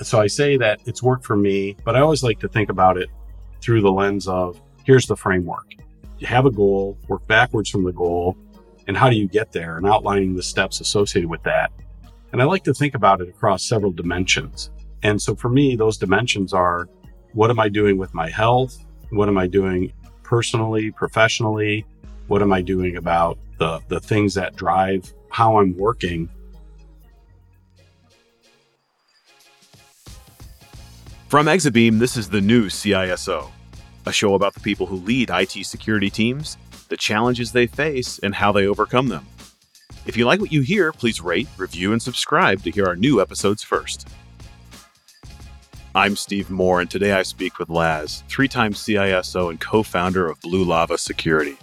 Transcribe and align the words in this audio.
So 0.00 0.20
I 0.20 0.26
say 0.26 0.56
that 0.56 0.80
it's 0.86 1.02
worked 1.02 1.24
for 1.24 1.36
me, 1.36 1.76
but 1.84 1.96
I 1.96 2.00
always 2.00 2.22
like 2.22 2.40
to 2.40 2.48
think 2.48 2.70
about 2.70 2.96
it 2.96 3.08
through 3.60 3.82
the 3.82 3.92
lens 3.92 4.26
of 4.26 4.60
here's 4.84 5.06
the 5.06 5.16
framework. 5.16 5.74
You 6.18 6.26
have 6.26 6.46
a 6.46 6.50
goal, 6.50 6.98
work 7.08 7.26
backwards 7.26 7.70
from 7.70 7.84
the 7.84 7.92
goal, 7.92 8.36
and 8.86 8.96
how 8.96 9.10
do 9.10 9.16
you 9.16 9.28
get 9.28 9.52
there 9.52 9.76
and 9.76 9.86
outlining 9.86 10.34
the 10.34 10.42
steps 10.42 10.80
associated 10.80 11.28
with 11.28 11.42
that. 11.44 11.70
And 12.32 12.40
I 12.40 12.44
like 12.44 12.64
to 12.64 12.74
think 12.74 12.94
about 12.94 13.20
it 13.20 13.28
across 13.28 13.64
several 13.64 13.92
dimensions. 13.92 14.70
And 15.02 15.20
so 15.20 15.34
for 15.34 15.48
me, 15.48 15.76
those 15.76 15.98
dimensions 15.98 16.52
are 16.52 16.88
what 17.34 17.50
am 17.50 17.60
I 17.60 17.68
doing 17.68 17.98
with 17.98 18.14
my 18.14 18.28
health? 18.28 18.76
What 19.10 19.28
am 19.28 19.38
I 19.38 19.46
doing 19.46 19.92
personally, 20.22 20.90
professionally? 20.90 21.84
What 22.28 22.42
am 22.42 22.52
I 22.52 22.62
doing 22.62 22.96
about 22.96 23.38
the, 23.58 23.80
the 23.88 24.00
things 24.00 24.34
that 24.34 24.56
drive 24.56 25.12
how 25.30 25.58
I'm 25.58 25.76
working? 25.76 26.28
From 31.32 31.46
Exabeam, 31.46 31.98
this 31.98 32.18
is 32.18 32.28
the 32.28 32.42
new 32.42 32.66
CISO, 32.66 33.50
a 34.04 34.12
show 34.12 34.34
about 34.34 34.52
the 34.52 34.60
people 34.60 34.84
who 34.84 34.96
lead 34.96 35.30
IT 35.30 35.64
security 35.64 36.10
teams, 36.10 36.58
the 36.90 36.96
challenges 36.98 37.52
they 37.52 37.66
face, 37.66 38.18
and 38.18 38.34
how 38.34 38.52
they 38.52 38.66
overcome 38.66 39.08
them. 39.08 39.26
If 40.04 40.14
you 40.14 40.26
like 40.26 40.40
what 40.40 40.52
you 40.52 40.60
hear, 40.60 40.92
please 40.92 41.22
rate, 41.22 41.48
review, 41.56 41.92
and 41.92 42.02
subscribe 42.02 42.62
to 42.64 42.70
hear 42.70 42.84
our 42.84 42.96
new 42.96 43.18
episodes 43.18 43.62
first. 43.62 44.08
I'm 45.94 46.16
Steve 46.16 46.50
Moore, 46.50 46.82
and 46.82 46.90
today 46.90 47.12
I 47.12 47.22
speak 47.22 47.58
with 47.58 47.70
Laz, 47.70 48.24
three 48.28 48.46
time 48.46 48.74
CISO 48.74 49.48
and 49.48 49.58
co 49.58 49.82
founder 49.82 50.28
of 50.28 50.38
Blue 50.42 50.64
Lava 50.64 50.98
Security. 50.98 51.56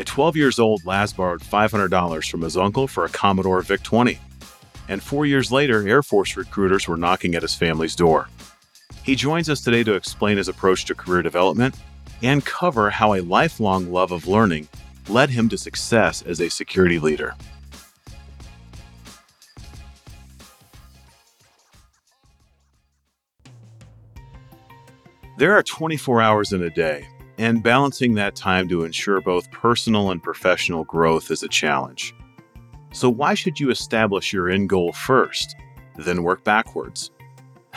At 0.00 0.06
12 0.06 0.34
years 0.34 0.58
old, 0.58 0.84
Laz 0.84 1.12
borrowed 1.12 1.42
$500 1.42 2.28
from 2.28 2.40
his 2.40 2.56
uncle 2.56 2.88
for 2.88 3.04
a 3.04 3.10
Commodore 3.10 3.62
VIC 3.62 3.80
20. 3.80 4.18
And 4.88 5.00
four 5.00 5.24
years 5.24 5.52
later, 5.52 5.86
Air 5.86 6.02
Force 6.02 6.36
recruiters 6.36 6.88
were 6.88 6.96
knocking 6.96 7.36
at 7.36 7.42
his 7.42 7.54
family's 7.54 7.94
door. 7.94 8.28
He 9.08 9.14
joins 9.14 9.48
us 9.48 9.62
today 9.62 9.82
to 9.84 9.94
explain 9.94 10.36
his 10.36 10.48
approach 10.48 10.84
to 10.84 10.94
career 10.94 11.22
development 11.22 11.74
and 12.22 12.44
cover 12.44 12.90
how 12.90 13.14
a 13.14 13.22
lifelong 13.22 13.90
love 13.90 14.12
of 14.12 14.28
learning 14.28 14.68
led 15.08 15.30
him 15.30 15.48
to 15.48 15.56
success 15.56 16.20
as 16.20 16.42
a 16.42 16.50
security 16.50 16.98
leader. 16.98 17.34
There 25.38 25.56
are 25.56 25.62
24 25.62 26.20
hours 26.20 26.52
in 26.52 26.62
a 26.62 26.68
day, 26.68 27.08
and 27.38 27.62
balancing 27.62 28.12
that 28.16 28.36
time 28.36 28.68
to 28.68 28.84
ensure 28.84 29.22
both 29.22 29.50
personal 29.50 30.10
and 30.10 30.22
professional 30.22 30.84
growth 30.84 31.30
is 31.30 31.42
a 31.42 31.48
challenge. 31.48 32.14
So, 32.92 33.08
why 33.08 33.32
should 33.32 33.58
you 33.58 33.70
establish 33.70 34.34
your 34.34 34.50
end 34.50 34.68
goal 34.68 34.92
first, 34.92 35.56
then 35.96 36.22
work 36.22 36.44
backwards? 36.44 37.10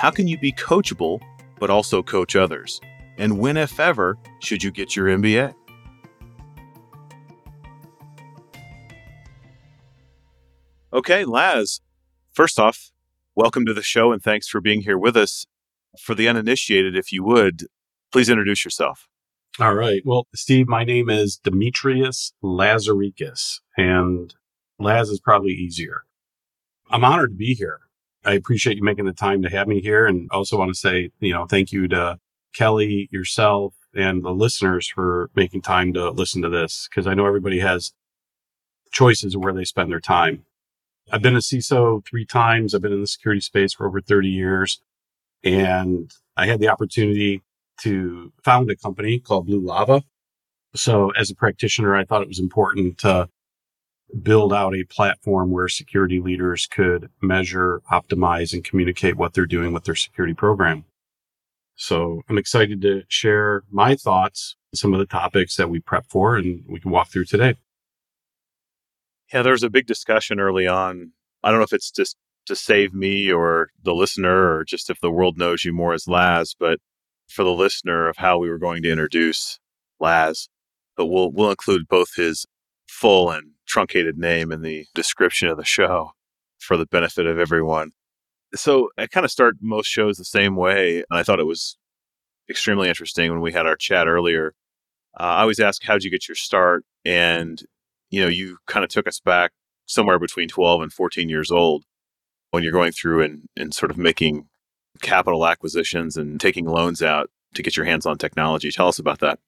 How 0.02 0.10
can 0.10 0.28
you 0.28 0.36
be 0.40 0.52
coachable, 0.52 1.22
but 1.60 1.70
also 1.70 2.02
coach 2.02 2.36
others? 2.36 2.82
And 3.20 3.38
when, 3.38 3.56
if 3.56 3.80
ever, 3.80 4.18
should 4.40 4.64
you 4.64 4.72
get 4.72 4.96
your 4.96 5.06
MBA? 5.06 5.54
Okay, 10.92 11.24
Laz, 11.24 11.82
first 12.34 12.58
off, 12.58 12.92
welcome 13.36 13.64
to 13.68 13.76
the 13.76 13.84
show 13.84 14.12
and 14.12 14.24
thanks 14.24 14.48
for 14.48 14.60
being 14.60 14.82
here 14.82 14.98
with 14.98 15.16
us 15.16 15.46
for 16.00 16.16
the 16.16 16.28
uninitiated, 16.28 16.98
if 16.98 17.12
you 17.12 17.24
would, 17.24 17.68
please 18.12 18.28
introduce 18.28 18.66
yourself. 18.66 19.08
All 19.60 19.76
right. 19.76 20.02
Well, 20.04 20.26
Steve, 20.34 20.68
my 20.68 20.84
name 20.84 21.12
is 21.12 21.40
Demetrios 21.44 22.32
Lazarikos, 22.44 23.60
and 23.78 24.34
Laz 24.80 25.10
is 25.10 25.20
probably 25.20 25.52
easier. 25.52 26.06
I'm 26.90 27.06
honored 27.06 27.34
to 27.34 27.38
be 27.38 27.54
here. 27.54 27.82
I 28.24 28.34
appreciate 28.34 28.78
you 28.78 28.84
making 28.84 29.06
the 29.06 29.14
time 29.14 29.42
to 29.42 29.50
have 29.50 29.68
me 29.68 29.82
here. 29.82 30.06
And 30.06 30.30
also 30.32 30.58
want 30.58 30.70
to 30.70 30.80
say, 30.80 31.12
you 31.20 31.34
know, 31.34 31.46
thank 31.46 31.72
you 31.72 31.88
to 31.90 32.20
Kelly, 32.54 33.10
yourself, 33.12 33.74
and 33.94 34.24
the 34.24 34.32
listeners 34.32 34.88
for 34.88 35.30
making 35.36 35.62
time 35.62 35.94
to 35.94 36.12
listen 36.12 36.42
to 36.42 36.50
this 36.50 36.88
because 36.90 37.08
I 37.08 37.14
know 37.14 37.26
everybody 37.26 37.60
has 37.60 37.94
choices 38.92 39.36
of 39.36 39.42
where 39.42 39.54
they 39.54 39.64
spend 39.64 39.92
their 39.92 40.00
time. 40.00 40.46
I've 41.12 41.22
been 41.22 41.36
a 41.36 41.40
CISO 41.40 42.06
three 42.06 42.26
times. 42.26 42.74
I've 42.74 42.82
been 42.82 42.94
in 42.94 43.02
the 43.02 43.08
security 43.08 43.42
space 43.42 43.74
for 43.74 43.88
over 43.88 44.02
30 44.02 44.30
years. 44.30 44.82
And 45.44 46.12
I 46.38 46.46
had 46.46 46.60
the 46.60 46.70
opportunity 46.70 47.42
to 47.82 48.32
found 48.44 48.70
a 48.70 48.76
company 48.76 49.20
called 49.20 49.48
Blue 49.48 49.60
Lava. 49.60 50.04
So 50.76 51.12
as 51.12 51.30
a 51.30 51.36
practitioner, 51.36 51.96
I 51.96 52.06
thought 52.06 52.22
it 52.22 52.28
was 52.28 52.40
important 52.40 52.98
to 53.00 53.28
build 54.22 54.54
out 54.54 54.76
a 54.76 54.84
platform 54.84 55.52
where 55.52 55.68
security 55.68 56.20
leaders 56.20 56.68
could 56.68 57.10
measure, 57.22 57.82
optimize, 57.92 58.54
and 58.54 58.64
communicate 58.64 59.16
what 59.16 59.34
they're 59.34 59.46
doing 59.46 59.74
with 59.74 59.86
their 59.86 59.96
security 59.96 60.34
program. 60.34 60.86
So 61.76 62.22
I'm 62.30 62.38
excited 62.38 62.82
to 62.82 63.04
share 63.08 63.64
my 63.72 63.96
thoughts, 63.96 64.56
some 64.74 64.94
of 64.94 65.00
the 65.00 65.06
topics 65.06 65.56
that 65.56 65.70
we 65.70 65.80
prep 65.80 66.06
for, 66.10 66.36
and 66.36 66.64
we 66.68 66.80
can 66.80 66.92
walk 66.92 67.10
through 67.10 67.26
today. 67.26 67.56
Yeah, 69.34 69.42
there 69.42 69.54
was 69.54 69.64
a 69.64 69.70
big 69.70 69.88
discussion 69.88 70.40
early 70.40 70.68
on. 70.68 71.14
I 71.44 71.50
don't 71.50 71.60
know 71.60 71.64
if 71.64 71.74
it's 71.74 71.92
just 71.92 72.18
to 72.48 72.56
save 72.56 72.94
me 72.94 73.32
or 73.32 73.70
the 73.82 73.94
listener, 73.94 74.58
or 74.58 74.64
just 74.64 74.90
if 74.90 75.00
the 75.00 75.12
world 75.12 75.38
knows 75.38 75.64
you 75.64 75.74
more 75.74 75.94
as 75.94 76.08
Laz, 76.08 76.56
but 76.60 76.80
for 77.28 77.44
the 77.44 77.54
listener 77.54 78.10
of 78.10 78.18
how 78.18 78.38
we 78.38 78.50
were 78.50 78.58
going 78.58 78.84
to 78.84 78.92
introduce 78.92 79.60
Laz. 80.00 80.50
But 80.98 81.06
we'll 81.06 81.32
we'll 81.32 81.52
include 81.52 81.88
both 81.88 82.16
his 82.16 82.46
full 82.88 83.32
and 83.32 83.52
truncated 83.72 84.18
name 84.18 84.52
in 84.52 84.62
the 84.62 84.86
description 84.94 85.48
of 85.48 85.58
the 85.58 85.66
show 85.66 86.12
for 86.60 86.76
the 86.76 86.86
benefit 86.86 87.26
of 87.26 87.40
everyone. 87.40 87.92
So 88.54 88.90
I 88.98 89.08
kind 89.08 89.24
of 89.24 89.32
start 89.32 89.56
most 89.62 89.88
shows 89.88 90.18
the 90.18 90.26
same 90.26 90.56
way, 90.58 90.98
and 90.98 91.20
I 91.20 91.24
thought 91.24 91.40
it 91.40 91.46
was 91.46 91.78
extremely 92.50 92.90
interesting 92.90 93.32
when 93.32 93.40
we 93.40 93.54
had 93.54 93.66
our 93.66 93.78
chat 93.78 94.08
earlier. 94.08 94.54
Uh, 95.18 95.24
I 95.24 95.42
always 95.42 95.60
ask, 95.60 95.84
"How'd 95.84 96.04
you 96.04 96.12
get 96.12 96.28
your 96.28 96.36
start?" 96.36 96.84
And 97.06 97.64
you 98.10 98.22
know, 98.22 98.28
you 98.28 98.58
kind 98.68 98.84
of 98.84 98.90
took 98.90 99.08
us 99.08 99.20
back 99.20 99.52
somewhere 99.86 100.20
between 100.20 100.50
12 100.50 100.82
and 100.82 100.94
14 100.94 101.30
years 101.30 101.50
old 101.50 101.84
when 102.52 102.62
you're 102.62 102.72
going 102.74 102.92
through 102.92 103.24
and, 103.24 103.48
and 103.56 103.74
sort 103.74 103.90
of 103.90 103.98
making 103.98 104.48
capital 105.02 105.48
acquisitions 105.48 106.18
and 106.18 106.40
taking 106.40 106.66
loans 106.66 107.02
out 107.02 107.30
to 107.56 107.64
get 107.64 107.78
your 107.78 107.86
hands 107.86 108.06
on 108.06 108.18
technology. 108.18 108.70
Tell 108.70 108.90
us 108.90 109.00
about 109.00 109.20
that. 109.20 109.40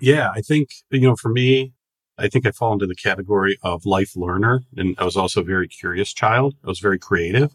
Yeah, 0.00 0.30
I 0.34 0.42
think, 0.42 0.68
you 0.90 1.00
know, 1.00 1.16
for 1.16 1.30
me, 1.30 1.72
I 2.18 2.28
think 2.28 2.46
I 2.46 2.50
fall 2.50 2.72
into 2.72 2.86
the 2.86 2.94
category 2.94 3.58
of 3.62 3.84
life 3.84 4.16
learner. 4.16 4.62
And 4.76 4.94
I 4.98 5.04
was 5.04 5.16
also 5.16 5.40
a 5.40 5.44
very 5.44 5.68
curious 5.68 6.12
child. 6.12 6.54
I 6.64 6.68
was 6.68 6.80
very 6.80 6.98
creative. 6.98 7.54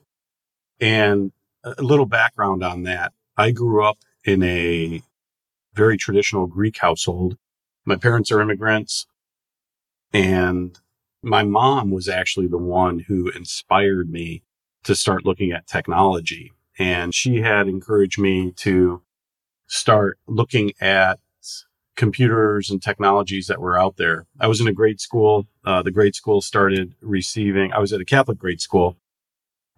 And 0.79 1.31
a 1.63 1.81
little 1.81 2.05
background 2.05 2.63
on 2.63 2.83
that. 2.83 3.13
I 3.37 3.51
grew 3.51 3.83
up 3.83 3.99
in 4.23 4.43
a 4.43 5.01
very 5.73 5.97
traditional 5.97 6.47
Greek 6.47 6.77
household. 6.77 7.37
My 7.85 7.95
parents 7.95 8.31
are 8.31 8.41
immigrants 8.41 9.07
and 10.13 10.77
my 11.23 11.43
mom 11.43 11.91
was 11.91 12.09
actually 12.09 12.47
the 12.47 12.57
one 12.57 12.99
who 12.99 13.29
inspired 13.29 14.09
me 14.09 14.43
to 14.83 14.95
start 14.95 15.25
looking 15.25 15.51
at 15.51 15.67
technology. 15.67 16.51
And 16.79 17.13
she 17.13 17.41
had 17.41 17.67
encouraged 17.67 18.19
me 18.19 18.51
to 18.57 19.03
start 19.67 20.17
looking 20.27 20.71
at 20.81 21.19
computers 21.95 22.69
and 22.69 22.81
technologies 22.81 23.47
that 23.47 23.59
were 23.59 23.77
out 23.77 23.97
there. 23.97 24.25
I 24.39 24.47
was 24.47 24.61
in 24.61 24.67
a 24.67 24.73
grade 24.73 24.99
school. 24.99 25.47
Uh, 25.65 25.81
the 25.81 25.91
grade 25.91 26.15
school 26.15 26.41
started 26.41 26.95
receiving, 27.01 27.71
I 27.73 27.79
was 27.79 27.93
at 27.93 28.01
a 28.01 28.05
Catholic 28.05 28.37
grade 28.37 28.61
school. 28.61 28.97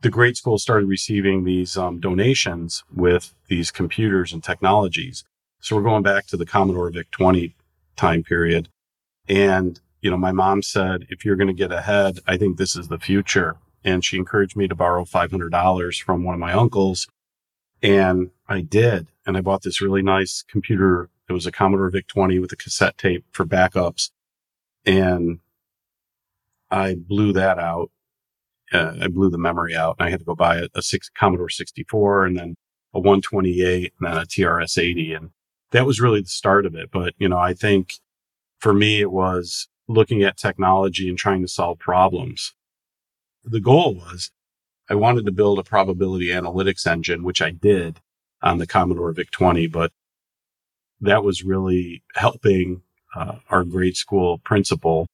The 0.01 0.09
grade 0.09 0.38
school 0.38 0.57
started 0.57 0.88
receiving 0.88 1.44
these 1.44 1.78
um, 1.78 2.00
donations 2.00 2.84
with 2.94 3.34
these 3.47 3.72
computers 3.72 4.34
and 4.34 4.44
technologies. 4.44 5.24
So 5.62 5.75
we're 5.75 5.84
going 5.84 6.03
back 6.03 6.28
to 6.28 6.38
the 6.38 6.46
Commodore 6.46 6.90
VIC 6.90 7.09
20 7.12 7.56
time 7.96 8.24
period. 8.24 8.69
And, 9.30 9.80
you 10.01 10.12
know, 10.12 10.18
my 10.18 10.34
mom 10.34 10.62
said, 10.62 11.06
if 11.09 11.24
you're 11.24 11.38
going 11.38 11.47
to 11.47 11.53
get 11.53 11.72
ahead, 11.72 12.19
I 12.28 12.35
think 12.38 12.57
this 12.57 12.75
is 12.75 12.90
the 12.90 13.00
future 13.00 13.57
and 13.84 14.03
she 14.03 14.18
encouraged 14.18 14.56
me 14.56 14.68
to 14.68 14.75
borrow 14.75 15.03
$500 15.03 16.01
from 16.04 16.24
one 16.24 16.33
of 16.33 16.39
my 16.39 16.54
uncles. 16.54 17.07
And 17.83 18.31
I 18.47 18.62
did. 18.62 19.09
And 19.25 19.38
I 19.38 19.41
bought 19.41 19.62
this 19.62 19.81
really 19.81 20.01
nice 20.01 20.44
computer. 20.47 21.09
It 21.30 21.33
was 21.33 21.45
a 21.45 21.51
Commodore 21.51 21.89
VIC 21.89 22.07
20 22.07 22.39
with 22.39 22.51
a 22.51 22.56
cassette 22.56 22.97
tape 22.97 23.25
for 23.31 23.45
backups. 23.45 24.09
And 24.85 25.39
I 26.71 26.95
blew 26.95 27.33
that 27.33 27.59
out. 27.59 27.91
Uh, 28.71 28.95
I 29.01 29.07
blew 29.07 29.30
the 29.30 29.38
memory 29.38 29.75
out 29.75 29.97
and 30.00 30.07
I 30.07 30.09
had 30.09 30.21
to 30.21 30.25
go 30.25 30.33
buy 30.33 30.57
a, 30.57 30.68
a 30.74 30.81
six 30.81 31.09
Commodore 31.09 31.50
64 31.50 32.25
and 32.25 32.38
then 32.38 32.56
a 32.94 33.00
128 33.00 33.94
and 34.00 34.09
then 34.09 34.18
a 34.18 34.25
TRS 34.25 34.81
80. 34.81 35.13
And 35.13 35.30
that 35.71 35.85
was 35.85 36.01
really 36.01 36.21
the 36.21 36.27
start 36.27 36.65
of 36.65 36.74
it. 36.74 36.89
But, 36.91 37.13
you 37.19 37.30
know, 37.30 37.38
I 37.38 37.53
think 37.53 37.95
for 38.59 38.74
me, 38.74 39.01
it 39.01 39.12
was 39.12 39.68
looking 39.88 40.24
at 40.24 40.38
technology 40.38 41.07
and 41.09 41.18
trying 41.18 41.41
to 41.41 41.47
solve 41.47 41.77
problems 41.77 42.53
the 43.44 43.59
goal 43.59 43.95
was 43.95 44.31
I 44.89 44.95
wanted 44.95 45.25
to 45.25 45.31
build 45.31 45.59
a 45.59 45.63
probability 45.63 46.27
analytics 46.27 46.88
engine, 46.88 47.24
which 47.24 47.41
I 47.41 47.51
did 47.51 48.00
on 48.41 48.57
the 48.59 48.68
Commodore 48.68 49.12
VIC 49.13 49.31
20, 49.31 49.68
but 49.68 49.91
that 51.01 51.24
was 51.24 51.44
really 51.44 52.03
helping 52.15 52.81
uh, 53.15 53.38
our 53.50 53.63
grade 53.63 53.97
school 53.97 54.39
principal 54.39 55.07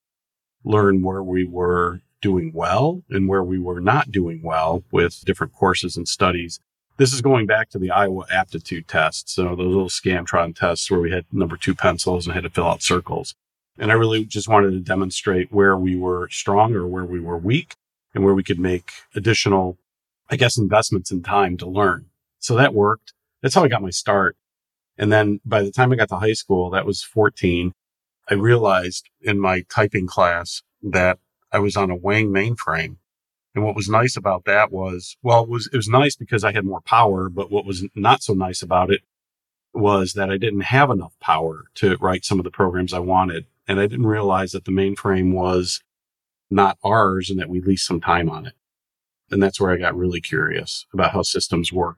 learn 0.63 1.01
where 1.04 1.24
we 1.24 1.45
were 1.45 2.01
doing 2.21 2.51
well 2.54 3.04
and 3.10 3.27
where 3.30 3.44
we 3.44 3.60
were 3.60 3.81
not 3.81 4.12
doing 4.12 4.42
well 4.44 4.83
with 4.92 5.24
different 5.25 5.54
courses 5.54 5.98
and 5.98 6.07
studies 6.07 6.60
This 6.98 7.13
is 7.13 7.21
going 7.21 7.48
back 7.48 7.69
to 7.69 7.80
the 7.80 7.92
Iowa 7.92 8.25
aptitude 8.31 8.88
test. 8.88 9.30
So 9.30 9.56
those 9.56 9.60
little 9.60 9.89
Scantron 9.89 10.56
tests 10.56 10.92
where 10.92 11.00
we 11.00 11.12
had 11.12 11.25
number 11.31 11.57
two 11.57 11.75
pencils 11.75 12.27
and 12.27 12.33
had 12.36 12.44
to 12.44 12.50
fill 12.50 12.68
out 12.68 12.83
circles. 12.83 13.36
And 13.77 13.92
I 13.92 13.95
really 13.95 14.25
just 14.25 14.50
wanted 14.50 14.71
to 14.71 14.81
demonstrate 14.81 15.51
where 15.51 15.77
we 15.77 15.95
were 15.95 16.30
strong 16.30 16.75
or 16.75 16.88
where 16.88 17.06
we 17.06 17.21
were 17.21 17.38
weak 17.38 17.75
and 18.14 18.24
where 18.24 18.34
we 18.34 18.44
could 18.44 18.60
make 18.60 18.92
additional, 19.16 19.78
I 20.30 20.36
guess, 20.36 20.58
investments 20.58 21.12
in 21.12 21.24
time 21.24 21.58
to 21.58 21.70
learn. 21.70 22.08
So 22.40 22.56
that 22.56 22.74
worked. 22.74 23.14
That's 23.42 23.56
how 23.56 23.64
I 23.64 23.68
got 23.68 23.82
my 23.82 23.90
start. 23.90 24.36
And 24.98 25.12
then 25.12 25.40
by 25.46 25.62
the 25.62 25.72
time 25.72 25.92
I 25.92 25.96
got 25.96 26.10
to 26.10 26.18
high 26.18 26.34
school, 26.34 26.70
that 26.72 26.86
was 26.86 27.04
14, 27.04 27.74
I 28.30 28.34
realized 28.34 29.10
in 29.22 29.40
my 29.40 29.64
typing 29.70 30.08
class 30.08 30.62
that 30.84 31.20
I 31.52 31.60
was 31.60 31.76
on 31.76 31.90
a 31.90 31.96
Wang 31.96 32.28
mainframe. 32.28 32.98
And 33.56 33.66
what 33.66 33.76
was 33.76 33.90
nice 33.90 34.16
about 34.16 34.46
that 34.46 34.72
was, 34.72 35.18
well, 35.24 35.44
it 35.44 35.50
was, 35.50 35.70
it 35.74 35.76
was 35.76 35.88
nice 35.88 36.16
because 36.16 36.44
I 36.44 36.52
had 36.52 36.66
more 36.66 36.82
power, 36.82 37.30
but 37.30 37.52
what 37.52 37.66
was 37.66 37.86
not 37.96 38.22
so 38.22 38.34
nice 38.34 38.62
about 38.62 38.92
it 38.92 39.02
was 39.74 40.14
that 40.14 40.30
I 40.30 40.38
didn't 40.38 40.62
have 40.62 40.90
enough 40.90 41.14
power 41.20 41.66
to 41.76 41.98
write 41.98 42.26
some 42.26 42.40
of 42.40 42.44
the 42.44 42.52
programs 42.52 42.94
I 42.94 43.00
wanted. 43.00 43.46
And 43.68 43.80
I 43.80 43.88
didn't 43.88 44.08
realize 44.08 44.52
that 44.52 44.66
the 44.66 44.72
mainframe 44.72 45.34
was 45.34 45.82
not 46.50 46.78
ours 46.84 47.30
and 47.30 47.40
that 47.40 47.50
we 47.50 47.62
leased 47.62 47.86
some 47.86 48.01
time 48.01 48.30
on 48.30 48.46
it. 48.46 48.54
And 49.31 49.42
that's 49.42 49.60
where 49.60 49.72
I 49.72 49.78
got 49.78 49.96
really 49.96 50.22
curious 50.22 50.86
about 50.94 51.12
how 51.12 51.22
systems 51.22 51.72
work. 51.72 51.98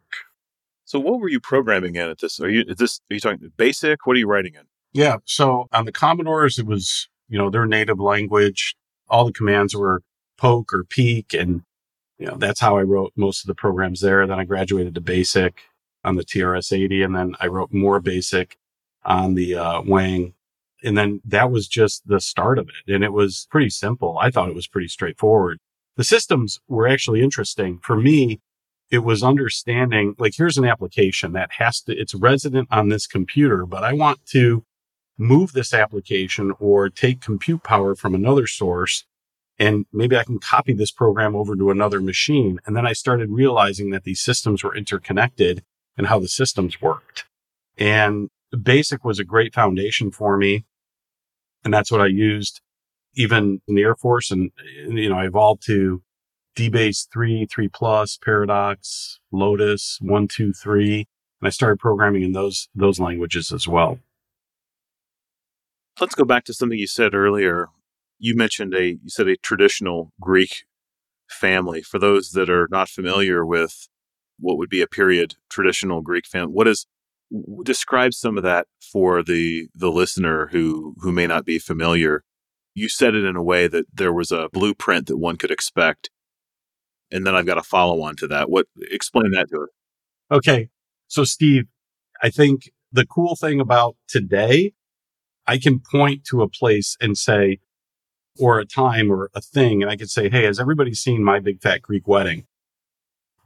So 0.86 1.00
what 1.00 1.19
were 1.19 1.30
you 1.30 1.39
programming 1.39 1.95
in 1.95 2.09
at 2.09 2.19
this? 2.19 2.39
Are 2.39 2.50
you, 2.50 2.65
is 2.68 2.75
this, 2.75 3.00
are 3.09 3.13
you 3.13 3.19
talking 3.19 3.51
basic? 3.56 4.06
What 4.06 4.18
are 4.18 4.19
you 4.19 4.27
writing 4.27 4.56
in? 4.56 4.63
Yeah. 4.94 5.18
So 5.24 5.68
on 5.71 5.86
the 5.86 5.92
Commodores, 5.92 6.59
it 6.59 6.65
was, 6.65 7.07
you 7.30 7.38
know, 7.38 7.50
their 7.50 7.65
native 7.65 8.00
language. 8.00 8.75
All 9.09 9.25
the 9.25 9.31
commands 9.31 9.74
were 9.74 10.01
poke 10.38 10.74
or 10.74 10.83
peek. 10.83 11.33
And, 11.33 11.62
you 12.18 12.27
know, 12.27 12.36
that's 12.36 12.59
how 12.59 12.77
I 12.77 12.81
wrote 12.81 13.13
most 13.15 13.44
of 13.44 13.47
the 13.47 13.56
programs 13.56 14.01
there. 14.01 14.27
Then 14.27 14.39
I 14.39 14.44
graduated 14.44 14.95
to 14.95 15.01
basic 15.01 15.62
on 16.04 16.15
the 16.18 16.25
TRS 16.25 16.74
80. 16.74 17.04
And 17.04 17.15
then 17.15 17.36
I 17.39 17.47
wrote 17.47 17.71
more 17.71 18.01
basic 18.01 18.57
on 19.06 19.36
the 19.36 19.56
uh, 19.56 19.81
Wang. 19.83 20.33
And 20.83 20.98
then 20.98 21.22
that 21.25 21.51
was 21.51 21.68
just 21.68 22.07
the 22.07 22.19
start 22.19 22.57
of 22.57 22.69
it. 22.69 22.94
And 22.94 23.04
it 23.04 23.13
was 23.13 23.48
pretty 23.51 23.69
simple. 23.69 24.18
I 24.19 24.31
thought 24.31 24.50
it 24.50 24.56
was 24.56 24.68
pretty 24.68 24.88
straightforward. 24.88 25.60
The 25.98 26.04
systems 26.04 26.60
were 26.68 26.88
actually 26.88 27.22
interesting. 27.22 27.80
For 27.83 27.95
me, 27.95 28.39
it 28.89 29.00
was 29.00 29.24
understanding 29.24 30.16
like, 30.18 30.33
here's 30.36 30.57
an 30.57 30.66
application 30.66 31.33
that 31.33 31.54
has 31.54 31.81
to, 31.81 31.95
it's 31.95 32.16
resident 32.16 32.68
on 32.72 32.89
this 32.89 33.07
computer, 33.07 33.66
but 33.66 33.83
I 33.83 33.94
want 33.94 34.25
to 34.28 34.63
move 35.18 35.54
this 35.54 35.74
application 35.74 36.54
or 36.60 36.89
take 36.89 37.22
compute 37.22 37.63
power 37.63 37.95
from 37.95 38.16
another 38.16 38.48
source 38.48 39.06
and 39.62 39.86
maybe 39.94 40.18
I 40.18 40.24
can 40.24 40.39
copy 40.39 40.74
this 40.74 40.89
program 40.89 41.36
over 41.36 41.56
to 41.56 41.69
another 41.69 42.01
machine. 42.01 42.60
And 42.66 42.75
then 42.75 42.88
I 42.88 42.94
started 42.94 43.30
realizing 43.30 43.92
that 43.92 44.06
these 44.06 44.19
systems 44.19 44.63
were 44.63 44.75
interconnected 44.75 45.63
and 45.95 46.07
how 46.07 46.18
the 46.18 46.28
systems 46.28 46.81
worked. 46.81 47.25
And 47.78 48.30
basic 48.60 49.06
was 49.06 49.19
a 49.19 49.24
great 49.24 49.54
foundation 49.54 50.10
for 50.10 50.36
me. 50.36 50.66
And 51.63 51.74
that's 51.74 51.92
what 51.92 52.02
I 52.02 52.08
used 52.08 52.62
even 53.16 53.62
in 53.68 53.75
the 53.75 53.84
Air 53.84 53.96
Force. 53.96 54.31
And, 54.31 54.52
you 54.88 55.10
know, 55.10 55.18
I 55.18 55.25
evolved 55.25 55.66
to 55.66 56.02
DBase 56.56 57.08
3, 57.12 57.46
3 57.46 57.68
plus, 57.68 58.18
Paradox, 58.18 59.19
Lotus, 59.31 59.98
1, 60.02 60.28
2, 60.28 60.54
3. 60.54 60.96
And 60.96 61.48
I 61.48 61.50
started 61.50 61.80
programming 61.80 62.24
in 62.24 62.34
those, 62.34 62.69
those 62.75 63.00
languages 63.00 63.52
as 63.52 63.68
well. 63.68 64.00
Let's 66.00 66.16
go 66.16 66.24
back 66.24 66.46
to 66.46 66.54
something 66.54 66.80
you 66.80 66.88
said 66.88 67.13
earlier. 67.13 67.68
You 68.18 68.36
mentioned 68.36 68.74
a 68.74 68.92
you 69.04 69.10
said 69.10 69.28
a 69.28 69.36
traditional 69.38 70.12
Greek 70.22 70.64
family. 71.28 71.81
For 71.81 72.00
those 72.00 72.31
that 72.31 72.50
are 72.50 72.68
not 72.72 72.90
familiar 72.90 73.46
with 73.46 73.88
what 74.40 74.57
would 74.57 74.69
be 74.69 74.81
a 74.81 74.88
period 74.88 75.36
traditional 75.50 76.02
Greek 76.02 76.25
family, 76.25 76.54
what 76.54 76.68
is 76.68 76.86
describe 77.63 78.13
some 78.13 78.38
of 78.38 78.44
that 78.44 78.68
for 78.92 79.24
the 79.24 79.68
the 79.75 79.92
listener 79.92 80.50
who 80.51 80.95
who 81.00 81.12
may 81.12 81.28
not 81.28 81.45
be 81.45 81.60
familiar. 81.60 82.24
You 82.74 82.88
said 82.89 83.16
it 83.16 83.25
in 83.25 83.36
a 83.36 83.44
way 83.44 83.68
that 83.68 83.86
there 83.94 84.13
was 84.13 84.31
a 84.31 84.50
blueprint 84.54 85.07
that 85.07 85.18
one 85.18 85.38
could 85.38 85.51
expect, 85.51 86.10
and 87.12 87.25
then 87.25 87.36
I've 87.36 87.45
got 87.45 87.57
a 87.57 87.63
follow 87.63 88.01
on 88.01 88.16
to 88.18 88.28
that. 88.28 88.50
What 88.50 88.68
explain 88.89 89.31
that 89.31 89.50
to 89.50 89.63
us? 89.63 89.69
Okay, 90.31 90.69
so 91.07 91.24
Steve, 91.24 91.66
I 92.22 92.30
think 92.30 92.72
the 92.92 93.06
cool 93.06 93.36
thing 93.36 93.60
about 93.60 93.95
today 94.07 94.74
I 95.48 95.57
can 95.57 95.80
point 95.80 96.24
to 96.25 96.42
a 96.42 96.50
place 96.50 96.95
and 97.01 97.18
say, 97.18 97.60
or 98.39 98.60
a 98.60 98.66
time 98.66 99.12
or 99.12 99.30
a 99.36 99.42
thing, 99.42 99.81
and 99.81 99.92
I 99.92 99.98
could 99.98 100.10
say, 100.10 100.30
Hey, 100.30 100.44
has 100.45 100.60
everybody 100.60 100.94
seen 100.94 101.24
my 101.24 101.39
big 101.39 101.62
fat 101.62 101.81
Greek 101.81 102.07
wedding? 102.07 102.45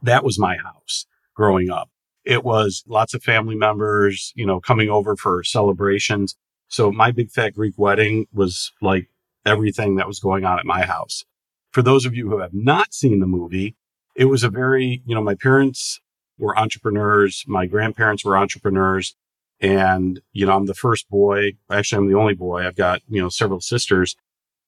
That 0.02 0.24
was 0.24 0.38
my 0.38 0.56
house 0.56 1.06
growing 1.34 1.70
up. 1.70 1.90
It 2.26 2.44
was 2.44 2.82
lots 2.88 3.14
of 3.14 3.22
family 3.22 3.54
members, 3.54 4.32
you 4.34 4.44
know, 4.44 4.60
coming 4.60 4.90
over 4.90 5.16
for 5.16 5.44
celebrations. 5.44 6.34
So 6.68 6.90
my 6.90 7.12
big 7.12 7.30
fat 7.30 7.54
Greek 7.54 7.74
wedding 7.76 8.26
was 8.32 8.72
like 8.82 9.08
everything 9.46 9.94
that 9.96 10.08
was 10.08 10.18
going 10.18 10.44
on 10.44 10.58
at 10.58 10.66
my 10.66 10.84
house. 10.84 11.24
For 11.70 11.82
those 11.82 12.04
of 12.04 12.14
you 12.14 12.28
who 12.28 12.40
have 12.40 12.52
not 12.52 12.92
seen 12.92 13.20
the 13.20 13.26
movie, 13.26 13.76
it 14.16 14.24
was 14.24 14.42
a 14.42 14.50
very, 14.50 15.02
you 15.06 15.14
know, 15.14 15.22
my 15.22 15.36
parents 15.36 16.00
were 16.36 16.58
entrepreneurs. 16.58 17.44
My 17.46 17.66
grandparents 17.66 18.24
were 18.24 18.36
entrepreneurs. 18.36 19.14
And, 19.60 20.20
you 20.32 20.46
know, 20.46 20.56
I'm 20.56 20.66
the 20.66 20.74
first 20.74 21.08
boy. 21.08 21.52
Actually, 21.70 21.98
I'm 21.98 22.08
the 22.10 22.18
only 22.18 22.34
boy. 22.34 22.66
I've 22.66 22.76
got, 22.76 23.02
you 23.08 23.22
know, 23.22 23.28
several 23.28 23.60
sisters. 23.60 24.16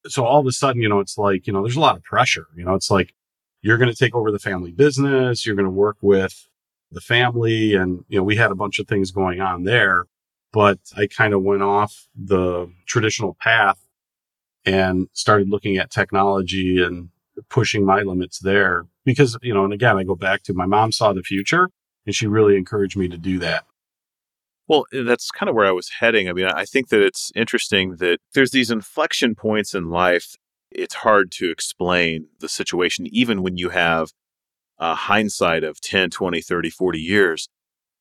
So 0.07 0.23
all 0.23 0.39
of 0.39 0.47
a 0.47 0.51
sudden, 0.53 0.81
you 0.81 0.87
know, 0.87 0.99
it's 0.99 1.17
like, 1.17 1.45
you 1.45 1.51
know, 1.51 1.61
there's 1.61 1.75
a 1.75 1.81
lot 1.81 1.97
of 1.97 2.03
pressure. 2.03 2.47
You 2.55 2.63
know, 2.63 2.73
it's 2.73 2.89
like 2.89 3.13
you're 3.61 3.77
going 3.77 3.91
to 3.91 3.97
take 3.97 4.15
over 4.15 4.31
the 4.31 4.39
family 4.39 4.71
business. 4.71 5.45
You're 5.45 5.55
going 5.55 5.65
to 5.65 5.71
work 5.71 5.97
with 6.01 6.47
the 6.91 7.01
family. 7.01 7.75
And, 7.75 8.03
you 8.07 8.17
know, 8.17 8.23
we 8.23 8.35
had 8.35 8.51
a 8.51 8.55
bunch 8.55 8.79
of 8.79 8.87
things 8.87 9.11
going 9.11 9.41
on 9.41 9.63
there, 9.63 10.05
but 10.51 10.79
I 10.95 11.07
kind 11.07 11.33
of 11.33 11.43
went 11.43 11.63
off 11.63 12.07
the 12.15 12.71
traditional 12.87 13.35
path 13.39 13.79
and 14.65 15.07
started 15.13 15.49
looking 15.49 15.77
at 15.77 15.91
technology 15.91 16.83
and 16.83 17.09
pushing 17.49 17.85
my 17.85 18.01
limits 18.01 18.39
there 18.39 18.85
because, 19.05 19.37
you 19.41 19.53
know, 19.53 19.63
and 19.63 19.73
again, 19.73 19.97
I 19.97 20.03
go 20.03 20.15
back 20.15 20.43
to 20.43 20.53
my 20.53 20.65
mom 20.65 20.91
saw 20.91 21.13
the 21.13 21.23
future 21.23 21.69
and 22.05 22.13
she 22.13 22.27
really 22.27 22.57
encouraged 22.57 22.97
me 22.97 23.07
to 23.07 23.17
do 23.17 23.39
that. 23.39 23.65
Well, 24.67 24.85
eh, 24.93 25.03
that's 25.03 25.31
kind 25.31 25.49
of 25.49 25.55
where 25.55 25.65
I 25.65 25.71
was 25.71 25.89
heading. 25.99 26.29
I 26.29 26.33
mean, 26.33 26.45
I 26.45 26.65
think 26.65 26.89
that 26.89 27.01
it's 27.01 27.31
interesting 27.35 27.97
that 27.97 28.19
there's 28.33 28.51
these 28.51 28.71
inflection 28.71 29.35
points 29.35 29.73
in 29.73 29.89
life. 29.89 30.35
It's 30.71 30.95
hard 30.95 31.31
to 31.33 31.49
explain 31.49 32.27
the 32.39 32.49
situation, 32.49 33.07
even 33.07 33.41
when 33.41 33.57
you 33.57 33.69
have 33.69 34.11
a 34.79 34.95
hindsight 34.95 35.63
of 35.63 35.81
10, 35.81 36.09
20, 36.09 36.41
30, 36.41 36.69
40 36.69 36.99
years. 36.99 37.49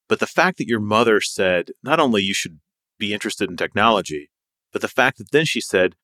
But 0.08 0.20
the 0.20 0.26
fact 0.26 0.58
that 0.58 0.68
your 0.68 0.80
mother 0.80 1.20
said 1.20 1.70
not 1.82 2.00
only 2.00 2.23
you 2.23 2.35
should 2.35 2.61
be 2.99 3.12
interested 3.12 3.50
in 3.50 3.56
technology, 3.56 4.30
but 4.73 4.82
the 4.82 4.88
fact 4.88 5.18
that 5.18 5.30
then 5.30 5.44
she 5.44 5.61
said, 5.61 5.94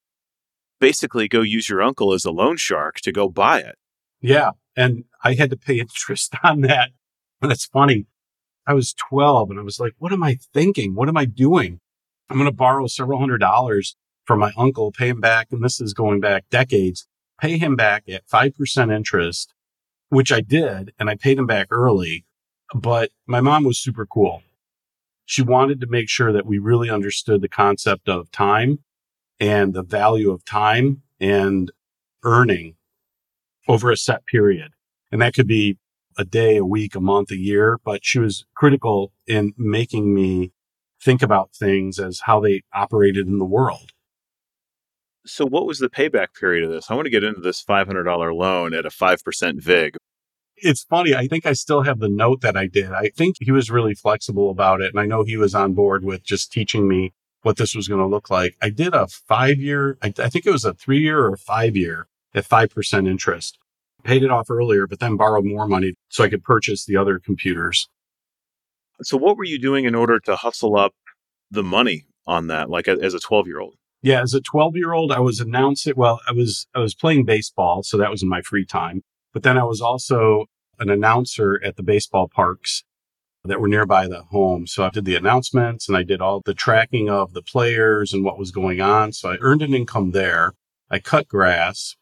basically 0.80 1.28
go 1.28 1.40
use 1.40 1.68
your 1.68 1.82
uncle 1.82 2.12
as 2.12 2.24
a 2.24 2.30
loan 2.30 2.56
shark 2.56 2.96
to 2.96 3.12
go 3.12 3.28
buy 3.28 3.60
it. 3.60 3.76
Yeah. 4.20 4.50
And 4.76 5.04
I 5.22 5.34
had 5.34 5.50
to 5.50 5.56
pay 5.56 5.78
interest 5.80 6.34
on 6.42 6.62
that. 6.62 6.90
And 7.40 7.52
it's 7.52 7.66
funny. 7.66 8.06
I 8.66 8.74
was 8.74 8.94
12 8.94 9.50
and 9.50 9.60
I 9.60 9.62
was 9.62 9.78
like, 9.78 9.92
what 9.98 10.12
am 10.12 10.22
I 10.22 10.38
thinking? 10.54 10.94
What 10.94 11.08
am 11.08 11.16
I 11.16 11.26
doing? 11.26 11.80
I'm 12.30 12.36
going 12.36 12.50
to 12.50 12.56
borrow 12.56 12.86
several 12.86 13.18
hundred 13.18 13.38
dollars 13.38 13.96
from 14.24 14.38
my 14.38 14.52
uncle, 14.56 14.90
pay 14.90 15.08
him 15.08 15.20
back. 15.20 15.48
And 15.50 15.62
this 15.62 15.80
is 15.80 15.92
going 15.92 16.20
back 16.20 16.44
decades, 16.50 17.06
pay 17.38 17.58
him 17.58 17.76
back 17.76 18.04
at 18.08 18.26
5% 18.26 18.94
interest, 18.94 19.52
which 20.08 20.32
I 20.32 20.40
did. 20.40 20.92
And 20.98 21.10
I 21.10 21.16
paid 21.16 21.38
him 21.38 21.46
back 21.46 21.68
early. 21.70 22.24
But 22.74 23.10
my 23.26 23.40
mom 23.40 23.64
was 23.64 23.78
super 23.78 24.06
cool. 24.06 24.42
She 25.26 25.42
wanted 25.42 25.80
to 25.80 25.86
make 25.86 26.08
sure 26.08 26.32
that 26.32 26.46
we 26.46 26.58
really 26.58 26.90
understood 26.90 27.40
the 27.40 27.48
concept 27.48 28.08
of 28.08 28.30
time 28.30 28.80
and 29.40 29.74
the 29.74 29.82
value 29.82 30.30
of 30.30 30.44
time 30.44 31.02
and 31.20 31.70
earning 32.24 32.76
over 33.68 33.90
a 33.90 33.96
set 33.96 34.26
period. 34.26 34.72
And 35.10 35.22
that 35.22 35.34
could 35.34 35.46
be 35.46 35.78
a 36.18 36.24
day, 36.24 36.56
a 36.56 36.64
week, 36.64 36.94
a 36.94 37.00
month, 37.00 37.30
a 37.30 37.36
year, 37.36 37.78
but 37.84 38.04
she 38.04 38.18
was 38.18 38.44
critical 38.54 39.12
in 39.26 39.52
making 39.56 40.14
me 40.14 40.52
think 41.02 41.22
about 41.22 41.54
things 41.54 41.98
as 41.98 42.20
how 42.24 42.40
they 42.40 42.62
operated 42.72 43.26
in 43.26 43.38
the 43.38 43.44
world. 43.44 43.90
So, 45.26 45.46
what 45.46 45.66
was 45.66 45.78
the 45.78 45.88
payback 45.88 46.34
period 46.38 46.64
of 46.64 46.70
this? 46.70 46.90
I 46.90 46.94
want 46.94 47.06
to 47.06 47.10
get 47.10 47.24
into 47.24 47.40
this 47.40 47.62
$500 47.62 48.34
loan 48.34 48.74
at 48.74 48.86
a 48.86 48.90
5% 48.90 49.60
VIG. 49.60 49.96
It's 50.56 50.84
funny. 50.84 51.14
I 51.14 51.26
think 51.26 51.46
I 51.46 51.52
still 51.52 51.82
have 51.82 51.98
the 51.98 52.08
note 52.08 52.40
that 52.42 52.56
I 52.56 52.66
did. 52.66 52.92
I 52.92 53.08
think 53.08 53.36
he 53.40 53.50
was 53.50 53.70
really 53.70 53.94
flexible 53.94 54.50
about 54.50 54.80
it. 54.80 54.92
And 54.92 55.00
I 55.00 55.06
know 55.06 55.24
he 55.24 55.36
was 55.36 55.54
on 55.54 55.74
board 55.74 56.04
with 56.04 56.22
just 56.22 56.52
teaching 56.52 56.86
me 56.86 57.12
what 57.42 57.56
this 57.56 57.74
was 57.74 57.88
going 57.88 58.00
to 58.00 58.06
look 58.06 58.30
like. 58.30 58.56
I 58.62 58.70
did 58.70 58.94
a 58.94 59.06
five 59.06 59.58
year, 59.58 59.98
I, 60.02 60.12
I 60.18 60.28
think 60.28 60.46
it 60.46 60.52
was 60.52 60.64
a 60.64 60.74
three 60.74 61.00
year 61.00 61.26
or 61.26 61.36
five 61.36 61.76
year 61.76 62.06
at 62.34 62.48
5% 62.48 63.08
interest 63.08 63.58
paid 64.04 64.22
it 64.22 64.30
off 64.30 64.50
earlier, 64.50 64.86
but 64.86 65.00
then 65.00 65.16
borrowed 65.16 65.44
more 65.44 65.66
money 65.66 65.94
so 66.08 66.22
I 66.22 66.28
could 66.28 66.44
purchase 66.44 66.84
the 66.84 66.96
other 66.96 67.18
computers. 67.18 67.88
So, 69.02 69.16
what 69.16 69.36
were 69.36 69.44
you 69.44 69.58
doing 69.58 69.86
in 69.86 69.94
order 69.94 70.20
to 70.20 70.36
hustle 70.36 70.76
up 70.76 70.94
the 71.50 71.64
money 71.64 72.06
on 72.26 72.46
that, 72.46 72.70
like 72.70 72.86
as 72.86 73.14
a 73.14 73.18
12 73.18 73.46
year 73.48 73.60
old? 73.60 73.74
Yeah, 74.04 74.20
as 74.20 74.34
a 74.34 74.40
12 74.42 74.76
year 74.76 74.92
old, 74.92 75.10
I 75.10 75.20
was 75.20 75.40
announcing, 75.40 75.94
well, 75.96 76.20
I 76.28 76.32
was, 76.32 76.66
I 76.74 76.80
was 76.80 76.94
playing 76.94 77.24
baseball. 77.24 77.82
So 77.82 77.96
that 77.96 78.10
was 78.10 78.22
in 78.22 78.28
my 78.28 78.42
free 78.42 78.66
time. 78.66 79.02
But 79.32 79.44
then 79.44 79.56
I 79.56 79.64
was 79.64 79.80
also 79.80 80.44
an 80.78 80.90
announcer 80.90 81.58
at 81.64 81.76
the 81.76 81.82
baseball 81.82 82.28
parks 82.28 82.84
that 83.46 83.62
were 83.62 83.66
nearby 83.66 84.06
the 84.06 84.24
home. 84.24 84.66
So 84.66 84.84
I 84.84 84.90
did 84.90 85.06
the 85.06 85.16
announcements 85.16 85.88
and 85.88 85.96
I 85.96 86.02
did 86.02 86.20
all 86.20 86.42
the 86.44 86.52
tracking 86.52 87.08
of 87.08 87.32
the 87.32 87.40
players 87.40 88.12
and 88.12 88.22
what 88.22 88.38
was 88.38 88.50
going 88.50 88.78
on. 88.78 89.14
So 89.14 89.30
I 89.30 89.38
earned 89.40 89.62
an 89.62 89.72
income 89.72 90.10
there. 90.10 90.52
I 90.90 90.98
cut 90.98 91.26
grass. 91.26 91.96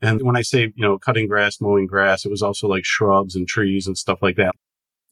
And 0.00 0.22
when 0.22 0.36
I 0.36 0.42
say, 0.42 0.72
you 0.76 0.84
know, 0.84 0.96
cutting 0.96 1.26
grass, 1.26 1.60
mowing 1.60 1.88
grass, 1.88 2.24
it 2.24 2.30
was 2.30 2.40
also 2.40 2.68
like 2.68 2.84
shrubs 2.84 3.34
and 3.34 3.48
trees 3.48 3.88
and 3.88 3.98
stuff 3.98 4.22
like 4.22 4.36
that. 4.36 4.54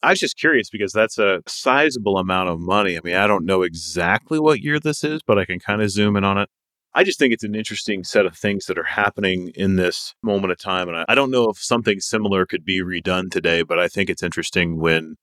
I 0.02 0.10
was 0.10 0.20
just 0.20 0.38
curious 0.38 0.70
because 0.70 0.92
that's 0.92 1.18
a 1.18 1.42
sizable 1.46 2.18
amount 2.18 2.50
of 2.50 2.60
money. 2.60 2.96
I 2.96 3.00
mean, 3.02 3.16
I 3.16 3.26
don't 3.26 3.46
know 3.46 3.62
exactly 3.62 4.38
what 4.38 4.60
year 4.60 4.78
this 4.78 5.02
is, 5.02 5.20
but 5.26 5.38
I 5.38 5.44
can 5.44 5.58
kind 5.58 5.82
of 5.82 5.90
zoom 5.90 6.16
in 6.16 6.24
on 6.24 6.38
it. 6.38 6.48
I 6.94 7.04
just 7.04 7.18
think 7.18 7.32
it's 7.34 7.44
an 7.44 7.54
interesting 7.54 8.04
set 8.04 8.24
of 8.24 8.36
things 8.36 8.66
that 8.66 8.78
are 8.78 8.84
happening 8.84 9.52
in 9.54 9.76
this 9.76 10.14
moment 10.22 10.52
of 10.52 10.58
time. 10.58 10.88
And 10.88 10.96
I, 10.98 11.04
I 11.08 11.14
don't 11.14 11.30
know 11.30 11.50
if 11.50 11.58
something 11.58 12.00
similar 12.00 12.46
could 12.46 12.64
be 12.64 12.82
redone 12.82 13.30
today, 13.30 13.62
but 13.62 13.78
I 13.78 13.88
think 13.88 14.08
it's 14.08 14.22
interesting 14.22 14.78
when 14.80 15.16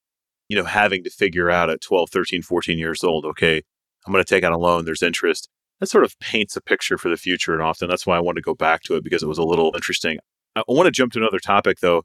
you 0.49 0.57
know, 0.57 0.65
having 0.65 1.03
to 1.03 1.09
figure 1.09 1.49
out 1.49 1.69
at 1.69 1.81
12, 1.81 2.09
13, 2.09 2.41
14 2.41 2.77
years 2.77 3.03
old, 3.03 3.25
okay, 3.25 3.61
I'm 4.05 4.13
going 4.13 4.23
to 4.23 4.29
take 4.29 4.43
out 4.43 4.51
a 4.51 4.57
loan, 4.57 4.85
there's 4.85 5.01
interest. 5.01 5.49
That 5.79 5.87
sort 5.87 6.03
of 6.03 6.17
paints 6.19 6.55
a 6.55 6.61
picture 6.61 6.97
for 6.97 7.09
the 7.09 7.17
future. 7.17 7.53
And 7.53 7.61
often 7.61 7.89
that's 7.89 8.05
why 8.05 8.17
I 8.17 8.19
wanted 8.19 8.41
to 8.41 8.45
go 8.45 8.53
back 8.53 8.83
to 8.83 8.95
it 8.95 9.03
because 9.03 9.23
it 9.23 9.27
was 9.27 9.37
a 9.37 9.43
little 9.43 9.71
interesting. 9.73 10.19
I 10.55 10.63
want 10.67 10.85
to 10.85 10.91
jump 10.91 11.13
to 11.13 11.19
another 11.19 11.39
topic 11.39 11.79
though. 11.79 12.03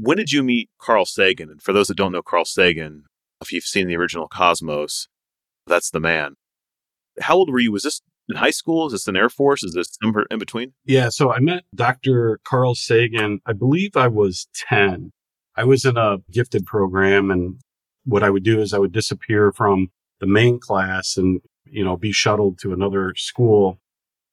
When 0.00 0.16
did 0.16 0.30
you 0.30 0.44
meet 0.44 0.70
Carl 0.78 1.04
Sagan? 1.04 1.50
And 1.50 1.60
for 1.60 1.72
those 1.72 1.88
that 1.88 1.96
don't 1.96 2.12
know 2.12 2.22
Carl 2.22 2.44
Sagan, 2.44 3.04
if 3.40 3.52
you've 3.52 3.64
seen 3.64 3.88
the 3.88 3.96
original 3.96 4.28
Cosmos, 4.28 5.08
that's 5.66 5.90
the 5.90 6.00
man. 6.00 6.34
How 7.20 7.34
old 7.34 7.50
were 7.50 7.58
you? 7.58 7.72
Was 7.72 7.82
this 7.82 8.00
in 8.28 8.36
high 8.36 8.50
school? 8.50 8.86
Is 8.86 8.92
this 8.92 9.08
in 9.08 9.16
Air 9.16 9.28
Force? 9.28 9.64
Is 9.64 9.74
this 9.74 9.96
somewhere 10.00 10.26
in 10.30 10.38
between? 10.38 10.72
Yeah. 10.84 11.08
So 11.08 11.32
I 11.32 11.40
met 11.40 11.64
Dr. 11.74 12.38
Carl 12.44 12.76
Sagan, 12.76 13.40
I 13.44 13.52
believe 13.52 13.96
I 13.96 14.06
was 14.06 14.46
10. 14.54 15.10
I 15.56 15.64
was 15.64 15.84
in 15.84 15.96
a 15.96 16.18
gifted 16.30 16.64
program 16.64 17.30
and 17.30 17.58
what 18.04 18.22
I 18.22 18.30
would 18.30 18.44
do 18.44 18.60
is 18.60 18.72
I 18.72 18.78
would 18.78 18.92
disappear 18.92 19.50
from 19.52 19.88
the 20.20 20.26
main 20.26 20.60
class 20.60 21.16
and, 21.16 21.40
you 21.64 21.84
know, 21.84 21.96
be 21.96 22.12
shuttled 22.12 22.58
to 22.60 22.72
another 22.72 23.14
school 23.16 23.80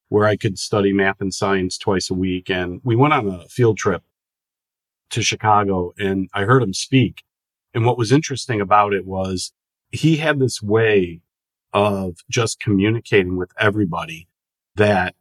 where 0.09 0.27
I 0.27 0.37
could 0.37 0.59
study 0.59 0.93
math 0.93 1.19
and 1.19 1.33
science 1.33 1.77
twice 1.77 2.11
a 2.11 2.13
week. 2.13 2.49
And 2.49 2.79
we 2.83 2.95
went 2.95 3.13
on 3.13 3.27
a 3.27 3.47
field 3.49 3.77
trip 3.77 4.03
to 5.11 5.21
Chicago 5.21 5.93
and 5.97 6.29
I 6.33 6.43
heard 6.43 6.63
him 6.63 6.73
speak. 6.73 7.23
And 7.73 7.85
what 7.85 7.97
was 7.97 8.11
interesting 8.11 8.61
about 8.61 8.93
it 8.93 9.05
was 9.05 9.53
he 9.91 10.17
had 10.17 10.39
this 10.39 10.61
way 10.61 11.21
of 11.73 12.17
just 12.29 12.59
communicating 12.59 13.37
with 13.37 13.51
everybody 13.59 14.27
that, 14.75 15.15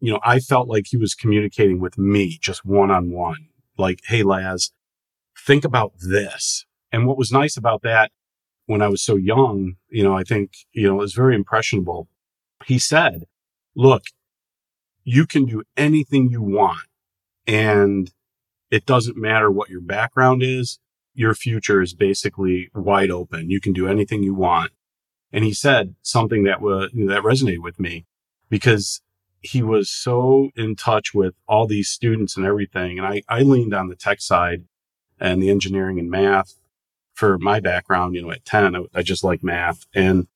you 0.00 0.12
know, 0.12 0.20
I 0.24 0.40
felt 0.40 0.68
like 0.68 0.86
he 0.88 0.96
was 0.96 1.14
communicating 1.14 1.80
with 1.80 1.98
me 1.98 2.38
just 2.40 2.64
one 2.64 2.90
on 2.90 3.10
one. 3.10 3.48
Like, 3.76 4.00
Hey, 4.06 4.22
Laz, 4.22 4.72
think 5.46 5.64
about 5.64 5.92
this. 6.00 6.64
And 6.90 7.06
what 7.06 7.18
was 7.18 7.30
nice 7.30 7.56
about 7.56 7.82
that 7.82 8.10
when 8.66 8.82
I 8.82 8.88
was 8.88 9.02
so 9.02 9.16
young, 9.16 9.76
you 9.88 10.02
know, 10.02 10.16
I 10.16 10.24
think, 10.24 10.52
you 10.72 10.86
know, 10.86 10.94
it 10.94 11.02
was 11.02 11.14
very 11.14 11.34
impressionable. 11.34 12.08
He 12.66 12.78
said, 12.78 13.24
look, 13.74 14.02
you 15.04 15.26
can 15.26 15.46
do 15.46 15.62
anything 15.76 16.28
you 16.28 16.42
want 16.42 16.86
and 17.46 18.12
it 18.70 18.86
doesn't 18.86 19.16
matter 19.16 19.50
what 19.50 19.70
your 19.70 19.80
background 19.80 20.42
is. 20.42 20.78
Your 21.14 21.34
future 21.34 21.82
is 21.82 21.94
basically 21.94 22.70
wide 22.74 23.10
open. 23.10 23.50
You 23.50 23.60
can 23.60 23.72
do 23.72 23.88
anything 23.88 24.22
you 24.22 24.34
want. 24.34 24.72
And 25.32 25.44
he 25.44 25.52
said 25.52 25.94
something 26.02 26.44
that 26.44 26.60
was, 26.60 26.90
that 26.92 27.22
resonated 27.22 27.62
with 27.62 27.78
me 27.78 28.06
because 28.48 29.02
he 29.40 29.62
was 29.62 29.90
so 29.90 30.50
in 30.56 30.74
touch 30.74 31.14
with 31.14 31.34
all 31.46 31.66
these 31.66 31.88
students 31.88 32.36
and 32.36 32.46
everything. 32.46 32.98
And 32.98 33.06
I, 33.06 33.22
I 33.28 33.42
leaned 33.42 33.74
on 33.74 33.88
the 33.88 33.96
tech 33.96 34.20
side 34.20 34.64
and 35.20 35.42
the 35.42 35.50
engineering 35.50 35.98
and 35.98 36.10
math 36.10 36.54
for 37.14 37.38
my 37.38 37.60
background, 37.60 38.14
you 38.14 38.22
know, 38.22 38.30
at 38.30 38.44
10, 38.44 38.76
I, 38.76 38.84
I 38.94 39.02
just 39.02 39.24
like 39.24 39.42
math. 39.42 39.86
And 39.94 40.28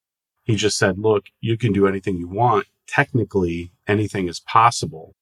he 0.45 0.57
just 0.57 0.77
said, 0.77 0.99
look, 0.99 1.27
you 1.41 1.57
can 1.57 1.73
do 1.73 1.87
anything 1.87 2.19
you 2.19 2.29
want. 2.29 2.67
Technically, 2.87 3.73
anything 3.87 4.29
is 4.29 4.41
possible. 4.41 5.15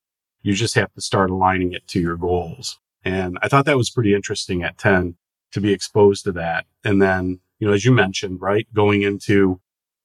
You 0.43 0.55
just 0.55 0.75
have 0.75 0.93
to 0.95 1.03
start 1.03 1.31
aligning 1.31 1.73
it 1.73 1.87
to 1.89 2.01
your 2.01 2.17
goals. 2.17 2.79
And 3.05 3.39
I 3.43 3.49
thought 3.49 3.65
that 3.65 3.77
was 3.77 3.91
pretty 3.91 4.15
interesting 4.15 4.63
at 4.63 4.79
10 4.79 5.17
to 5.53 5.61
be 5.61 5.73
exposed 5.73 6.25
to 6.25 6.33
that. 6.33 6.67
And 6.85 7.01
then, 7.01 7.41
you 7.59 7.67
know, 7.67 7.73
as 7.73 7.85
you 7.85 7.93
mentioned, 7.93 8.41
right, 8.41 8.67
going 8.75 9.03
into 9.03 9.61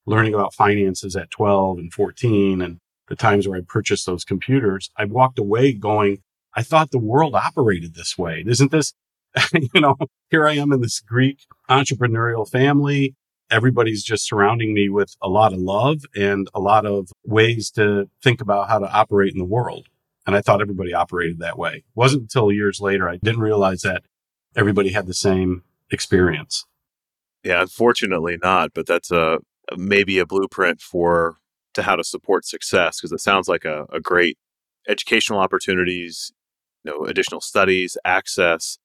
learning 0.05 0.33
about 0.33 0.53
finances 0.53 1.15
at 1.15 1.31
12 1.31 1.77
and 1.77 1.93
14 1.93 2.61
and 2.61 2.79
the 3.07 3.15
times 3.15 3.47
where 3.47 3.57
I 3.59 3.61
purchased 3.67 4.05
those 4.05 4.23
computers, 4.23 4.89
I 4.97 5.05
walked 5.05 5.37
away 5.37 5.73
going, 5.73 6.23
I 6.55 6.63
thought 6.63 6.91
the 6.91 6.97
world 6.97 7.35
operated 7.35 7.93
this 7.93 8.17
way. 8.17 8.43
Isn't 8.45 8.71
this 8.71 8.93
you 9.53 9.81
know, 9.81 9.97
here 10.29 10.47
I 10.47 10.53
am 10.53 10.71
in 10.71 10.81
this 10.81 10.99
Greek 10.99 11.39
entrepreneurial 11.69 12.49
family. 12.49 13.15
Everybody's 13.51 14.03
just 14.03 14.27
surrounding 14.27 14.73
me 14.73 14.89
with 14.89 15.15
a 15.21 15.29
lot 15.29 15.53
of 15.53 15.59
love 15.59 16.01
and 16.15 16.47
a 16.53 16.59
lot 16.59 16.85
of 16.85 17.11
ways 17.23 17.69
to 17.71 18.09
think 18.23 18.41
about 18.41 18.69
how 18.69 18.79
to 18.79 18.91
operate 18.91 19.33
in 19.33 19.39
the 19.39 19.45
world. 19.45 19.87
And 20.25 20.35
I 20.35 20.41
thought 20.41 20.61
everybody 20.61 20.93
operated 20.93 21.39
that 21.39 21.57
way. 21.57 21.75
It 21.77 21.83
wasn't 21.93 22.23
until 22.23 22.51
years 22.51 22.81
later 22.81 23.09
I 23.09 23.17
didn't 23.17 23.41
realize 23.41 23.81
that 23.81 24.03
everybody 24.55 24.91
had 24.91 25.07
the 25.07 25.13
same 25.13 25.63
experience. 25.91 26.65
Yeah, 27.43 27.61
unfortunately 27.61 28.37
not, 28.41 28.73
but 28.73 28.87
that's 28.87 29.11
a 29.11 29.39
maybe 29.75 30.17
a 30.17 30.25
blueprint 30.25 30.81
for 30.81 31.37
to 31.75 31.83
how 31.83 31.95
to 31.95 32.03
support 32.03 32.45
success 32.45 32.99
because 32.99 33.11
it 33.11 33.19
sounds 33.19 33.47
like 33.47 33.65
a, 33.65 33.85
a 33.91 33.99
great 33.99 34.37
educational 34.87 35.39
opportunities, 35.39 36.31
you 36.83 36.91
know, 36.91 37.05
additional 37.05 37.41
studies, 37.41 37.97
access, 38.05 38.79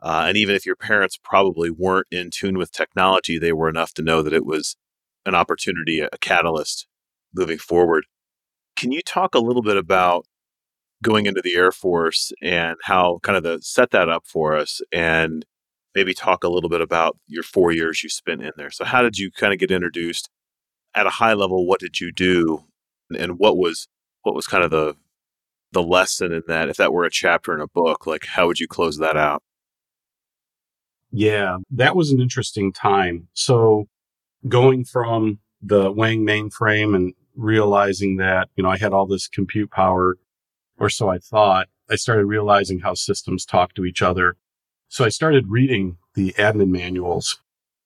uh, 0.00 0.26
and 0.28 0.36
even 0.36 0.54
if 0.54 0.66
your 0.66 0.76
parents 0.76 1.18
probably 1.22 1.70
weren't 1.70 2.06
in 2.10 2.30
tune 2.30 2.58
with 2.58 2.72
technology, 2.72 3.38
they 3.38 3.52
were 3.52 3.68
enough 3.68 3.94
to 3.94 4.02
know 4.02 4.22
that 4.22 4.32
it 4.32 4.44
was 4.44 4.76
an 5.24 5.34
opportunity, 5.34 6.00
a 6.00 6.08
catalyst 6.20 6.86
moving 7.34 7.58
forward. 7.58 8.04
Can 8.76 8.92
you 8.92 9.00
talk 9.02 9.34
a 9.34 9.40
little 9.40 9.62
bit 9.62 9.76
about 9.76 10.26
going 11.02 11.26
into 11.26 11.42
the 11.42 11.54
Air 11.54 11.72
Force 11.72 12.32
and 12.42 12.76
how 12.84 13.18
kind 13.22 13.36
of 13.36 13.42
the 13.42 13.60
set 13.62 13.90
that 13.90 14.08
up 14.08 14.24
for 14.26 14.56
us 14.56 14.80
and 14.92 15.44
maybe 15.94 16.14
talk 16.14 16.44
a 16.44 16.48
little 16.48 16.70
bit 16.70 16.80
about 16.80 17.16
your 17.26 17.42
four 17.42 17.72
years 17.72 18.02
you 18.02 18.08
spent 18.08 18.42
in 18.42 18.52
there. 18.56 18.70
So 18.70 18.84
how 18.84 19.02
did 19.02 19.18
you 19.18 19.30
kind 19.30 19.52
of 19.52 19.58
get 19.58 19.70
introduced 19.70 20.28
at 20.94 21.06
a 21.06 21.10
high 21.10 21.34
level? 21.34 21.66
What 21.66 21.80
did 21.80 22.00
you 22.00 22.12
do? 22.12 22.64
And 23.16 23.38
what 23.38 23.56
was 23.56 23.88
what 24.22 24.34
was 24.34 24.46
kind 24.46 24.64
of 24.64 24.70
the 24.70 24.96
the 25.72 25.82
lesson 25.82 26.32
in 26.32 26.42
that? 26.48 26.68
If 26.68 26.76
that 26.76 26.92
were 26.92 27.04
a 27.04 27.10
chapter 27.10 27.54
in 27.54 27.60
a 27.60 27.68
book, 27.68 28.06
like 28.06 28.26
how 28.26 28.46
would 28.46 28.58
you 28.58 28.68
close 28.68 28.98
that 28.98 29.16
out? 29.16 29.42
Yeah, 31.10 31.58
that 31.70 31.96
was 31.96 32.10
an 32.10 32.20
interesting 32.20 32.72
time. 32.72 33.28
So 33.32 33.86
going 34.48 34.84
from 34.84 35.38
the 35.62 35.90
Wang 35.90 36.26
mainframe 36.26 36.94
and 36.94 37.14
realizing 37.34 38.16
that, 38.16 38.48
you 38.56 38.62
know, 38.62 38.70
I 38.70 38.76
had 38.76 38.92
all 38.92 39.06
this 39.06 39.28
compute 39.28 39.70
power, 39.70 40.16
or 40.78 40.90
so 40.90 41.08
I 41.08 41.18
thought, 41.18 41.68
I 41.90 41.96
started 41.96 42.26
realizing 42.26 42.80
how 42.80 42.94
systems 42.94 43.44
talk 43.44 43.74
to 43.74 43.84
each 43.84 44.02
other. 44.02 44.36
So 44.88 45.04
I 45.04 45.08
started 45.08 45.48
reading 45.48 45.98
the 46.14 46.32
admin 46.38 46.68
manuals, 46.68 47.40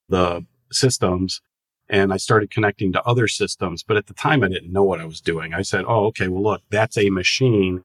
the 0.09 0.47
systems, 0.73 1.40
and 1.88 2.12
I 2.12 2.16
started 2.16 2.50
connecting 2.50 2.92
to 2.92 3.02
other 3.02 3.28
systems. 3.28 3.82
But 3.82 3.97
at 3.97 4.06
the 4.06 4.14
time, 4.14 4.42
I 4.42 4.49
didn't 4.49 4.73
know 4.73 4.85
what 4.85 5.00
I 5.00 5.04
was 5.04 5.20
doing. 5.20 5.52
I 5.52 5.62
said, 5.62 5.85
Oh, 5.87 6.06
okay, 6.06 6.28
well, 6.28 6.42
look, 6.42 6.62
that's 6.70 6.97
a 6.97 7.11
machine 7.11 7.85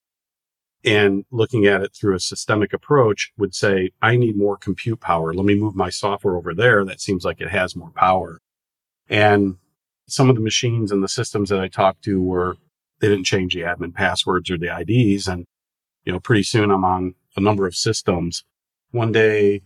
and 0.86 1.26
looking 1.32 1.66
at 1.66 1.82
it 1.82 1.96
through 1.96 2.16
a 2.16 2.20
systemic 2.20 2.72
approach 2.72 3.34
would 3.38 3.56
say, 3.56 3.90
I 4.02 4.18
need 4.18 4.38
more 4.38 4.56
compute 4.56 5.00
power. 5.00 5.34
Let 5.34 5.46
me 5.46 5.60
move 5.60 5.76
my 5.76 5.90
software 5.90 6.38
over 6.38 6.54
there. 6.54 6.86
That 6.86 7.02
seems 7.02 7.26
like 7.26 7.42
it 7.42 7.50
has 7.50 7.76
more 7.76 7.90
power. 7.90 8.40
And 9.10 9.58
some 10.08 10.30
of 10.30 10.36
the 10.36 10.42
machines 10.42 10.92
and 10.92 11.04
the 11.04 11.10
systems 11.10 11.50
that 11.50 11.60
I 11.60 11.68
talked 11.68 12.04
to 12.04 12.22
were, 12.22 12.58
they 13.00 13.10
didn't 13.10 13.26
change 13.26 13.54
the 13.54 13.62
admin 13.62 13.94
passwords 13.94 14.50
or 14.50 14.58
the 14.58 14.76
IDs. 14.76 15.28
And, 15.28 15.46
you 16.04 16.14
know, 16.14 16.20
pretty 16.20 16.44
soon 16.44 16.72
I'm 16.72 16.86
on 16.86 17.16
a 17.36 17.42
number 17.42 17.68
of 17.68 17.76
systems. 17.76 18.44
One 18.92 19.12
day, 19.12 19.62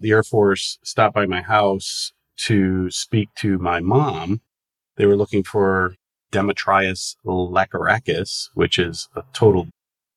the 0.00 0.10
Air 0.10 0.22
Force 0.22 0.78
stopped 0.82 1.14
by 1.14 1.26
my 1.26 1.42
house 1.42 2.12
to 2.36 2.90
speak 2.90 3.28
to 3.36 3.58
my 3.58 3.80
mom. 3.80 4.40
They 4.96 5.06
were 5.06 5.16
looking 5.16 5.44
for 5.44 5.94
Demetrius 6.30 7.16
Lakarakis, 7.24 8.48
which 8.54 8.78
is 8.78 9.08
a 9.14 9.22
total 9.32 9.68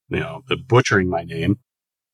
you 0.10 0.20
know, 0.20 0.44
butchering 0.68 1.10
my 1.10 1.24
name. 1.24 1.60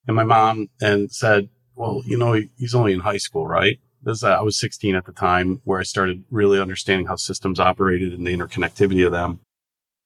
And 0.08 0.16
my 0.16 0.24
mom 0.24 0.70
and 0.82 1.12
said, 1.12 1.50
well, 1.76 2.02
you 2.06 2.18
know, 2.18 2.34
he's 2.58 2.76
only 2.76 2.94
in 2.94 3.00
high 3.00 3.18
school, 3.18 3.48
right? 3.48 3.80
This, 4.02 4.24
uh, 4.24 4.38
I 4.38 4.42
was 4.42 4.60
16 4.60 4.96
at 4.96 5.06
the 5.06 5.14
time 5.14 5.62
where 5.64 5.80
I 5.80 5.84
started 5.84 6.26
really 6.30 6.60
understanding 6.60 7.08
how 7.08 7.16
systems 7.16 7.60
operated 7.60 8.14
and 8.14 8.28
the 8.28 8.36
interconnectivity 8.36 9.06
of 9.06 9.12
them. 9.12 9.40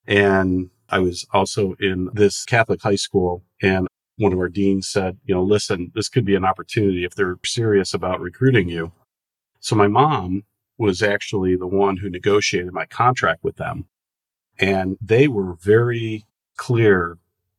And 0.08 0.70
I 0.90 1.00
was 1.00 1.26
also 1.34 1.76
in 1.80 2.10
this 2.14 2.46
Catholic 2.46 2.82
high 2.82 2.96
school 2.96 3.44
and 3.62 3.88
one 4.18 4.34
of 4.34 4.40
our 4.40 4.50
deans 4.50 4.88
said, 4.88 5.18
you 5.26 5.36
know, 5.36 5.44
listen, 5.44 5.92
this 5.94 6.10
could 6.10 6.26
be 6.26 6.36
an 6.36 6.46
opportunity 6.46 7.06
if 7.06 7.14
they're 7.14 7.38
serious 7.46 7.94
about 7.94 8.20
recruiting 8.20 8.68
you. 8.68 8.92
So 9.60 9.76
my 9.76 9.88
mom 9.88 10.44
was 10.78 11.04
actually 11.04 11.56
the 11.56 11.68
one 11.68 11.98
who 11.98 12.10
negotiated 12.10 12.74
my 12.74 12.86
contract 12.86 13.44
with 13.44 13.58
them. 13.58 13.86
And 14.60 14.98
they 15.02 15.28
were 15.28 15.56
very 15.56 16.26
clear 16.56 17.18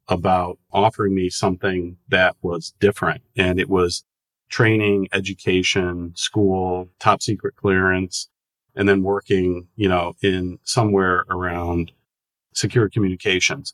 about 0.08 0.58
offering 0.72 1.14
me 1.14 1.30
something 1.30 1.96
that 2.08 2.36
was 2.42 2.74
different. 2.80 3.22
And 3.36 3.60
it 3.60 3.68
was 3.68 4.04
training, 4.48 5.08
education, 5.12 6.12
school, 6.16 6.88
top 6.98 7.22
secret 7.22 7.54
clearance, 7.54 8.28
and 8.74 8.88
then 8.88 9.02
working, 9.02 9.68
you 9.76 9.88
know, 9.88 10.14
in 10.22 10.58
somewhere 10.64 11.24
around 11.28 11.92
secure 12.58 12.88
communications. 12.88 13.72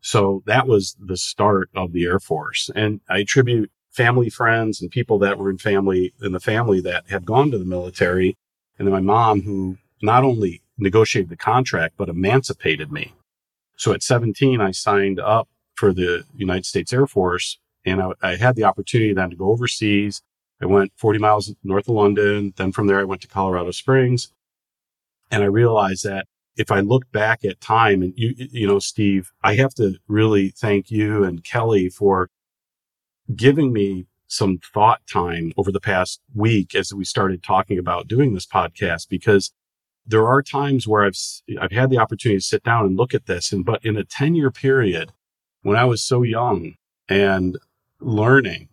So 0.00 0.42
that 0.46 0.66
was 0.66 0.96
the 0.98 1.16
start 1.16 1.70
of 1.74 1.92
the 1.92 2.04
Air 2.04 2.18
Force. 2.18 2.70
And 2.74 3.00
I 3.08 3.18
attribute 3.18 3.70
family 3.90 4.30
friends 4.30 4.80
and 4.80 4.90
people 4.90 5.18
that 5.18 5.38
were 5.38 5.50
in 5.50 5.58
family 5.58 6.12
in 6.22 6.32
the 6.32 6.40
family 6.40 6.80
that 6.80 7.08
had 7.08 7.26
gone 7.26 7.50
to 7.50 7.58
the 7.58 7.64
military. 7.64 8.36
And 8.78 8.86
then 8.86 8.92
my 8.92 9.00
mom, 9.00 9.42
who 9.42 9.78
not 10.00 10.24
only 10.24 10.62
negotiated 10.78 11.30
the 11.30 11.36
contract, 11.36 11.94
but 11.96 12.08
emancipated 12.08 12.90
me. 12.90 13.14
So 13.76 13.92
at 13.92 14.02
17, 14.02 14.60
I 14.60 14.70
signed 14.70 15.20
up 15.20 15.48
for 15.74 15.92
the 15.92 16.24
United 16.36 16.66
States 16.66 16.92
Air 16.92 17.06
Force 17.06 17.58
and 17.84 18.02
I, 18.02 18.12
I 18.22 18.36
had 18.36 18.56
the 18.56 18.64
opportunity 18.64 19.12
then 19.12 19.30
to 19.30 19.36
go 19.36 19.50
overseas. 19.50 20.22
I 20.60 20.66
went 20.66 20.92
40 20.96 21.18
miles 21.18 21.54
north 21.64 21.88
of 21.88 21.94
London. 21.94 22.54
Then 22.56 22.72
from 22.72 22.86
there, 22.86 23.00
I 23.00 23.04
went 23.04 23.22
to 23.22 23.28
Colorado 23.28 23.72
Springs. 23.72 24.32
And 25.30 25.42
I 25.42 25.46
realized 25.46 26.04
that 26.04 26.26
if 26.56 26.70
I 26.70 26.80
look 26.80 27.10
back 27.12 27.44
at 27.44 27.60
time 27.60 28.02
and 28.02 28.12
you, 28.16 28.34
you 28.36 28.66
know, 28.66 28.78
Steve, 28.78 29.32
I 29.42 29.54
have 29.56 29.74
to 29.74 29.94
really 30.06 30.50
thank 30.50 30.90
you 30.90 31.24
and 31.24 31.42
Kelly 31.44 31.88
for 31.88 32.28
giving 33.34 33.72
me 33.72 34.06
some 34.26 34.58
thought 34.72 35.00
time 35.10 35.52
over 35.56 35.70
the 35.70 35.80
past 35.80 36.20
week 36.34 36.74
as 36.74 36.92
we 36.92 37.04
started 37.04 37.42
talking 37.42 37.78
about 37.78 38.08
doing 38.08 38.34
this 38.34 38.46
podcast 38.46 39.08
because 39.08 39.52
there 40.06 40.26
are 40.26 40.42
times 40.42 40.88
where 40.88 41.04
I've 41.04 41.16
I've 41.60 41.72
had 41.72 41.90
the 41.90 41.98
opportunity 41.98 42.38
to 42.38 42.44
sit 42.44 42.62
down 42.62 42.86
and 42.86 42.96
look 42.96 43.14
at 43.14 43.26
this. 43.26 43.52
And 43.52 43.64
but 43.64 43.84
in 43.84 43.96
a 43.96 44.04
10 44.04 44.34
year 44.34 44.50
period 44.50 45.12
when 45.62 45.76
I 45.76 45.84
was 45.84 46.02
so 46.02 46.22
young 46.22 46.74
and 47.08 47.58
learning 48.00 48.68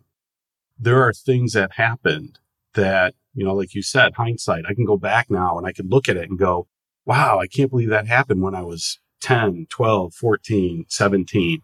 there 0.78 1.02
are 1.02 1.12
things 1.12 1.52
that 1.52 1.72
happened 1.72 2.38
that 2.74 3.14
you 3.34 3.44
know 3.44 3.54
like 3.54 3.74
you 3.74 3.82
said 3.82 4.14
hindsight 4.14 4.64
I 4.68 4.74
can 4.74 4.84
go 4.84 4.96
back 4.96 5.30
now 5.30 5.56
and 5.56 5.66
I 5.66 5.72
can 5.72 5.88
look 5.88 6.08
at 6.08 6.16
it 6.16 6.28
and 6.28 6.38
go 6.38 6.66
wow 7.04 7.38
I 7.38 7.46
can't 7.46 7.70
believe 7.70 7.90
that 7.90 8.06
happened 8.06 8.42
when 8.42 8.54
I 8.54 8.62
was 8.62 8.98
10 9.20 9.66
12 9.68 10.14
14 10.14 10.86
17 10.88 11.62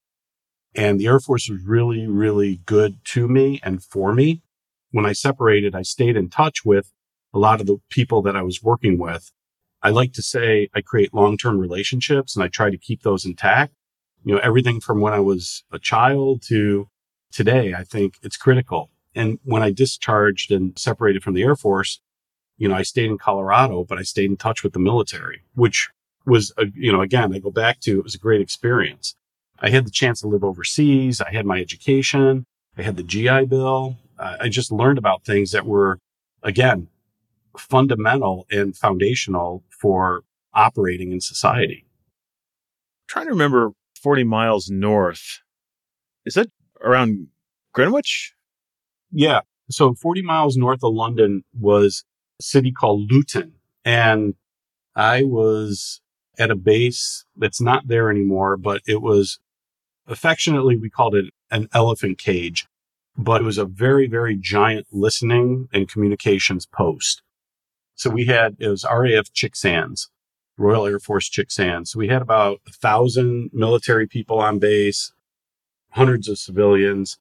and 0.76 1.00
the 1.00 1.06
Air 1.06 1.18
Force 1.18 1.48
was 1.48 1.62
really, 1.62 2.06
really 2.06 2.60
good 2.66 3.02
to 3.06 3.26
me 3.26 3.60
and 3.62 3.82
for 3.82 4.12
me. 4.12 4.42
When 4.90 5.06
I 5.06 5.12
separated, 5.12 5.74
I 5.74 5.82
stayed 5.82 6.16
in 6.16 6.28
touch 6.28 6.64
with 6.64 6.92
a 7.32 7.38
lot 7.38 7.60
of 7.60 7.66
the 7.66 7.78
people 7.88 8.20
that 8.22 8.36
I 8.36 8.42
was 8.42 8.62
working 8.62 8.98
with. 8.98 9.32
I 9.82 9.88
like 9.88 10.12
to 10.14 10.22
say 10.22 10.68
I 10.74 10.82
create 10.82 11.14
long-term 11.14 11.58
relationships 11.58 12.36
and 12.36 12.44
I 12.44 12.48
try 12.48 12.70
to 12.70 12.76
keep 12.76 13.02
those 13.02 13.24
intact. 13.24 13.72
You 14.22 14.34
know, 14.34 14.40
everything 14.40 14.80
from 14.80 15.00
when 15.00 15.14
I 15.14 15.20
was 15.20 15.64
a 15.72 15.78
child 15.78 16.42
to 16.48 16.88
today, 17.32 17.74
I 17.74 17.82
think 17.82 18.18
it's 18.22 18.36
critical. 18.36 18.90
And 19.14 19.38
when 19.44 19.62
I 19.62 19.72
discharged 19.72 20.50
and 20.52 20.78
separated 20.78 21.22
from 21.22 21.34
the 21.34 21.42
Air 21.42 21.56
Force, 21.56 22.00
you 22.58 22.68
know, 22.68 22.74
I 22.74 22.82
stayed 22.82 23.10
in 23.10 23.18
Colorado, 23.18 23.84
but 23.84 23.98
I 23.98 24.02
stayed 24.02 24.30
in 24.30 24.36
touch 24.36 24.62
with 24.62 24.72
the 24.72 24.78
military, 24.78 25.42
which 25.54 25.90
was, 26.24 26.52
a, 26.56 26.66
you 26.74 26.90
know, 26.90 27.02
again, 27.02 27.34
I 27.34 27.38
go 27.38 27.50
back 27.50 27.80
to 27.80 27.98
it 27.98 28.04
was 28.04 28.14
a 28.14 28.18
great 28.18 28.40
experience. 28.40 29.14
I 29.58 29.70
had 29.70 29.86
the 29.86 29.90
chance 29.90 30.20
to 30.20 30.28
live 30.28 30.44
overseas. 30.44 31.20
I 31.20 31.32
had 31.32 31.46
my 31.46 31.60
education. 31.60 32.46
I 32.76 32.82
had 32.82 32.96
the 32.96 33.02
GI 33.02 33.46
Bill. 33.46 33.96
Uh, 34.18 34.36
I 34.40 34.48
just 34.48 34.72
learned 34.72 34.98
about 34.98 35.24
things 35.24 35.52
that 35.52 35.66
were, 35.66 35.98
again, 36.42 36.88
fundamental 37.56 38.46
and 38.50 38.76
foundational 38.76 39.62
for 39.70 40.22
operating 40.52 41.12
in 41.12 41.20
society. 41.20 41.84
I'm 41.84 43.08
trying 43.08 43.26
to 43.26 43.32
remember 43.32 43.72
40 44.02 44.24
miles 44.24 44.70
north. 44.70 45.40
Is 46.24 46.34
that 46.34 46.48
around 46.82 47.28
Greenwich? 47.72 48.34
Yeah. 49.10 49.40
So 49.70 49.94
40 49.94 50.22
miles 50.22 50.56
north 50.56 50.80
of 50.82 50.92
London 50.92 51.44
was 51.58 52.04
city 52.40 52.72
called 52.72 53.10
Luton. 53.10 53.54
And 53.84 54.34
I 54.94 55.22
was 55.22 56.00
at 56.38 56.50
a 56.50 56.56
base 56.56 57.24
that's 57.36 57.60
not 57.60 57.88
there 57.88 58.10
anymore, 58.10 58.56
but 58.56 58.82
it 58.86 59.00
was 59.00 59.38
affectionately, 60.06 60.76
we 60.76 60.90
called 60.90 61.14
it 61.14 61.26
an 61.50 61.68
elephant 61.72 62.18
cage, 62.18 62.66
but 63.16 63.40
it 63.40 63.44
was 63.44 63.58
a 63.58 63.64
very, 63.64 64.06
very 64.06 64.36
giant 64.36 64.86
listening 64.92 65.68
and 65.72 65.88
communications 65.88 66.66
post. 66.66 67.22
So 67.94 68.10
we 68.10 68.26
had, 68.26 68.56
it 68.58 68.68
was 68.68 68.84
RAF 68.84 69.32
Chicksands, 69.32 70.10
Royal 70.58 70.86
Air 70.86 71.00
Force 71.00 71.28
Chicksands. 71.28 71.90
So 71.92 71.98
we 71.98 72.08
had 72.08 72.22
about 72.22 72.60
a 72.68 72.72
thousand 72.72 73.50
military 73.52 74.06
people 74.06 74.38
on 74.38 74.58
base, 74.58 75.12
hundreds 75.90 76.28
of 76.28 76.38
civilians. 76.38 77.18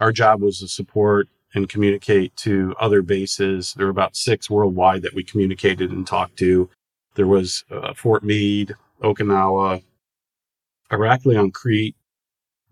Our 0.00 0.12
job 0.12 0.42
was 0.42 0.60
to 0.60 0.68
support 0.68 1.28
and 1.54 1.68
communicate 1.68 2.36
to 2.36 2.74
other 2.78 3.02
bases. 3.02 3.74
There 3.74 3.86
were 3.86 3.90
about 3.90 4.16
six 4.16 4.50
worldwide 4.50 5.02
that 5.02 5.14
we 5.14 5.24
communicated 5.24 5.90
and 5.90 6.06
talked 6.06 6.36
to. 6.38 6.68
There 7.14 7.26
was 7.26 7.64
uh, 7.70 7.94
Fort 7.94 8.22
Meade, 8.22 8.74
Okinawa, 9.02 9.82
Iraklion 10.90 11.52
Crete, 11.52 11.96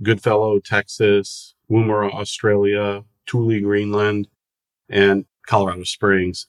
Goodfellow, 0.02 0.60
Texas, 0.60 1.54
Woomera, 1.70 2.12
Australia, 2.12 3.04
Thule, 3.26 3.60
Greenland, 3.60 4.28
and 4.88 5.24
Colorado 5.46 5.84
Springs. 5.84 6.46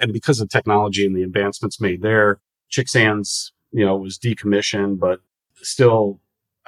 And 0.00 0.12
because 0.12 0.40
of 0.40 0.48
technology 0.48 1.06
and 1.06 1.16
the 1.16 1.22
advancements 1.22 1.80
made 1.80 2.02
there, 2.02 2.40
Chicksands, 2.68 3.52
you 3.70 3.84
know, 3.84 3.96
was 3.96 4.18
decommissioned, 4.18 4.98
but 4.98 5.20
still, 5.56 6.20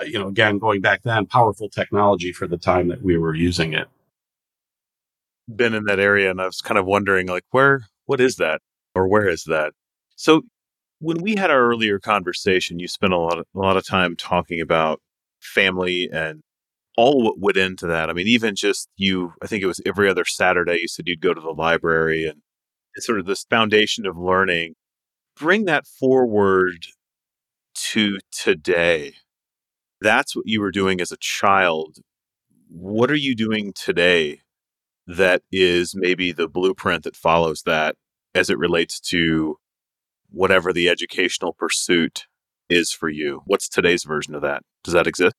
you 0.05 0.19
know, 0.19 0.29
again, 0.29 0.59
going 0.59 0.81
back 0.81 1.03
then, 1.03 1.27
powerful 1.27 1.69
technology 1.69 2.33
for 2.33 2.47
the 2.47 2.59
time 2.59 2.89
that 2.89 3.03
we 3.03 3.17
were 3.17 3.35
using 3.35 3.73
it. 3.73 3.89
Been 5.55 5.75
in 5.75 5.85
that 5.85 6.01
area 6.01 6.31
and 6.31 6.41
I 6.41 6.47
was 6.47 6.61
kind 6.61 6.79
of 6.79 6.87
wondering, 6.87 7.29
like, 7.29 7.45
where, 7.51 7.87
what 8.07 8.21
is 8.21 8.37
that? 8.37 8.61
Or 8.95 9.07
where 9.07 9.29
is 9.29 9.45
that? 9.45 9.73
So 10.17 10.43
when 10.99 11.23
we 11.23 11.37
had 11.37 11.51
our 11.51 11.69
earlier 11.69 11.99
conversation, 11.99 12.79
you 12.79 12.89
spent 12.89 13.13
a 13.13 13.19
lot 13.19 13.39
of, 13.39 13.47
a 13.55 13.59
lot 13.59 13.77
of 13.77 13.87
time 13.87 14.17
talking 14.17 14.61
about 14.61 15.01
family 15.41 16.09
and 16.13 16.43
all 16.97 17.23
what 17.23 17.39
went 17.39 17.59
into 17.59 17.87
that. 17.87 18.09
I 18.09 18.13
mean, 18.13 18.27
even 18.27 18.55
just 18.57 18.89
you, 18.97 19.35
I 19.43 19.47
think 19.47 19.63
it 19.63 19.67
was 19.67 19.81
every 19.85 20.09
other 20.09 20.25
Saturday, 20.25 20.79
you 20.81 20.89
said 20.89 21.07
you'd 21.07 21.21
go 21.21 21.35
to 21.35 21.41
the 21.41 21.51
library 21.51 22.25
and 22.25 22.41
sort 22.99 23.21
of 23.21 23.27
this 23.27 23.45
foundation 23.45 24.07
of 24.07 24.17
learning. 24.17 24.75
Bring 25.39 25.67
that 25.67 25.87
forward 25.87 26.87
to 27.75 28.19
today. 28.33 29.15
That's 30.01 30.35
what 30.35 30.47
you 30.47 30.61
were 30.61 30.71
doing 30.71 31.01
as 31.01 31.13
a 31.13 31.19
child. 31.21 31.99
What 32.69 33.11
are 33.11 33.17
you 33.17 33.35
doing 33.35 33.75
today 33.75 34.41
that 35.07 35.43
is 35.53 35.95
maybe 35.95 36.33
the 36.33 36.49
blueprint 36.49 37.05
that 37.05 37.17
follows 37.17 37.63
that 37.63 37.97
as 38.35 38.51
it 38.51 38.59
relates 38.59 39.01
to 39.01 39.57
whatever 40.31 40.73
the 40.73 40.89
educational 40.89 41.53
pursuit 41.53 42.27
is 42.69 42.93
for 42.93 43.09
you? 43.09 43.43
What's 43.47 43.69
today's 43.69 44.05
version 44.05 44.35
of 44.35 44.43
that? 44.43 44.63
Does 44.83 44.95
that 44.95 45.07
exist? 45.07 45.35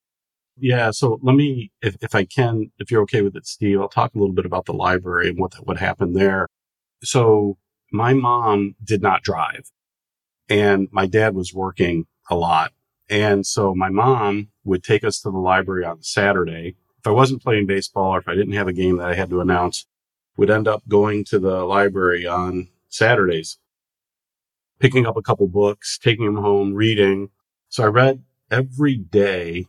Yeah. 0.56 0.90
So 0.90 1.20
let 1.22 1.36
me, 1.36 1.70
if, 1.82 1.96
if 2.00 2.14
I 2.14 2.24
can, 2.24 2.72
if 2.78 2.90
you're 2.90 3.02
okay 3.02 3.22
with 3.22 3.36
it, 3.36 3.46
Steve, 3.46 3.80
I'll 3.80 3.88
talk 3.88 4.14
a 4.14 4.18
little 4.18 4.34
bit 4.34 4.46
about 4.46 4.66
the 4.66 4.72
library 4.72 5.28
and 5.28 5.38
what, 5.38 5.54
what 5.64 5.78
happened 5.78 6.16
there. 6.16 6.48
So 7.04 7.58
my 7.92 8.12
mom 8.12 8.74
did 8.82 9.00
not 9.00 9.22
drive 9.22 9.70
and 10.48 10.88
my 10.90 11.06
dad 11.06 11.34
was 11.34 11.54
working 11.54 12.06
a 12.30 12.34
lot. 12.34 12.72
And 13.08 13.46
so 13.46 13.74
my 13.74 13.88
mom 13.88 14.48
would 14.64 14.82
take 14.82 15.04
us 15.04 15.20
to 15.20 15.30
the 15.30 15.38
library 15.38 15.84
on 15.84 16.02
Saturday. 16.02 16.76
If 16.98 17.06
I 17.06 17.10
wasn't 17.10 17.42
playing 17.42 17.66
baseball 17.66 18.14
or 18.14 18.18
if 18.18 18.28
I 18.28 18.34
didn't 18.34 18.54
have 18.54 18.68
a 18.68 18.72
game 18.72 18.98
that 18.98 19.08
I 19.08 19.14
had 19.14 19.30
to 19.30 19.40
announce, 19.40 19.86
would 20.36 20.50
end 20.50 20.68
up 20.68 20.82
going 20.88 21.24
to 21.26 21.38
the 21.38 21.64
library 21.64 22.26
on 22.26 22.68
Saturdays 22.88 23.58
picking 24.78 25.06
up 25.06 25.16
a 25.16 25.22
couple 25.22 25.48
books, 25.48 25.98
taking 25.98 26.26
them 26.26 26.42
home, 26.42 26.74
reading. 26.74 27.30
So 27.68 27.84
I 27.84 27.86
read 27.86 28.22
every 28.50 28.96
day 28.96 29.66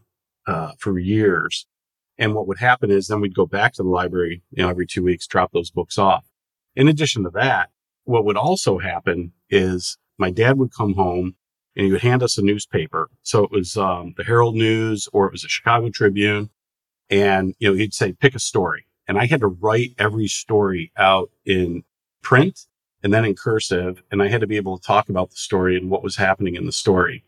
uh, 0.47 0.73
for 0.77 0.97
years. 0.99 1.67
And 2.17 2.35
what 2.35 2.47
would 2.47 2.59
happen 2.59 2.91
is 2.91 3.07
then 3.07 3.21
we'd 3.21 3.35
go 3.35 3.45
back 3.45 3.73
to 3.73 3.83
the 3.83 3.89
library, 3.89 4.43
you 4.51 4.63
know, 4.63 4.69
every 4.69 4.85
two 4.85 5.03
weeks, 5.03 5.25
drop 5.25 5.51
those 5.51 5.71
books 5.71 5.97
off. 5.97 6.25
In 6.75 6.87
addition 6.87 7.23
to 7.23 7.29
that, 7.31 7.69
what 8.03 8.25
would 8.25 8.37
also 8.37 8.79
happen 8.79 9.31
is 9.49 9.97
my 10.17 10.29
dad 10.29 10.57
would 10.57 10.73
come 10.73 10.95
home 10.95 11.35
and 11.75 11.85
he 11.85 11.91
would 11.91 12.01
hand 12.01 12.21
us 12.21 12.37
a 12.37 12.41
newspaper. 12.41 13.09
So 13.23 13.43
it 13.43 13.51
was 13.51 13.77
um, 13.77 14.13
the 14.17 14.23
Herald 14.23 14.55
News 14.55 15.07
or 15.13 15.27
it 15.27 15.31
was 15.31 15.43
the 15.43 15.47
Chicago 15.47 15.89
Tribune. 15.89 16.49
And, 17.10 17.56
you 17.60 17.69
know, 17.69 17.76
he'd 17.76 17.93
say, 17.93 18.13
pick 18.13 18.36
a 18.36 18.39
story. 18.39 18.86
And 19.08 19.17
I 19.17 19.26
had 19.26 19.39
to 19.39 19.48
write 19.48 19.95
every 19.98 20.28
story 20.28 20.91
out 20.95 21.32
in 21.45 21.84
print 22.22 22.67
and 23.02 23.13
then 23.13 23.26
in 23.26 23.36
cursive. 23.36 24.04
And 24.12 24.22
I 24.22 24.28
had 24.28 24.41
to 24.41 24.48
be 24.48 24.58
able 24.58 24.78
to 24.78 24.86
talk 24.86 25.10
about 25.10 25.32
the 25.32 25.38
story 25.38 25.76
and 25.76 25.89
what 25.89 26.04
was 26.04 26.17
happening 26.17 26.56
in 26.56 26.65
the 26.65 26.72
story. 26.72 27.24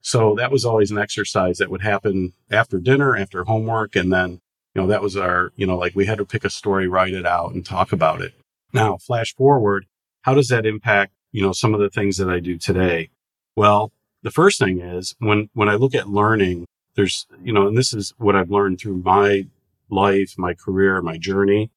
So 0.00 0.34
that 0.34 0.50
was 0.50 0.64
always 0.64 0.90
an 0.90 0.98
exercise 0.98 1.58
that 1.58 1.70
would 1.70 1.82
happen 1.82 2.32
after 2.50 2.78
dinner, 2.78 3.16
after 3.16 3.44
homework. 3.44 3.94
And 3.94 4.12
then, 4.12 4.40
you 4.74 4.82
know, 4.82 4.88
that 4.88 5.02
was 5.02 5.16
our, 5.16 5.52
you 5.54 5.66
know, 5.66 5.76
like 5.76 5.94
we 5.94 6.06
had 6.06 6.18
to 6.18 6.24
pick 6.24 6.44
a 6.44 6.50
story, 6.50 6.88
write 6.88 7.14
it 7.14 7.24
out 7.24 7.52
and 7.52 7.64
talk 7.64 7.92
about 7.92 8.20
it. 8.20 8.34
Now, 8.72 8.96
flash 8.96 9.34
forward, 9.34 9.86
how 10.22 10.34
does 10.34 10.48
that 10.48 10.66
impact, 10.66 11.12
you 11.30 11.42
know, 11.42 11.52
some 11.52 11.72
of 11.72 11.80
the 11.80 11.90
things 11.90 12.16
that 12.16 12.28
I 12.28 12.40
do 12.40 12.58
today? 12.58 13.10
Well, 13.54 13.92
the 14.22 14.30
first 14.30 14.58
thing 14.58 14.80
is 14.80 15.14
when, 15.18 15.50
when 15.52 15.68
I 15.68 15.74
look 15.74 15.94
at 15.94 16.08
learning, 16.08 16.66
there's, 16.94 17.26
you 17.42 17.52
know, 17.52 17.66
and 17.66 17.76
this 17.76 17.92
is 17.92 18.14
what 18.18 18.36
I've 18.36 18.50
learned 18.50 18.80
through 18.80 18.98
my 18.98 19.46
life, 19.90 20.34
my 20.36 20.54
career, 20.54 21.00
my 21.02 21.18
journey 21.18 21.70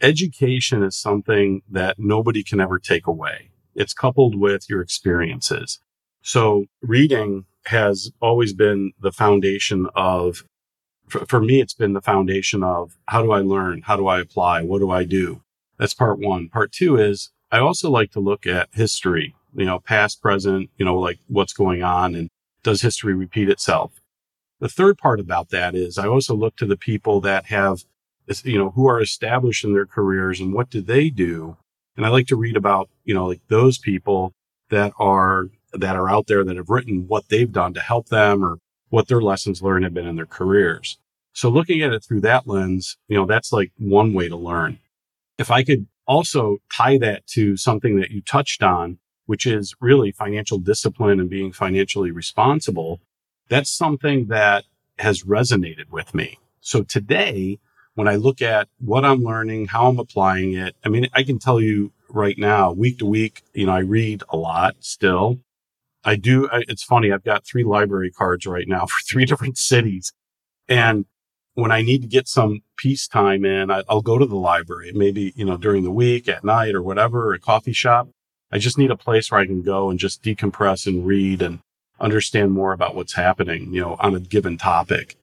education 0.00 0.82
is 0.82 0.96
something 0.96 1.62
that 1.70 1.98
nobody 1.98 2.42
can 2.42 2.60
ever 2.60 2.78
take 2.78 3.06
away. 3.06 3.50
It's 3.74 3.94
coupled 3.94 4.34
with 4.38 4.68
your 4.68 4.80
experiences. 4.80 5.80
So 6.22 6.66
reading 6.82 7.46
has 7.66 8.10
always 8.20 8.52
been 8.52 8.92
the 9.00 9.12
foundation 9.12 9.86
of, 9.94 10.44
for, 11.08 11.24
for, 11.26 11.40
me, 11.40 11.60
it's 11.60 11.74
been 11.74 11.92
the 11.92 12.00
foundation 12.00 12.62
of 12.62 12.96
how 13.06 13.22
do 13.22 13.32
I 13.32 13.40
learn? 13.40 13.82
How 13.82 13.96
do 13.96 14.06
I 14.06 14.20
apply? 14.20 14.62
What 14.62 14.80
do 14.80 14.90
I 14.90 15.04
do? 15.04 15.42
That's 15.78 15.94
part 15.94 16.18
one. 16.18 16.48
Part 16.48 16.72
two 16.72 16.96
is 16.96 17.30
I 17.50 17.58
also 17.58 17.90
like 17.90 18.12
to 18.12 18.20
look 18.20 18.46
at 18.46 18.68
history, 18.72 19.34
you 19.54 19.64
know, 19.64 19.80
past, 19.80 20.20
present, 20.20 20.70
you 20.76 20.84
know, 20.84 20.98
like 20.98 21.18
what's 21.26 21.52
going 21.52 21.82
on 21.82 22.14
and 22.14 22.28
does 22.62 22.82
history 22.82 23.14
repeat 23.14 23.48
itself? 23.48 23.99
The 24.60 24.68
third 24.68 24.98
part 24.98 25.20
about 25.20 25.48
that 25.50 25.74
is 25.74 25.98
I 25.98 26.06
also 26.06 26.34
look 26.34 26.56
to 26.56 26.66
the 26.66 26.76
people 26.76 27.20
that 27.22 27.46
have, 27.46 27.84
you 28.44 28.58
know, 28.58 28.70
who 28.70 28.86
are 28.86 29.00
established 29.00 29.64
in 29.64 29.72
their 29.72 29.86
careers 29.86 30.38
and 30.38 30.52
what 30.52 30.68
do 30.68 30.82
they 30.82 31.08
do? 31.08 31.56
And 31.96 32.04
I 32.04 32.10
like 32.10 32.26
to 32.26 32.36
read 32.36 32.56
about, 32.56 32.90
you 33.04 33.14
know, 33.14 33.26
like 33.26 33.40
those 33.48 33.78
people 33.78 34.32
that 34.68 34.92
are, 34.98 35.48
that 35.72 35.96
are 35.96 36.10
out 36.10 36.26
there 36.26 36.44
that 36.44 36.56
have 36.56 36.68
written 36.68 37.08
what 37.08 37.28
they've 37.28 37.50
done 37.50 37.72
to 37.74 37.80
help 37.80 38.08
them 38.08 38.44
or 38.44 38.58
what 38.90 39.08
their 39.08 39.22
lessons 39.22 39.62
learned 39.62 39.84
have 39.84 39.94
been 39.94 40.06
in 40.06 40.16
their 40.16 40.26
careers. 40.26 40.98
So 41.32 41.48
looking 41.48 41.80
at 41.80 41.92
it 41.92 42.04
through 42.04 42.20
that 42.22 42.46
lens, 42.46 42.98
you 43.08 43.16
know, 43.16 43.24
that's 43.24 43.52
like 43.52 43.72
one 43.78 44.12
way 44.12 44.28
to 44.28 44.36
learn. 44.36 44.78
If 45.38 45.50
I 45.50 45.62
could 45.62 45.86
also 46.06 46.58
tie 46.70 46.98
that 46.98 47.26
to 47.28 47.56
something 47.56 47.98
that 47.98 48.10
you 48.10 48.20
touched 48.20 48.62
on, 48.62 48.98
which 49.26 49.46
is 49.46 49.74
really 49.80 50.10
financial 50.10 50.58
discipline 50.58 51.20
and 51.20 51.30
being 51.30 51.52
financially 51.52 52.10
responsible, 52.10 53.00
that's 53.50 53.70
something 53.70 54.28
that 54.28 54.64
has 54.98 55.24
resonated 55.24 55.90
with 55.90 56.14
me. 56.14 56.38
So 56.60 56.82
today, 56.82 57.58
when 57.94 58.08
I 58.08 58.14
look 58.14 58.40
at 58.40 58.68
what 58.78 59.04
I'm 59.04 59.22
learning, 59.22 59.66
how 59.66 59.88
I'm 59.88 59.98
applying 59.98 60.54
it, 60.54 60.76
I 60.84 60.88
mean, 60.88 61.08
I 61.12 61.24
can 61.24 61.38
tell 61.38 61.60
you 61.60 61.92
right 62.08 62.38
now, 62.38 62.72
week 62.72 62.98
to 63.00 63.06
week, 63.06 63.42
you 63.52 63.66
know, 63.66 63.72
I 63.72 63.80
read 63.80 64.22
a 64.30 64.36
lot 64.36 64.76
still. 64.80 65.40
I 66.04 66.16
do. 66.16 66.48
It's 66.52 66.84
funny. 66.84 67.12
I've 67.12 67.24
got 67.24 67.44
three 67.44 67.64
library 67.64 68.10
cards 68.10 68.46
right 68.46 68.66
now 68.66 68.86
for 68.86 69.00
three 69.02 69.26
different 69.26 69.58
cities. 69.58 70.12
And 70.68 71.04
when 71.54 71.72
I 71.72 71.82
need 71.82 72.02
to 72.02 72.08
get 72.08 72.28
some 72.28 72.60
peace 72.76 73.08
time 73.08 73.44
in, 73.44 73.70
I, 73.70 73.82
will 73.88 74.00
go 74.00 74.16
to 74.16 74.26
the 74.26 74.36
library, 74.36 74.92
maybe, 74.94 75.32
you 75.34 75.44
know, 75.44 75.56
during 75.56 75.82
the 75.82 75.90
week 75.90 76.28
at 76.28 76.44
night 76.44 76.74
or 76.74 76.82
whatever, 76.82 77.34
a 77.34 77.40
coffee 77.40 77.72
shop. 77.72 78.08
I 78.52 78.58
just 78.58 78.78
need 78.78 78.90
a 78.90 78.96
place 78.96 79.30
where 79.30 79.40
I 79.40 79.46
can 79.46 79.62
go 79.62 79.90
and 79.90 79.98
just 79.98 80.22
decompress 80.22 80.86
and 80.86 81.04
read 81.04 81.42
and 81.42 81.60
understand 82.00 82.52
more 82.52 82.72
about 82.72 82.94
what's 82.94 83.14
happening, 83.14 83.72
you 83.72 83.80
know, 83.80 83.96
on 84.00 84.14
a 84.14 84.20
given 84.20 84.56
topic. 84.56 85.16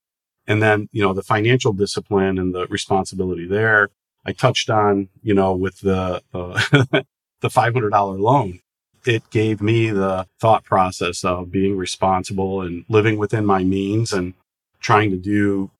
And 0.45 0.61
then, 0.61 0.87
you 0.91 1.01
know, 1.01 1.13
the 1.13 1.23
financial 1.23 1.73
discipline 1.73 2.37
and 2.37 2.53
the 2.53 2.67
responsibility 2.67 3.45
there. 3.47 3.89
I 4.25 4.31
touched 4.33 4.69
on, 4.69 5.09
you 5.21 5.33
know, 5.33 5.53
with 5.55 5.79
the, 5.79 6.21
uh, 6.33 6.61
the 6.71 7.05
$500 7.43 8.19
loan. 8.19 8.59
It 9.05 9.29
gave 9.29 9.61
me 9.61 9.89
the 9.89 10.27
thought 10.39 10.63
process 10.63 11.23
of 11.23 11.51
being 11.51 11.77
responsible 11.77 12.61
and 12.61 12.83
living 12.89 13.17
within 13.17 13.45
my 13.45 13.63
means 13.63 14.11
and 14.11 14.33
trying 14.79 15.11
to 15.11 15.17
do 15.17 15.71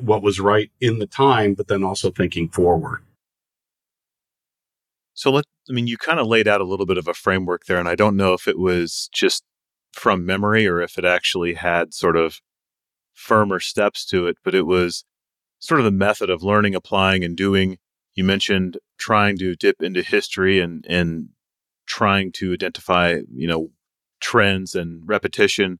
what 0.00 0.22
was 0.22 0.40
right 0.40 0.70
in 0.80 0.98
the 0.98 1.06
time, 1.06 1.54
but 1.54 1.68
then 1.68 1.84
also 1.84 2.10
thinking 2.10 2.48
forward. 2.48 3.02
So 5.14 5.30
let 5.30 5.44
I 5.70 5.72
mean 5.72 5.86
you 5.86 5.96
kind 5.96 6.18
of 6.18 6.26
laid 6.26 6.48
out 6.48 6.60
a 6.60 6.64
little 6.64 6.86
bit 6.86 6.98
of 6.98 7.08
a 7.08 7.14
framework 7.14 7.66
there 7.66 7.78
and 7.78 7.88
I 7.88 7.94
don't 7.94 8.16
know 8.16 8.32
if 8.34 8.48
it 8.48 8.58
was 8.58 9.08
just 9.12 9.44
from 9.94 10.26
memory 10.26 10.66
or 10.66 10.80
if 10.80 10.98
it 10.98 11.04
actually 11.04 11.54
had 11.54 11.94
sort 11.94 12.16
of 12.16 12.40
firmer 13.12 13.60
steps 13.60 14.04
to 14.06 14.26
it, 14.26 14.36
but 14.44 14.54
it 14.54 14.66
was 14.66 15.04
sort 15.60 15.80
of 15.80 15.84
the 15.84 15.90
method 15.90 16.28
of 16.30 16.42
learning, 16.42 16.74
applying, 16.74 17.24
and 17.24 17.36
doing. 17.36 17.78
You 18.14 18.24
mentioned 18.24 18.78
trying 18.98 19.38
to 19.38 19.56
dip 19.56 19.80
into 19.80 20.02
history 20.02 20.60
and 20.60 20.84
and 20.88 21.30
trying 21.86 22.32
to 22.32 22.52
identify, 22.52 23.20
you 23.32 23.46
know, 23.46 23.70
trends 24.20 24.74
and 24.74 25.02
repetition. 25.06 25.78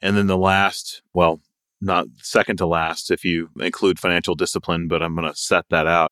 And 0.00 0.16
then 0.16 0.26
the 0.26 0.36
last, 0.36 1.02
well, 1.12 1.40
not 1.80 2.06
second 2.18 2.56
to 2.58 2.66
last 2.66 3.10
if 3.10 3.24
you 3.24 3.50
include 3.60 3.98
financial 3.98 4.34
discipline, 4.34 4.88
but 4.88 5.02
I'm 5.02 5.14
going 5.14 5.28
to 5.30 5.36
set 5.36 5.66
that 5.70 5.86
out. 5.86 6.10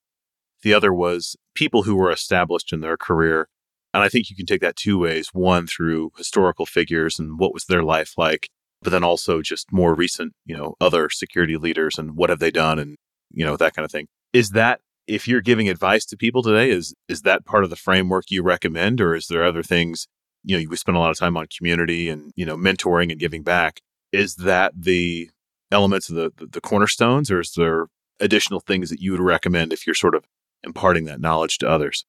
The 0.62 0.75
other 0.75 0.93
was 0.93 1.37
people 1.55 1.83
who 1.83 1.97
were 1.97 2.11
established 2.11 2.73
in 2.73 2.81
their 2.81 2.97
career 2.97 3.49
and 3.94 4.02
I 4.02 4.09
think 4.09 4.31
you 4.31 4.37
can 4.37 4.46
take 4.46 4.61
that 4.61 4.76
two 4.76 4.98
ways 4.98 5.28
one 5.33 5.66
through 5.66 6.12
historical 6.16 6.66
figures 6.66 7.18
and 7.18 7.38
what 7.38 7.52
was 7.52 7.66
their 7.66 7.83
life 7.83 8.14
like, 8.16 8.48
but 8.81 8.90
then 8.90 9.05
also 9.05 9.42
just 9.42 9.72
more 9.72 9.94
recent, 9.94 10.33
you 10.44 10.57
know, 10.57 10.74
other 10.81 11.11
security 11.11 11.57
leaders 11.57 11.98
and 11.98 12.16
what 12.16 12.31
have 12.31 12.38
they 12.38 12.50
done 12.50 12.78
and, 12.78 12.96
you 13.31 13.44
know, 13.44 13.57
that 13.57 13.74
kind 13.74 13.85
of 13.85 13.90
thing. 13.90 14.09
Is 14.33 14.50
that 14.50 14.81
if 15.07 15.28
you're 15.28 15.40
giving 15.40 15.68
advice 15.68 16.05
to 16.07 16.16
people 16.16 16.42
today, 16.42 16.70
is 16.70 16.94
is 17.09 17.22
that 17.22 17.44
part 17.44 17.64
of 17.64 17.70
the 17.70 17.76
framework 17.76 18.31
you 18.31 18.42
recommend, 18.42 19.00
or 19.00 19.14
is 19.14 19.26
there 19.26 19.44
other 19.44 19.62
things? 19.62 20.07
You 20.44 20.59
know, 20.59 20.68
we 20.68 20.76
spend 20.76 20.96
a 20.96 21.00
lot 21.00 21.11
of 21.11 21.18
time 21.18 21.37
on 21.37 21.46
community 21.57 22.09
and 22.09 22.33
you 22.37 22.46
know 22.46 22.57
mentoring 22.57 23.11
and 23.11 23.20
giving 23.20 23.42
back. 23.42 23.81
Is 24.12 24.37
that 24.37 24.72
the 24.76 25.31
elements 25.70 26.11
of 26.11 26.16
the, 26.16 26.33
the, 26.50 26.61
cornerstones, 26.61 27.31
or 27.31 27.40
is 27.40 27.52
there 27.57 27.87
additional 28.20 28.61
things 28.61 28.90
that 28.90 29.00
you 29.00 29.12
would 29.12 29.20
recommend 29.20 29.72
if 29.72 29.87
you're 29.87 29.94
sort 29.94 30.14
of 30.14 30.24
imparting 30.62 31.05
that 31.07 31.20
knowledge 31.20 31.59
to 31.59 31.68
others? 31.68 32.05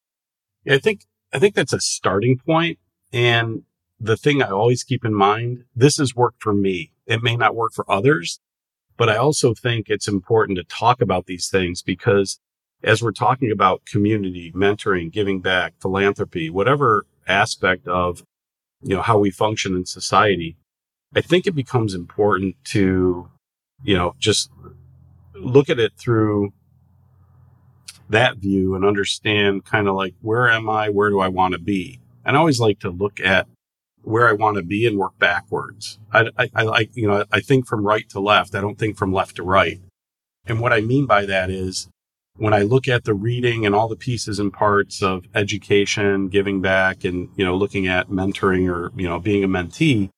Yeah, 0.64 0.74
I 0.74 0.78
think 0.78 1.06
I 1.34 1.40
think 1.40 1.56
that's 1.56 1.72
a 1.72 1.80
starting 1.80 2.38
point. 2.38 2.78
And 3.12 3.64
the 3.98 4.16
thing 4.16 4.42
I 4.42 4.50
always 4.50 4.84
keep 4.84 5.04
in 5.04 5.14
mind, 5.14 5.64
this 5.74 5.96
has 5.96 6.14
worked 6.14 6.42
for 6.42 6.54
me. 6.54 6.92
It 7.06 7.22
may 7.22 7.36
not 7.36 7.56
work 7.56 7.72
for 7.72 7.90
others, 7.90 8.40
but 8.96 9.08
I 9.08 9.16
also 9.16 9.52
think 9.52 9.88
it's 9.88 10.08
important 10.08 10.56
to 10.58 10.64
talk 10.64 11.02
about 11.02 11.26
these 11.26 11.48
things 11.48 11.82
because 11.82 12.38
as 12.82 13.02
we're 13.02 13.12
talking 13.12 13.50
about 13.50 13.84
community, 13.86 14.52
mentoring, 14.52 15.10
giving 15.10 15.40
back, 15.40 15.74
philanthropy, 15.80 16.50
whatever 16.50 17.04
aspect 17.26 17.88
of, 17.88 18.22
you 18.82 18.94
know, 18.94 19.02
how 19.02 19.18
we 19.18 19.30
function 19.30 19.74
in 19.74 19.86
society, 19.86 20.56
I 21.16 21.20
think 21.20 21.46
it 21.46 21.54
becomes 21.54 21.94
important 21.94 22.56
to, 22.66 23.28
you 23.82 23.96
know, 23.96 24.14
just 24.18 24.50
look 25.34 25.68
at 25.68 25.80
it 25.80 25.92
through 25.96 26.52
that 28.08 28.36
view 28.36 28.74
and 28.74 28.84
understand 28.84 29.64
kind 29.64 29.88
of 29.88 29.94
like 29.94 30.14
where 30.20 30.48
am 30.48 30.68
I? 30.68 30.88
Where 30.88 31.10
do 31.10 31.20
I 31.20 31.28
want 31.28 31.52
to 31.52 31.60
be? 31.60 32.00
And 32.24 32.36
I 32.36 32.40
always 32.40 32.60
like 32.60 32.80
to 32.80 32.90
look 32.90 33.20
at 33.20 33.46
where 34.02 34.28
I 34.28 34.32
want 34.32 34.56
to 34.56 34.62
be 34.62 34.86
and 34.86 34.98
work 34.98 35.18
backwards. 35.18 35.98
I, 36.12 36.28
I, 36.36 36.48
I 36.54 36.88
you 36.92 37.06
know, 37.06 37.24
I 37.32 37.40
think 37.40 37.66
from 37.66 37.86
right 37.86 38.08
to 38.10 38.20
left. 38.20 38.54
I 38.54 38.60
don't 38.60 38.78
think 38.78 38.96
from 38.96 39.12
left 39.12 39.36
to 39.36 39.42
right. 39.42 39.80
And 40.46 40.60
what 40.60 40.72
I 40.72 40.80
mean 40.80 41.06
by 41.06 41.24
that 41.26 41.50
is 41.50 41.88
when 42.36 42.52
I 42.52 42.62
look 42.62 42.88
at 42.88 43.04
the 43.04 43.14
reading 43.14 43.64
and 43.64 43.74
all 43.74 43.88
the 43.88 43.96
pieces 43.96 44.38
and 44.38 44.52
parts 44.52 45.02
of 45.02 45.24
education, 45.34 46.28
giving 46.28 46.60
back 46.60 47.04
and, 47.04 47.30
you 47.36 47.44
know, 47.44 47.56
looking 47.56 47.86
at 47.86 48.08
mentoring 48.08 48.70
or, 48.70 48.92
you 48.96 49.08
know, 49.08 49.18
being 49.18 49.44
a 49.44 49.48
mentee, 49.48 50.10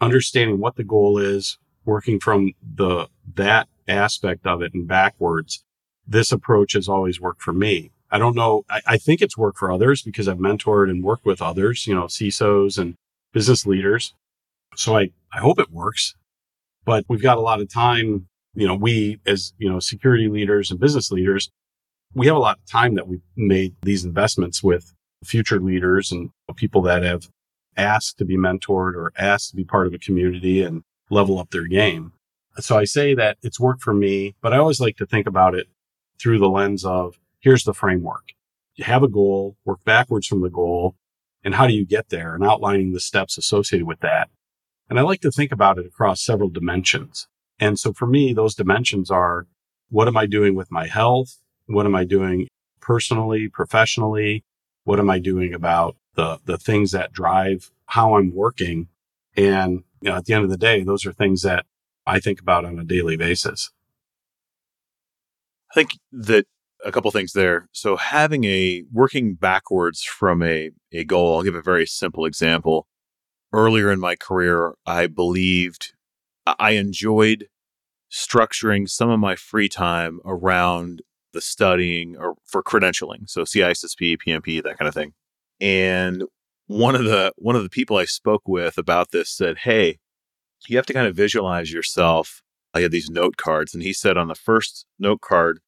understanding 0.00 0.58
what 0.58 0.76
the 0.76 0.84
goal 0.84 1.18
is, 1.18 1.58
working 1.84 2.20
from 2.20 2.52
the, 2.74 3.08
that 3.34 3.68
aspect 3.88 4.46
of 4.46 4.60
it 4.62 4.74
and 4.74 4.86
backwards 4.86 5.64
this 6.10 6.32
approach 6.32 6.72
has 6.72 6.88
always 6.88 7.20
worked 7.20 7.40
for 7.40 7.52
me. 7.52 7.92
I 8.10 8.18
don't 8.18 8.34
know. 8.34 8.64
I, 8.68 8.80
I, 8.86 8.96
think 8.98 9.22
it's 9.22 9.38
worked 9.38 9.58
for 9.58 9.70
others 9.70 10.02
because 10.02 10.26
I've 10.26 10.38
mentored 10.38 10.90
and 10.90 11.04
worked 11.04 11.24
with 11.24 11.40
others, 11.40 11.86
you 11.86 11.94
know, 11.94 12.06
CISOs 12.06 12.76
and 12.76 12.96
business 13.32 13.64
leaders. 13.64 14.12
So 14.74 14.98
I, 14.98 15.10
I 15.32 15.38
hope 15.38 15.60
it 15.60 15.70
works, 15.70 16.16
but 16.84 17.04
we've 17.08 17.22
got 17.22 17.38
a 17.38 17.42
lot 17.42 17.60
of 17.60 17.72
time. 17.72 18.26
You 18.54 18.66
know, 18.66 18.74
we 18.74 19.20
as, 19.24 19.54
you 19.58 19.70
know, 19.70 19.78
security 19.78 20.26
leaders 20.26 20.72
and 20.72 20.80
business 20.80 21.12
leaders, 21.12 21.50
we 22.12 22.26
have 22.26 22.34
a 22.34 22.40
lot 22.40 22.58
of 22.58 22.66
time 22.66 22.96
that 22.96 23.06
we've 23.06 23.22
made 23.36 23.76
these 23.82 24.04
investments 24.04 24.60
with 24.60 24.92
future 25.22 25.60
leaders 25.60 26.10
and 26.10 26.30
people 26.56 26.82
that 26.82 27.04
have 27.04 27.28
asked 27.76 28.18
to 28.18 28.24
be 28.24 28.36
mentored 28.36 28.94
or 28.94 29.12
asked 29.16 29.50
to 29.50 29.56
be 29.56 29.64
part 29.64 29.86
of 29.86 29.94
a 29.94 29.98
community 29.98 30.62
and 30.62 30.82
level 31.10 31.38
up 31.38 31.50
their 31.50 31.68
game. 31.68 32.12
So 32.58 32.76
I 32.76 32.84
say 32.84 33.14
that 33.14 33.38
it's 33.42 33.60
worked 33.60 33.82
for 33.82 33.94
me, 33.94 34.34
but 34.42 34.52
I 34.52 34.58
always 34.58 34.80
like 34.80 34.96
to 34.96 35.06
think 35.06 35.28
about 35.28 35.54
it 35.54 35.68
through 36.20 36.38
the 36.38 36.48
lens 36.48 36.84
of 36.84 37.18
here's 37.40 37.64
the 37.64 37.74
framework. 37.74 38.32
You 38.76 38.84
have 38.84 39.02
a 39.02 39.08
goal, 39.08 39.56
work 39.64 39.84
backwards 39.84 40.26
from 40.26 40.42
the 40.42 40.50
goal, 40.50 40.96
and 41.42 41.54
how 41.54 41.66
do 41.66 41.72
you 41.72 41.86
get 41.86 42.10
there 42.10 42.34
and 42.34 42.44
outlining 42.44 42.92
the 42.92 43.00
steps 43.00 43.38
associated 43.38 43.86
with 43.86 44.00
that. 44.00 44.28
And 44.88 44.98
I 44.98 45.02
like 45.02 45.20
to 45.20 45.30
think 45.30 45.52
about 45.52 45.78
it 45.78 45.86
across 45.86 46.20
several 46.20 46.50
dimensions. 46.50 47.28
And 47.58 47.78
so 47.78 47.92
for 47.92 48.06
me, 48.06 48.32
those 48.32 48.54
dimensions 48.54 49.10
are 49.10 49.46
what 49.88 50.08
am 50.08 50.16
I 50.16 50.26
doing 50.26 50.54
with 50.54 50.70
my 50.70 50.86
health? 50.86 51.38
What 51.66 51.86
am 51.86 51.94
I 51.94 52.04
doing 52.04 52.48
personally, 52.80 53.48
professionally? 53.48 54.44
What 54.84 54.98
am 54.98 55.10
I 55.10 55.18
doing 55.18 55.54
about 55.54 55.96
the, 56.14 56.38
the 56.44 56.58
things 56.58 56.92
that 56.92 57.12
drive 57.12 57.70
how 57.86 58.16
I'm 58.16 58.34
working? 58.34 58.88
And, 59.36 59.84
you 60.00 60.10
know, 60.10 60.16
at 60.16 60.24
the 60.24 60.34
end 60.34 60.44
of 60.44 60.50
the 60.50 60.56
day, 60.56 60.82
those 60.82 61.06
are 61.06 61.12
things 61.12 61.42
that 61.42 61.66
I 62.06 62.18
think 62.18 62.40
about 62.40 62.64
on 62.64 62.78
a 62.78 62.84
daily 62.84 63.16
basis. 63.16 63.70
I 65.70 65.74
think 65.74 65.98
that 66.12 66.46
a 66.84 66.92
couple 66.92 67.10
things 67.10 67.32
there. 67.32 67.68
So 67.72 67.96
having 67.96 68.44
a 68.44 68.84
working 68.92 69.34
backwards 69.34 70.02
from 70.02 70.42
a, 70.42 70.70
a 70.92 71.04
goal, 71.04 71.36
I'll 71.36 71.42
give 71.42 71.54
a 71.54 71.62
very 71.62 71.86
simple 71.86 72.24
example. 72.24 72.86
Earlier 73.52 73.90
in 73.90 74.00
my 74.00 74.16
career, 74.16 74.74
I 74.86 75.06
believed 75.06 75.92
I 76.58 76.72
enjoyed 76.72 77.48
structuring 78.10 78.88
some 78.88 79.10
of 79.10 79.20
my 79.20 79.36
free 79.36 79.68
time 79.68 80.20
around 80.24 81.02
the 81.32 81.40
studying 81.40 82.16
or 82.16 82.34
for 82.44 82.62
credentialing. 82.62 83.28
So 83.28 83.42
CISSP, 83.42 84.18
PMP, 84.26 84.62
that 84.62 84.78
kind 84.78 84.88
of 84.88 84.94
thing. 84.94 85.12
And 85.60 86.24
one 86.66 86.94
of 86.94 87.04
the 87.04 87.32
one 87.36 87.56
of 87.56 87.62
the 87.62 87.68
people 87.68 87.96
I 87.96 88.04
spoke 88.04 88.42
with 88.46 88.78
about 88.78 89.10
this 89.10 89.30
said, 89.30 89.58
"Hey, 89.58 89.98
you 90.68 90.76
have 90.76 90.86
to 90.86 90.92
kind 90.92 91.06
of 91.06 91.14
visualize 91.14 91.72
yourself." 91.72 92.42
I 92.74 92.80
had 92.80 92.92
these 92.92 93.10
note 93.10 93.36
cards, 93.36 93.74
and 93.74 93.82
he 93.82 93.92
said 93.92 94.16
on 94.16 94.28
the 94.28 94.34
first 94.34 94.86
note 94.98 95.20
card 95.20 95.60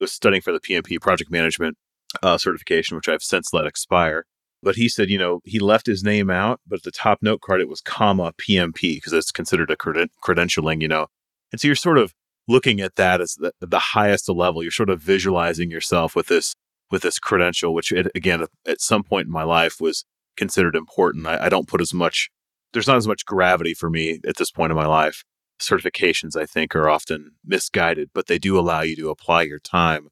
was 0.00 0.12
studying 0.12 0.42
for 0.42 0.52
the 0.52 0.60
PMP 0.60 1.00
project 1.00 1.30
management 1.30 1.76
uh, 2.22 2.38
certification, 2.38 2.96
which 2.96 3.08
I've 3.08 3.22
since 3.22 3.52
let 3.52 3.66
expire. 3.66 4.24
But 4.62 4.76
he 4.76 4.88
said, 4.88 5.08
you 5.08 5.18
know, 5.18 5.40
he 5.44 5.58
left 5.58 5.86
his 5.86 6.02
name 6.02 6.28
out, 6.28 6.60
but 6.66 6.80
at 6.80 6.82
the 6.82 6.90
top 6.90 7.18
note 7.22 7.40
card 7.40 7.60
it 7.60 7.68
was 7.68 7.80
comma 7.80 8.32
PMP 8.32 8.96
because 8.96 9.12
it's 9.12 9.32
considered 9.32 9.70
a 9.70 9.76
creden- 9.76 10.10
credentialing, 10.22 10.82
you 10.82 10.88
know. 10.88 11.06
And 11.52 11.60
so 11.60 11.68
you're 11.68 11.74
sort 11.74 11.98
of 11.98 12.14
looking 12.46 12.80
at 12.80 12.96
that 12.96 13.20
as 13.20 13.36
the, 13.36 13.52
the 13.60 13.78
highest 13.78 14.28
level. 14.28 14.62
You're 14.62 14.72
sort 14.72 14.90
of 14.90 15.00
visualizing 15.00 15.70
yourself 15.70 16.14
with 16.14 16.26
this 16.26 16.54
with 16.90 17.02
this 17.02 17.18
credential, 17.18 17.72
which 17.72 17.92
it, 17.92 18.08
again 18.14 18.44
at 18.66 18.80
some 18.80 19.04
point 19.04 19.26
in 19.26 19.32
my 19.32 19.44
life 19.44 19.80
was 19.80 20.04
considered 20.36 20.74
important. 20.74 21.26
I, 21.26 21.46
I 21.46 21.48
don't 21.48 21.68
put 21.68 21.80
as 21.80 21.94
much. 21.94 22.30
There's 22.72 22.86
not 22.86 22.96
as 22.96 23.06
much 23.06 23.24
gravity 23.24 23.74
for 23.74 23.88
me 23.88 24.20
at 24.26 24.36
this 24.36 24.50
point 24.50 24.72
in 24.72 24.76
my 24.76 24.86
life. 24.86 25.24
Certifications, 25.60 26.36
I 26.36 26.46
think, 26.46 26.74
are 26.74 26.88
often 26.88 27.32
misguided, 27.44 28.10
but 28.14 28.26
they 28.26 28.38
do 28.38 28.58
allow 28.58 28.80
you 28.80 28.96
to 28.96 29.10
apply 29.10 29.42
your 29.42 29.58
time 29.58 30.08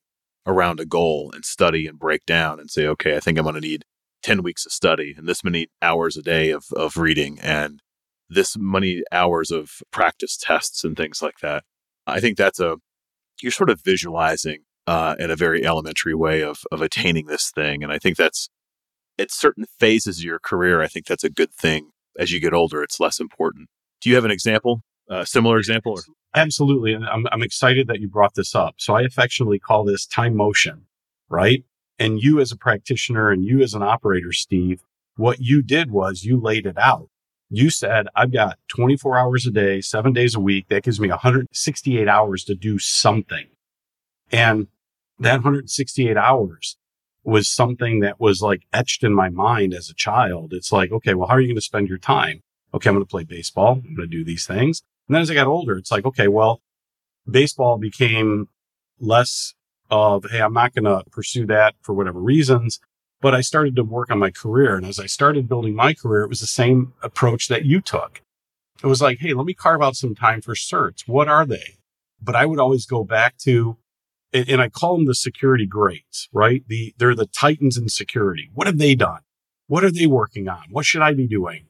around 0.47 0.81
a 0.81 0.87
goal 0.87 1.31
and 1.35 1.45
study 1.45 1.87
and 1.87 1.99
break 1.99 2.25
down 2.27 2.59
and 2.61 2.71
say, 2.71 2.87
okay, 2.87 3.17
I 3.17 3.21
think 3.21 3.39
I'm 3.39 3.45
going 3.45 3.55
to 3.55 3.61
need 3.61 3.85
10 4.23 4.43
weeks 4.43 4.67
of 4.67 4.73
study 4.73 5.15
and 5.17 5.29
this 5.29 5.45
many 5.45 5.69
hours 5.83 6.17
a 6.17 6.23
day 6.23 6.51
of, 6.51 6.65
of 6.75 6.97
reading 6.97 7.39
and 7.41 7.81
this 8.29 8.57
many 8.59 9.03
hours 9.13 9.51
of 9.51 9.83
practice 9.91 10.37
tests 10.37 10.85
and 10.85 10.97
things 10.97 11.23
like 11.23 11.39
that. 11.41 11.65
I 12.07 12.21
think 12.21 12.37
that's 12.37 12.61
a, 12.61 12.77
you're 13.41 13.53
sort 13.53 13.71
of 13.71 13.83
visualizing 13.83 14.65
uh, 14.87 15.17
in 15.19 15.31
a 15.31 15.37
very 15.37 15.67
elementary 15.67 16.15
way 16.15 16.43
of, 16.43 16.61
of 16.73 16.83
attaining 16.83 17.27
this 17.27 17.51
thing. 17.51 17.83
And 17.83 17.93
I 17.93 17.99
think 17.99 18.17
that's, 18.17 18.49
at 19.19 19.33
certain 19.33 19.65
phases 19.79 20.19
of 20.19 20.25
your 20.25 20.39
career, 20.39 20.81
I 20.81 20.87
think 20.87 21.07
that's 21.07 21.25
a 21.25 21.31
good 21.31 21.53
thing. 21.53 21.91
As 22.19 22.33
you 22.33 22.41
get 22.41 22.55
older, 22.55 22.83
it's 22.83 23.01
less 23.01 23.21
important. 23.21 23.69
Do 24.01 24.09
you 24.09 24.15
have 24.15 24.25
an 24.25 24.31
example, 24.31 24.83
a 25.09 25.27
similar 25.27 25.59
example? 25.59 25.93
Or? 25.93 26.03
Absolutely. 26.35 26.93
And 26.93 27.05
I'm, 27.07 27.27
I'm 27.33 27.43
excited 27.43 27.87
that 27.89 28.01
you 28.01 28.09
brought 28.09 28.35
this 28.35 28.55
up. 28.55 28.75
So 28.79 28.95
I 28.95 29.03
affectionately 29.03 29.59
call 29.59 29.85
this 29.85 30.07
time 30.07 30.37
motion, 30.37 30.87
right? 31.29 31.65
And 31.99 32.23
you 32.23 32.41
as 32.41 32.53
a 32.53 32.57
practitioner 32.57 33.31
and 33.31 33.45
you 33.45 33.61
as 33.61 33.75
an 33.75 33.83
operator, 33.83 34.33
Steve, 34.33 34.83
what 35.17 35.41
you 35.41 35.63
did 35.63 35.91
was 35.91 36.25
you 36.25 36.41
laid 36.41 36.67
it 36.67 36.79
out. 36.79 37.09
You 37.51 37.71
said, 37.71 38.07
I've 38.15 38.33
got 38.33 38.59
24 38.69 39.19
hours 39.19 39.47
a 39.47 39.51
day, 39.51 39.81
seven 39.81 40.13
days 40.13 40.35
a 40.35 40.41
week. 40.41 40.69
That 40.69 40.83
gives 40.83 41.01
me 41.01 41.09
168 41.09 42.07
hours 42.07 42.45
to 42.45 42.55
do 42.55 42.79
something. 42.79 43.47
And 44.31 44.69
that 45.19 45.33
168 45.33 46.17
hours 46.17 46.77
was 47.25 47.49
something 47.49 48.01
that 48.01 48.21
was 48.21 48.43
like 48.43 48.63
etched 48.73 49.03
in 49.03 49.15
my 49.15 49.29
mind 49.29 49.75
as 49.75 49.89
a 49.89 49.95
child. 49.95 50.53
It's 50.53 50.73
like, 50.73 50.93
okay, 50.93 51.15
well, 51.15 51.29
how 51.29 51.35
are 51.35 51.41
you 51.41 51.49
going 51.49 51.57
to 51.57 51.63
spend 51.63 51.89
your 51.89 51.99
time? 51.99 52.43
Okay, 52.75 52.89
I'm 52.89 52.95
going 52.97 53.05
to 53.05 53.11
play 53.11 53.25
baseball. 53.25 53.83
I'm 53.85 53.95
going 53.95 54.09
to 54.11 54.17
do 54.17 54.25
these 54.25 54.47
things. 54.47 54.83
And 55.09 55.15
then 55.15 55.23
as 55.23 55.31
I 55.31 55.35
got 55.35 55.47
older, 55.47 55.77
it's 55.77 55.91
like, 55.91 56.05
okay, 56.05 56.29
well, 56.29 56.61
baseball 57.29 57.79
became 57.79 58.49
less 59.01 59.55
of, 59.91 60.27
hey, 60.31 60.41
I'm 60.41 60.53
not 60.53 60.75
going 60.75 60.85
to 60.85 61.03
pursue 61.11 61.47
that 61.47 61.75
for 61.81 61.95
whatever 61.95 62.21
reasons. 62.21 62.79
But 63.21 63.35
I 63.35 63.41
started 63.41 63.75
to 63.77 63.83
work 63.83 64.11
on 64.13 64.19
my 64.19 64.31
career. 64.31 64.77
And 64.77 64.87
as 64.87 65.01
I 65.01 65.07
started 65.07 65.49
building 65.49 65.75
my 65.75 65.93
career, 65.93 66.23
it 66.23 66.29
was 66.29 66.41
the 66.41 66.47
same 66.47 66.93
approach 67.03 67.49
that 67.49 67.65
you 67.65 67.81
took. 67.81 68.23
It 68.83 68.87
was 68.87 69.03
like, 69.03 69.19
hey, 69.19 69.33
let 69.33 69.47
me 69.47 69.55
carve 69.55 69.83
out 69.83 69.97
some 69.97 70.15
time 70.15 70.41
for 70.41 70.55
certs. 70.55 71.09
What 71.09 71.27
are 71.27 71.45
they? 71.45 71.79
But 72.23 72.37
I 72.37 72.47
would 72.47 72.61
always 72.61 72.87
go 72.87 73.03
back 73.03 73.37
to, 73.39 73.77
and 74.33 74.61
I 74.61 74.69
call 74.69 74.97
them 74.97 75.07
the 75.07 75.17
security 75.17 75.67
greats, 75.67 76.29
right? 76.33 76.63
The, 76.69 76.95
they're 76.99 77.15
the 77.15 77.27
titans 77.27 77.77
in 77.77 77.89
security. 77.89 78.51
What 78.55 78.69
have 78.69 78.79
they 78.79 78.95
done? 78.95 79.21
What 79.67 79.85
are 79.85 79.91
they 79.91 80.07
working 80.07 80.49
on? 80.49 80.65
What 80.71 80.85
should 80.85 81.03
I 81.03 81.13
be 81.13 81.27
doing? 81.27 81.67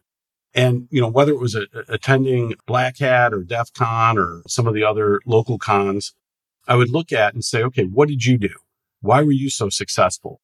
And, 0.55 0.89
you 0.91 1.01
know, 1.01 1.09
whether 1.09 1.33
it 1.33 1.41
was 1.41 1.55
a, 1.55 1.67
attending 1.89 2.55
Black 2.67 2.99
Hat 2.99 3.35
or 3.35 3.43
DEF 3.43 3.73
CON 3.73 4.19
or 4.19 4.43
some 4.47 4.67
of 4.67 4.75
the 4.75 4.85
other 4.85 5.21
local 5.27 5.59
cons, 5.59 6.15
I 6.67 6.75
would 6.75 6.91
look 6.91 7.13
at 7.13 7.35
and 7.35 7.45
say, 7.45 7.63
okay, 7.63 7.85
what 7.85 8.09
did 8.09 8.25
you 8.25 8.39
do? 8.39 8.55
Why 9.01 9.23
were 9.23 9.33
you 9.33 9.51
so 9.51 9.69
successful? 9.69 10.41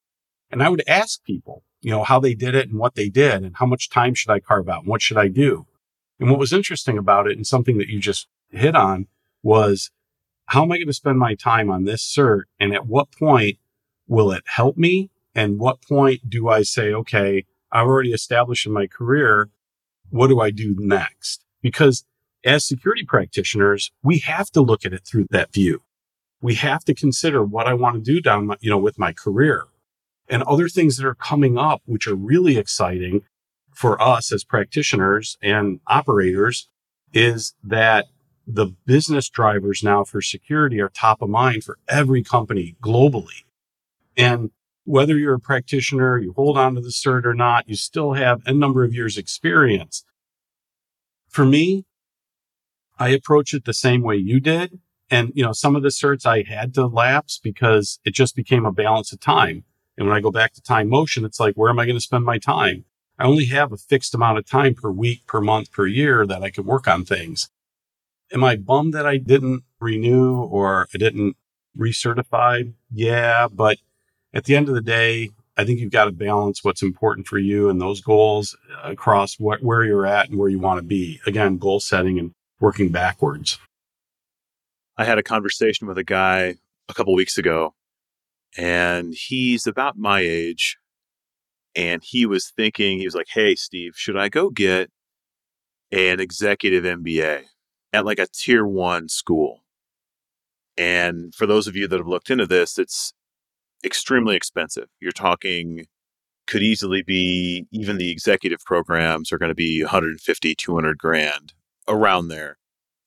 And 0.51 0.63
I 0.63 0.69
would 0.69 0.83
ask 0.87 1.25
people, 1.25 1.65
you 1.81 1.91
know, 1.91 2.05
how 2.05 2.21
they 2.21 2.35
did 2.35 2.55
it 2.55 2.69
and 2.69 2.79
what 2.79 2.95
they 2.95 3.09
did 3.09 3.43
and 3.43 3.57
how 3.57 3.67
much 3.67 3.91
time 3.91 4.15
should 4.15 4.31
I 4.31 4.41
carve 4.41 4.69
out 4.69 4.81
and 4.81 4.89
what 4.89 5.03
should 5.03 5.19
I 5.19 5.29
do? 5.29 5.67
And 6.21 6.31
what 6.31 6.39
was 6.39 6.53
interesting 6.53 6.97
about 6.97 7.27
it 7.27 7.37
and 7.37 7.47
something 7.47 7.79
that 7.79 7.89
you 7.89 7.99
just 7.99 8.29
hit 8.51 8.77
on 8.77 9.07
was 9.43 9.91
how 10.47 10.63
am 10.63 10.73
I 10.73 10.77
going 10.77 10.87
to 10.87 10.93
spend 10.93 11.19
my 11.19 11.35
time 11.35 11.71
on 11.71 11.85
this 11.85 12.03
cert? 12.03 12.43
And 12.61 12.73
at 12.73 12.87
what 12.87 13.11
point 13.11 13.59
will 14.07 14.31
it 14.31 14.45
help 14.47 14.77
me? 14.77 15.11
And 15.35 15.59
what 15.59 15.83
point 15.83 16.31
do 16.31 16.49
I 16.49 16.63
say, 16.63 16.93
okay, 16.93 17.45
I've 17.73 17.87
already 17.87 18.13
established 18.13 18.67
in 18.67 18.73
my 18.73 18.87
career 18.87 19.51
what 20.15 20.29
do 20.29 20.41
I 20.41 20.53
do 20.53 20.77
next? 20.79 21.45
Because 21.61 22.05
as 22.45 22.65
security 22.65 23.05
practitioners, 23.05 23.91
we 24.03 24.19
have 24.19 24.49
to 24.53 24.61
look 24.61 24.85
at 24.85 24.93
it 24.93 25.03
through 25.05 25.27
that 25.31 25.53
view. 25.53 25.83
We 26.41 26.55
have 26.55 26.85
to 26.85 26.95
consider 26.95 27.43
what 27.43 27.67
I 27.67 27.75
want 27.75 27.97
to 27.97 28.01
do 28.01 28.21
down, 28.21 28.47
my, 28.47 28.57
you 28.61 28.71
know, 28.71 28.79
with 28.79 28.97
my 28.97 29.13
career 29.13 29.65
and 30.29 30.45
other 30.45 30.69
things 30.69 30.97
that 30.97 31.07
are 31.07 31.17
coming 31.17 31.59
up, 31.59 31.83
which 31.85 32.07
are 32.07 32.15
really 32.15 32.57
exciting 32.59 33.23
for 33.75 34.01
us 34.01 34.31
as 34.31 34.45
practitioners 34.45 35.37
and 35.43 35.81
operators 35.89 36.69
is 37.13 37.55
that 37.65 38.07
the 38.47 38.73
business 38.87 39.29
drivers 39.29 39.83
now 39.83 40.05
for 40.05 40.23
security 40.23 40.81
are 40.81 40.91
top 40.91 41.23
of 41.23 41.29
mind 41.29 41.65
for 41.65 41.79
every 41.89 42.23
company 42.23 42.77
globally. 42.81 43.43
And 44.17 44.51
whether 44.85 45.17
you're 45.17 45.35
a 45.35 45.41
practitioner, 45.41 46.19
you 46.19 46.33
hold 46.35 46.57
on 46.57 46.75
to 46.75 46.81
the 46.81 46.89
cert 46.89 47.25
or 47.25 47.35
not, 47.35 47.69
you 47.69 47.75
still 47.75 48.13
have 48.15 48.43
a 48.47 48.53
number 48.53 48.85
of 48.85 48.95
years 48.95 49.17
experience. 49.17 50.05
For 51.29 51.45
me, 51.45 51.85
I 52.99 53.09
approach 53.09 53.55
it 53.55 53.65
the 53.65 53.75
same 53.75 54.03
way 54.03 54.17
you 54.17 54.41
did. 54.41 54.79
And, 55.11 55.33
you 55.35 55.45
know, 55.45 55.53
some 55.53 55.77
of 55.77 55.83
the 55.83 55.89
certs 55.89 56.27
I 56.27 56.45
had 56.49 56.75
to 56.75 56.87
lapse 56.87 57.39
because 57.43 57.99
it 58.05 58.15
just 58.15 58.35
became 58.35 58.65
a 58.65 58.73
balance 58.73 59.13
of 59.13 59.21
time. 59.21 59.65
And 59.97 60.07
when 60.07 60.17
I 60.17 60.21
go 60.21 60.31
back 60.31 60.55
to 60.55 60.63
time 60.63 60.89
motion, 60.89 61.25
it's 61.25 61.39
like, 61.39 61.55
where 61.55 61.71
am 61.71 61.79
I 61.79 61.85
going 61.85 61.97
to 61.97 62.01
spend 62.01 62.25
my 62.25 62.39
time? 62.39 62.85
I 63.19 63.25
only 63.25 63.45
have 63.47 63.73
a 63.73 63.77
fixed 63.77 64.15
amount 64.15 64.39
of 64.39 64.47
time 64.49 64.75
per 64.75 64.91
week, 64.91 65.27
per 65.27 65.41
month, 65.41 65.71
per 65.71 65.87
year 65.87 66.27
that 66.27 66.43
I 66.43 66.51
can 66.51 66.65
work 66.65 66.89
on 66.89 67.05
things. 67.05 67.49
Am 68.33 68.43
I 68.43 68.57
bummed 68.57 68.95
that 68.95 69.07
I 69.07 69.19
didn't 69.19 69.63
renew 69.79 70.39
or 70.39 70.89
I 70.93 70.99
didn't 70.99 71.37
recertify? 71.79 72.73
Yeah, 72.91 73.47
but 73.49 73.79
at 74.35 74.45
the 74.45 74.57
end 74.57 74.69
of 74.69 74.75
the 74.75 74.81
day, 74.83 75.31
I 75.57 75.65
think 75.65 75.79
you've 75.79 75.93
got 75.93 76.07
to 76.07 76.13
balance 76.13 76.65
what's 76.65 76.83
important 76.83 77.29
for 77.29 77.39
you 77.39 77.69
and 77.69 77.81
those 77.81 78.01
goals 78.01 78.57
across 78.83 79.39
what, 79.39 79.63
where 79.63 79.85
you're 79.85 80.07
at 80.07 80.29
and 80.29 80.39
where 80.39 80.49
you 80.49 80.59
want 80.59 80.79
to 80.79 80.87
be. 80.87 81.21
Again, 81.27 81.57
goal 81.59 81.79
setting 81.79 82.19
and 82.19 82.33
working 82.61 82.91
backwards. 82.91 83.59
I 84.97 85.05
had 85.05 85.19
a 85.19 85.23
conversation 85.23 85.87
with 85.87 85.99
a 85.99 86.05
guy 86.05 86.57
a 86.89 86.95
couple 86.95 87.15
weeks 87.15 87.39
ago, 87.39 87.75
and 88.57 89.15
he's 89.15 89.67
about 89.67 89.97
my 89.97 90.21
age. 90.21 90.77
And 91.77 92.03
he 92.05 92.27
was 92.27 92.53
thinking, 92.57 92.99
he 92.99 93.05
was 93.05 93.15
like, 93.15 93.29
Hey, 93.33 93.55
Steve, 93.55 93.95
should 93.97 94.17
I 94.17 94.29
go 94.29 94.51
get 94.51 94.91
an 95.91 96.21
executive 96.21 96.85
MBA 96.85 97.45
at 97.93 98.05
like 98.05 98.19
a 98.19 98.27
tier 98.27 98.67
one 98.67 99.09
school? 99.09 99.61
And 100.77 101.35
for 101.35 101.47
those 101.47 101.69
of 101.69 101.77
you 101.77 101.87
that 101.87 101.99
have 101.99 102.07
looked 102.07 102.31
into 102.31 102.47
this, 102.47 102.79
it's 102.79 103.13
extremely 103.85 104.37
expensive. 104.37 104.89
You're 105.01 105.13
talking 105.13 105.87
could 106.47 106.63
easily 106.63 107.03
be 107.03 107.67
even 107.71 107.97
the 107.97 108.11
executive 108.11 108.61
programs 108.65 109.33
are 109.33 109.39
going 109.39 109.51
to 109.51 109.55
be 109.55 109.83
150 109.83 110.55
200 110.55 110.99
grand 110.99 111.53
around 111.89 112.29
there 112.29 112.59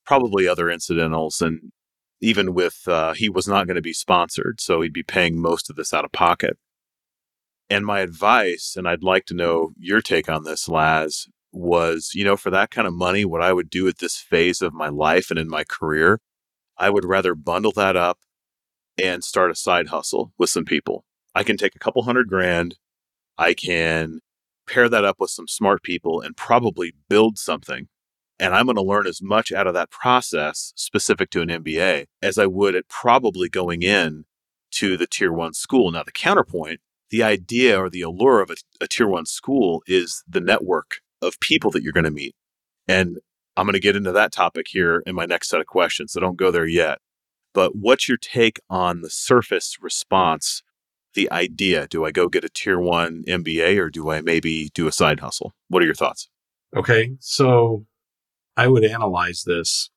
probably 0.06 0.48
other 0.48 0.70
incidentals 0.70 1.42
and 1.42 1.72
even 2.20 2.54
with 2.54 2.88
uh, 2.88 3.14
he 3.14 3.30
was 3.30 3.48
not 3.48 3.68
going 3.68 3.76
to 3.76 3.82
be 3.82 3.94
sponsored 3.94 4.60
so 4.60 4.82
he'd 4.82 4.94
be 4.94 5.04
paying 5.04 5.40
most 5.40 5.70
of 5.70 5.76
this 5.76 5.94
out 5.94 6.06
of 6.06 6.12
pocket 6.12 6.58
and 7.70 7.86
my 7.86 8.00
advice 8.00 8.76
and 8.76 8.88
i'd 8.88 9.04
like 9.04 9.26
to 9.26 9.36
know 9.36 9.72
your 9.78 10.02
take 10.02 10.30
on 10.30 10.44
this 10.44 10.68
laz 10.68 11.28
was 11.52 12.12
you 12.14 12.24
know 12.24 12.38
for 12.38 12.50
that 12.50 12.72
kind 12.72 12.88
of 12.88 12.94
money 12.94 13.26
what 13.26 13.42
i 13.42 13.54
would 13.54 13.70
do 13.70 13.88
at 13.88 14.00
this 14.00 14.18
phase 14.18 14.62
of 14.62 14.74
my 14.74 14.90
life 14.90 15.30
and 15.30 15.40
in 15.40 15.50
my 15.50 15.64
career 15.64 16.20
i 16.78 16.90
would 16.90 17.06
rather 17.06 17.36
bundle 17.36 17.72
that 17.72 17.96
up 17.96 18.20
and 19.02 19.24
start 19.24 19.52
a 19.52 19.56
side 19.56 19.90
hustle 19.90 20.34
with 20.38 20.50
some 20.50 20.66
people. 20.66 21.06
I 21.36 21.44
can 21.44 21.58
take 21.58 21.76
a 21.76 21.80
couple 21.80 22.04
hundred 22.04 22.28
grand. 22.28 22.78
I 23.38 23.54
can 23.54 24.20
pair 24.68 24.90
that 24.90 25.06
up 25.06 25.18
with 25.20 25.30
some 25.30 25.48
smart 25.48 25.84
people 25.84 26.22
and 26.22 26.36
probably 26.36 26.94
build 27.10 27.38
something. 27.38 27.88
And 28.40 28.54
I'm 28.54 28.66
going 28.66 28.76
to 28.76 28.82
learn 28.82 29.08
as 29.08 29.22
much 29.22 29.52
out 29.52 29.68
of 29.68 29.74
that 29.74 29.90
process 29.90 30.74
specific 30.76 31.30
to 31.32 31.42
an 31.42 31.50
MBA 31.50 32.06
as 32.22 32.38
I 32.38 32.46
would 32.46 32.76
at 32.76 32.88
probably 32.88 33.50
going 33.50 33.82
in 33.82 34.26
to 34.72 34.98
the 34.98 35.08
tier 35.08 35.32
one 35.32 35.54
school. 35.54 35.92
Now, 35.92 36.04
the 36.04 36.12
counterpoint, 36.12 36.82
the 37.10 37.24
idea 37.24 37.80
or 37.80 37.90
the 37.90 38.02
allure 38.02 38.42
of 38.42 38.52
a, 38.52 38.56
a 38.82 38.88
tier 38.88 39.08
one 39.08 39.26
school 39.26 39.82
is 39.88 40.24
the 40.28 40.42
network 40.42 41.00
of 41.22 41.40
people 41.40 41.72
that 41.72 41.82
you're 41.82 41.94
going 41.94 42.04
to 42.04 42.12
meet. 42.12 42.36
And 42.88 43.18
I'm 43.56 43.66
going 43.66 43.74
to 43.74 43.80
get 43.80 43.96
into 43.96 44.12
that 44.12 44.32
topic 44.32 44.68
here 44.70 45.02
in 45.08 45.16
my 45.16 45.26
next 45.26 45.50
set 45.50 45.60
of 45.60 45.66
questions. 45.66 46.14
So 46.14 46.20
don't 46.20 46.38
go 46.38 46.52
there 46.52 46.68
yet. 46.68 47.00
But 47.58 47.76
what's 47.76 48.08
your 48.08 48.20
take 48.20 48.60
on 48.70 49.02
the 49.02 49.10
surface 49.10 49.78
response? 49.82 50.62
The 51.16 51.28
idea 51.32 51.88
do 51.88 52.06
I 52.06 52.12
go 52.12 52.30
get 52.30 52.44
a 52.44 52.50
tier 52.50 52.80
one 52.80 53.24
MBA 53.28 53.80
or 53.80 53.90
do 53.90 54.12
I 54.12 54.22
maybe 54.22 54.70
do 54.76 54.86
a 54.86 54.92
side 54.92 55.22
hustle? 55.22 55.56
What 55.68 55.82
are 55.82 55.86
your 55.88 55.96
thoughts? 55.96 56.30
Okay. 56.76 57.16
So 57.20 57.88
I 58.56 58.68
would 58.68 58.84
analyze 58.86 59.42
this 59.44 59.90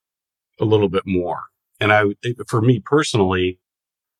a 0.59 0.65
little 0.65 0.89
bit 0.89 1.03
more. 1.05 1.43
And 1.79 1.93
I, 1.93 2.05
for 2.47 2.61
me 2.63 2.79
personally, 2.83 3.59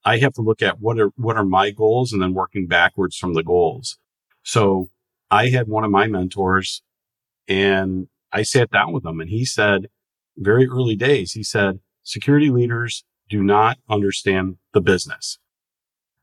I 0.06 0.20
have 0.20 0.34
to 0.34 0.44
look 0.44 0.62
at 0.62 0.80
what 0.80 1.00
are, 1.00 1.10
what 1.16 1.36
are 1.36 1.44
my 1.44 1.72
goals 1.72 2.14
and 2.14 2.22
then 2.22 2.36
working 2.36 2.68
backwards 2.68 3.18
from 3.18 3.34
the 3.34 3.42
goals. 3.42 3.98
So 4.44 4.92
I 5.32 5.50
had 5.50 5.68
one 5.68 5.84
of 5.84 5.90
my 5.90 6.06
mentors 6.06 6.84
and 7.48 8.08
I 8.32 8.44
sat 8.44 8.70
down 8.70 8.94
with 8.94 9.04
him 9.04 9.20
and 9.20 9.32
he 9.32 9.46
said, 9.46 9.88
very 10.38 10.68
early 10.68 10.96
days, 10.96 11.32
he 11.32 11.42
said, 11.42 11.80
security 12.04 12.52
leaders 12.52 13.04
do 13.32 13.42
not 13.42 13.78
understand 13.90 14.58
the 14.74 14.82
business. 14.82 15.40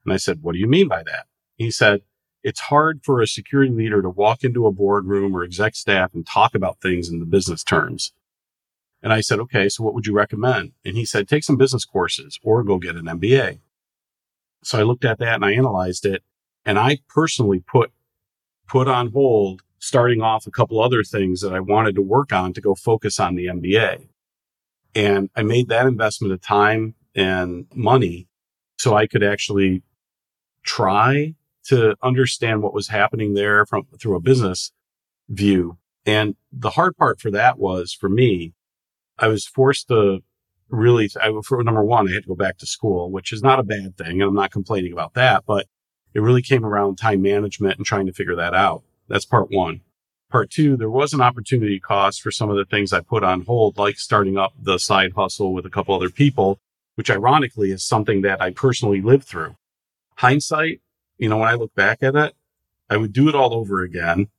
And 0.04 0.12
I 0.12 0.18
said, 0.18 0.42
what 0.42 0.52
do 0.52 0.58
you 0.58 0.66
mean 0.66 0.88
by 0.88 1.02
that? 1.04 1.26
He 1.56 1.70
said, 1.70 2.02
it's 2.44 2.60
hard 2.60 3.00
for 3.02 3.20
a 3.20 3.26
security 3.26 3.72
leader 3.72 4.02
to 4.02 4.10
walk 4.10 4.44
into 4.44 4.66
a 4.66 4.72
boardroom 4.72 5.34
or 5.34 5.42
exec 5.42 5.74
staff 5.74 6.14
and 6.14 6.26
talk 6.26 6.54
about 6.54 6.80
things 6.80 7.08
in 7.08 7.18
the 7.18 7.24
business 7.24 7.64
terms. 7.64 8.12
And 9.02 9.12
I 9.12 9.22
said, 9.22 9.40
okay, 9.40 9.68
so 9.70 9.82
what 9.82 9.94
would 9.94 10.06
you 10.06 10.12
recommend? 10.12 10.72
And 10.84 10.96
he 10.96 11.04
said, 11.04 11.26
take 11.26 11.44
some 11.44 11.56
business 11.56 11.86
courses 11.86 12.38
or 12.42 12.62
go 12.62 12.78
get 12.78 12.96
an 12.96 13.06
MBA. 13.06 13.60
So 14.62 14.78
I 14.78 14.82
looked 14.82 15.04
at 15.04 15.18
that 15.18 15.36
and 15.36 15.44
I 15.44 15.52
analyzed 15.52 16.04
it 16.04 16.22
and 16.64 16.78
I 16.78 16.98
personally 17.08 17.60
put, 17.60 17.90
put 18.68 18.86
on 18.86 19.12
hold 19.12 19.62
starting 19.78 20.20
off 20.20 20.46
a 20.46 20.50
couple 20.50 20.80
other 20.80 21.02
things 21.02 21.40
that 21.40 21.54
I 21.54 21.60
wanted 21.60 21.94
to 21.94 22.02
work 22.02 22.32
on 22.32 22.52
to 22.52 22.60
go 22.60 22.74
focus 22.74 23.18
on 23.18 23.34
the 23.34 23.46
MBA. 23.46 24.08
And 24.94 25.30
I 25.36 25.42
made 25.42 25.68
that 25.68 25.86
investment 25.86 26.32
of 26.32 26.40
time 26.40 26.94
and 27.18 27.66
money 27.74 28.28
so 28.78 28.96
I 28.96 29.08
could 29.08 29.24
actually 29.24 29.82
try 30.62 31.34
to 31.66 31.96
understand 32.02 32.62
what 32.62 32.72
was 32.72 32.88
happening 32.88 33.34
there 33.34 33.66
from 33.66 33.86
through 34.00 34.16
a 34.16 34.20
business 34.20 34.72
view. 35.28 35.76
And 36.06 36.36
the 36.52 36.70
hard 36.70 36.96
part 36.96 37.20
for 37.20 37.30
that 37.32 37.58
was 37.58 37.92
for 37.92 38.08
me, 38.08 38.54
I 39.18 39.26
was 39.26 39.46
forced 39.46 39.88
to 39.88 40.20
really, 40.70 41.10
I, 41.20 41.32
for 41.44 41.62
number 41.64 41.84
one, 41.84 42.08
I 42.08 42.14
had 42.14 42.22
to 42.22 42.28
go 42.28 42.36
back 42.36 42.56
to 42.58 42.66
school, 42.66 43.10
which 43.10 43.32
is 43.32 43.42
not 43.42 43.58
a 43.58 43.64
bad 43.64 43.98
thing. 43.98 44.22
And 44.22 44.22
I'm 44.22 44.34
not 44.34 44.52
complaining 44.52 44.92
about 44.92 45.14
that, 45.14 45.44
but 45.44 45.66
it 46.14 46.20
really 46.20 46.42
came 46.42 46.64
around 46.64 46.96
time 46.96 47.20
management 47.20 47.78
and 47.78 47.84
trying 47.84 48.06
to 48.06 48.12
figure 48.12 48.36
that 48.36 48.54
out. 48.54 48.84
That's 49.08 49.26
part 49.26 49.50
one. 49.50 49.80
Part 50.30 50.50
two, 50.50 50.76
there 50.76 50.90
was 50.90 51.12
an 51.12 51.20
opportunity 51.20 51.80
cost 51.80 52.22
for 52.22 52.30
some 52.30 52.48
of 52.48 52.56
the 52.56 52.64
things 52.64 52.92
I 52.92 53.00
put 53.00 53.24
on 53.24 53.42
hold, 53.42 53.76
like 53.76 53.98
starting 53.98 54.38
up 54.38 54.52
the 54.60 54.78
side 54.78 55.12
hustle 55.16 55.52
with 55.52 55.66
a 55.66 55.70
couple 55.70 55.94
other 55.94 56.10
people, 56.10 56.60
which 56.98 57.12
ironically 57.12 57.70
is 57.70 57.84
something 57.84 58.22
that 58.22 58.42
I 58.42 58.50
personally 58.50 59.00
lived 59.00 59.22
through. 59.22 59.54
Hindsight, 60.16 60.80
you 61.16 61.28
know, 61.28 61.36
when 61.36 61.48
I 61.48 61.54
look 61.54 61.72
back 61.76 62.02
at 62.02 62.16
it, 62.16 62.34
I 62.90 62.96
would 62.96 63.12
do 63.12 63.28
it 63.28 63.36
all 63.36 63.54
over 63.54 63.82
again. 63.82 64.30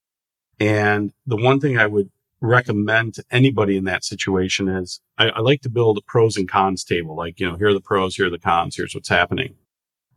And 0.60 1.14
the 1.26 1.38
one 1.38 1.62
thing 1.62 1.78
I 1.78 1.88
would 1.88 2.12
recommend 2.42 3.14
to 3.14 3.24
anybody 3.32 3.78
in 3.78 3.86
that 3.86 4.04
situation 4.04 4.68
is 4.68 5.00
I, 5.18 5.30
I, 5.30 5.40
like 5.40 5.62
to 5.62 5.70
build 5.70 6.00
a 6.00 6.02
pros 6.02 6.36
and 6.36 6.50
cons 6.50 6.84
table. 6.84 7.16
Like, 7.16 7.40
you 7.40 7.50
know, 7.50 7.56
here 7.56 7.70
are 7.70 7.74
the 7.74 7.80
pros, 7.80 8.18
here 8.18 8.28
are 8.28 8.30
the 8.30 8.38
cons, 8.38 8.76
here's 8.76 8.94
what's 8.94 9.08
happening. 9.08 9.56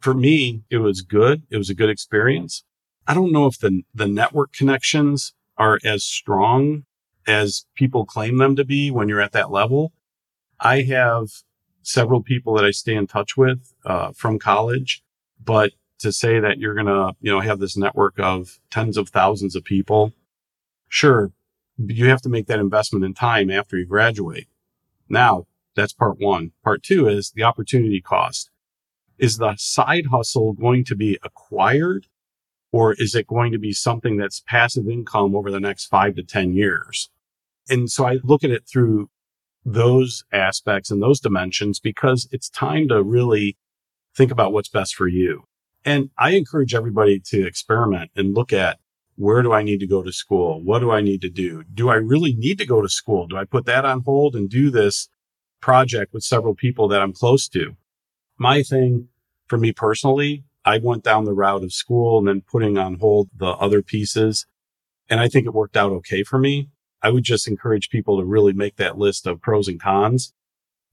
For 0.00 0.12
me, 0.12 0.64
it 0.68 0.78
was 0.78 1.00
good. 1.00 1.44
It 1.48 1.58
was 1.58 1.70
a 1.70 1.76
good 1.76 1.90
experience. 1.90 2.64
I 3.06 3.14
don't 3.14 3.30
know 3.30 3.46
if 3.46 3.56
the, 3.60 3.82
the 3.94 4.08
network 4.08 4.52
connections 4.52 5.32
are 5.56 5.78
as 5.84 6.02
strong 6.02 6.86
as 7.24 7.66
people 7.76 8.04
claim 8.04 8.38
them 8.38 8.56
to 8.56 8.64
be 8.64 8.90
when 8.90 9.08
you're 9.08 9.20
at 9.20 9.30
that 9.30 9.52
level. 9.52 9.92
I 10.58 10.82
have 10.82 11.28
several 11.82 12.22
people 12.22 12.54
that 12.54 12.64
I 12.64 12.70
stay 12.70 12.94
in 12.94 13.06
touch 13.06 13.36
with 13.36 13.72
uh, 13.84 14.12
from 14.12 14.38
college, 14.38 15.02
but 15.42 15.72
to 15.98 16.12
say 16.12 16.40
that 16.40 16.58
you're 16.58 16.74
going 16.74 16.86
to, 16.86 17.14
you 17.20 17.30
know, 17.30 17.40
have 17.40 17.60
this 17.60 17.76
network 17.76 18.18
of 18.18 18.58
tens 18.70 18.96
of 18.96 19.08
thousands 19.08 19.54
of 19.54 19.64
people, 19.64 20.12
sure, 20.88 21.32
you 21.78 22.08
have 22.08 22.22
to 22.22 22.28
make 22.28 22.46
that 22.46 22.58
investment 22.58 23.04
in 23.04 23.14
time 23.14 23.50
after 23.50 23.78
you 23.78 23.86
graduate. 23.86 24.48
Now, 25.08 25.46
that's 25.74 25.92
part 25.92 26.18
one. 26.18 26.52
Part 26.64 26.82
two 26.82 27.08
is 27.08 27.30
the 27.30 27.44
opportunity 27.44 28.00
cost. 28.00 28.50
Is 29.18 29.38
the 29.38 29.54
side 29.56 30.06
hustle 30.06 30.52
going 30.52 30.84
to 30.84 30.96
be 30.96 31.18
acquired 31.22 32.08
or 32.72 32.94
is 32.94 33.14
it 33.14 33.26
going 33.26 33.52
to 33.52 33.58
be 33.58 33.72
something 33.72 34.16
that's 34.16 34.40
passive 34.40 34.88
income 34.88 35.36
over 35.36 35.50
the 35.50 35.60
next 35.60 35.86
five 35.86 36.16
to 36.16 36.22
10 36.22 36.54
years? 36.54 37.10
And 37.68 37.90
so 37.90 38.06
I 38.06 38.18
look 38.24 38.42
at 38.42 38.50
it 38.50 38.66
through 38.66 39.08
those 39.64 40.24
aspects 40.32 40.90
and 40.90 41.02
those 41.02 41.20
dimensions 41.20 41.78
because 41.78 42.28
it's 42.32 42.50
time 42.50 42.88
to 42.88 43.02
really 43.02 43.56
think 44.14 44.30
about 44.30 44.52
what's 44.52 44.68
best 44.68 44.94
for 44.94 45.08
you. 45.08 45.44
And 45.84 46.10
I 46.18 46.30
encourage 46.30 46.74
everybody 46.74 47.20
to 47.26 47.46
experiment 47.46 48.10
and 48.16 48.34
look 48.34 48.52
at 48.52 48.78
where 49.16 49.42
do 49.42 49.52
I 49.52 49.62
need 49.62 49.80
to 49.80 49.86
go 49.86 50.02
to 50.02 50.12
school? 50.12 50.62
What 50.62 50.80
do 50.80 50.90
I 50.90 51.00
need 51.00 51.20
to 51.22 51.30
do? 51.30 51.64
Do 51.74 51.88
I 51.90 51.96
really 51.96 52.34
need 52.34 52.58
to 52.58 52.66
go 52.66 52.80
to 52.80 52.88
school? 52.88 53.26
Do 53.26 53.36
I 53.36 53.44
put 53.44 53.66
that 53.66 53.84
on 53.84 54.02
hold 54.02 54.34
and 54.34 54.48
do 54.48 54.70
this 54.70 55.08
project 55.60 56.12
with 56.12 56.24
several 56.24 56.54
people 56.54 56.88
that 56.88 57.02
I'm 57.02 57.12
close 57.12 57.48
to? 57.48 57.76
My 58.38 58.62
thing 58.62 59.08
for 59.46 59.58
me 59.58 59.72
personally, 59.72 60.44
I 60.64 60.78
went 60.78 61.04
down 61.04 61.24
the 61.24 61.34
route 61.34 61.64
of 61.64 61.72
school 61.72 62.18
and 62.18 62.26
then 62.26 62.42
putting 62.42 62.78
on 62.78 62.94
hold 62.94 63.28
the 63.36 63.50
other 63.50 63.82
pieces. 63.82 64.46
And 65.10 65.20
I 65.20 65.28
think 65.28 65.46
it 65.46 65.54
worked 65.54 65.76
out 65.76 65.92
okay 65.92 66.22
for 66.22 66.38
me. 66.38 66.70
I 67.02 67.10
would 67.10 67.24
just 67.24 67.48
encourage 67.48 67.90
people 67.90 68.18
to 68.18 68.24
really 68.24 68.52
make 68.52 68.76
that 68.76 68.98
list 68.98 69.26
of 69.26 69.40
pros 69.40 69.68
and 69.68 69.80
cons 69.80 70.32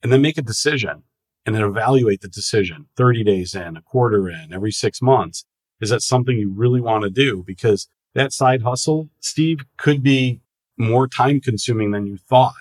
and 0.01 0.11
then 0.11 0.21
make 0.21 0.37
a 0.37 0.41
decision 0.41 1.03
and 1.45 1.55
then 1.55 1.63
evaluate 1.63 2.21
the 2.21 2.27
decision 2.27 2.87
30 2.95 3.23
days 3.23 3.55
in, 3.55 3.77
a 3.77 3.81
quarter 3.81 4.29
in, 4.29 4.53
every 4.53 4.71
six 4.71 5.01
months. 5.01 5.45
Is 5.79 5.89
that 5.89 6.01
something 6.01 6.37
you 6.37 6.51
really 6.51 6.81
want 6.81 7.03
to 7.03 7.09
do? 7.09 7.43
Because 7.45 7.87
that 8.15 8.33
side 8.33 8.63
hustle, 8.63 9.09
Steve, 9.19 9.59
could 9.77 10.03
be 10.03 10.41
more 10.77 11.07
time 11.07 11.39
consuming 11.39 11.91
than 11.91 12.07
you 12.07 12.17
thought. 12.17 12.53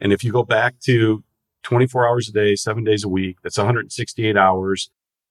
And 0.00 0.12
if 0.12 0.22
you 0.22 0.32
go 0.32 0.44
back 0.44 0.78
to 0.80 1.24
24 1.62 2.08
hours 2.08 2.28
a 2.28 2.32
day, 2.32 2.54
seven 2.54 2.84
days 2.84 3.04
a 3.04 3.08
week, 3.08 3.38
that's 3.42 3.58
168 3.58 4.36
hours. 4.36 4.90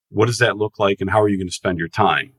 What 0.10 0.26
does 0.26 0.40
that 0.40 0.58
look 0.58 0.80
like 0.80 1.00
and 1.00 1.10
how 1.10 1.22
are 1.22 1.30
you 1.30 1.38
going 1.38 1.48
to 1.48 1.54
spend 1.54 1.78
your 1.78 1.88
time? 1.88 2.34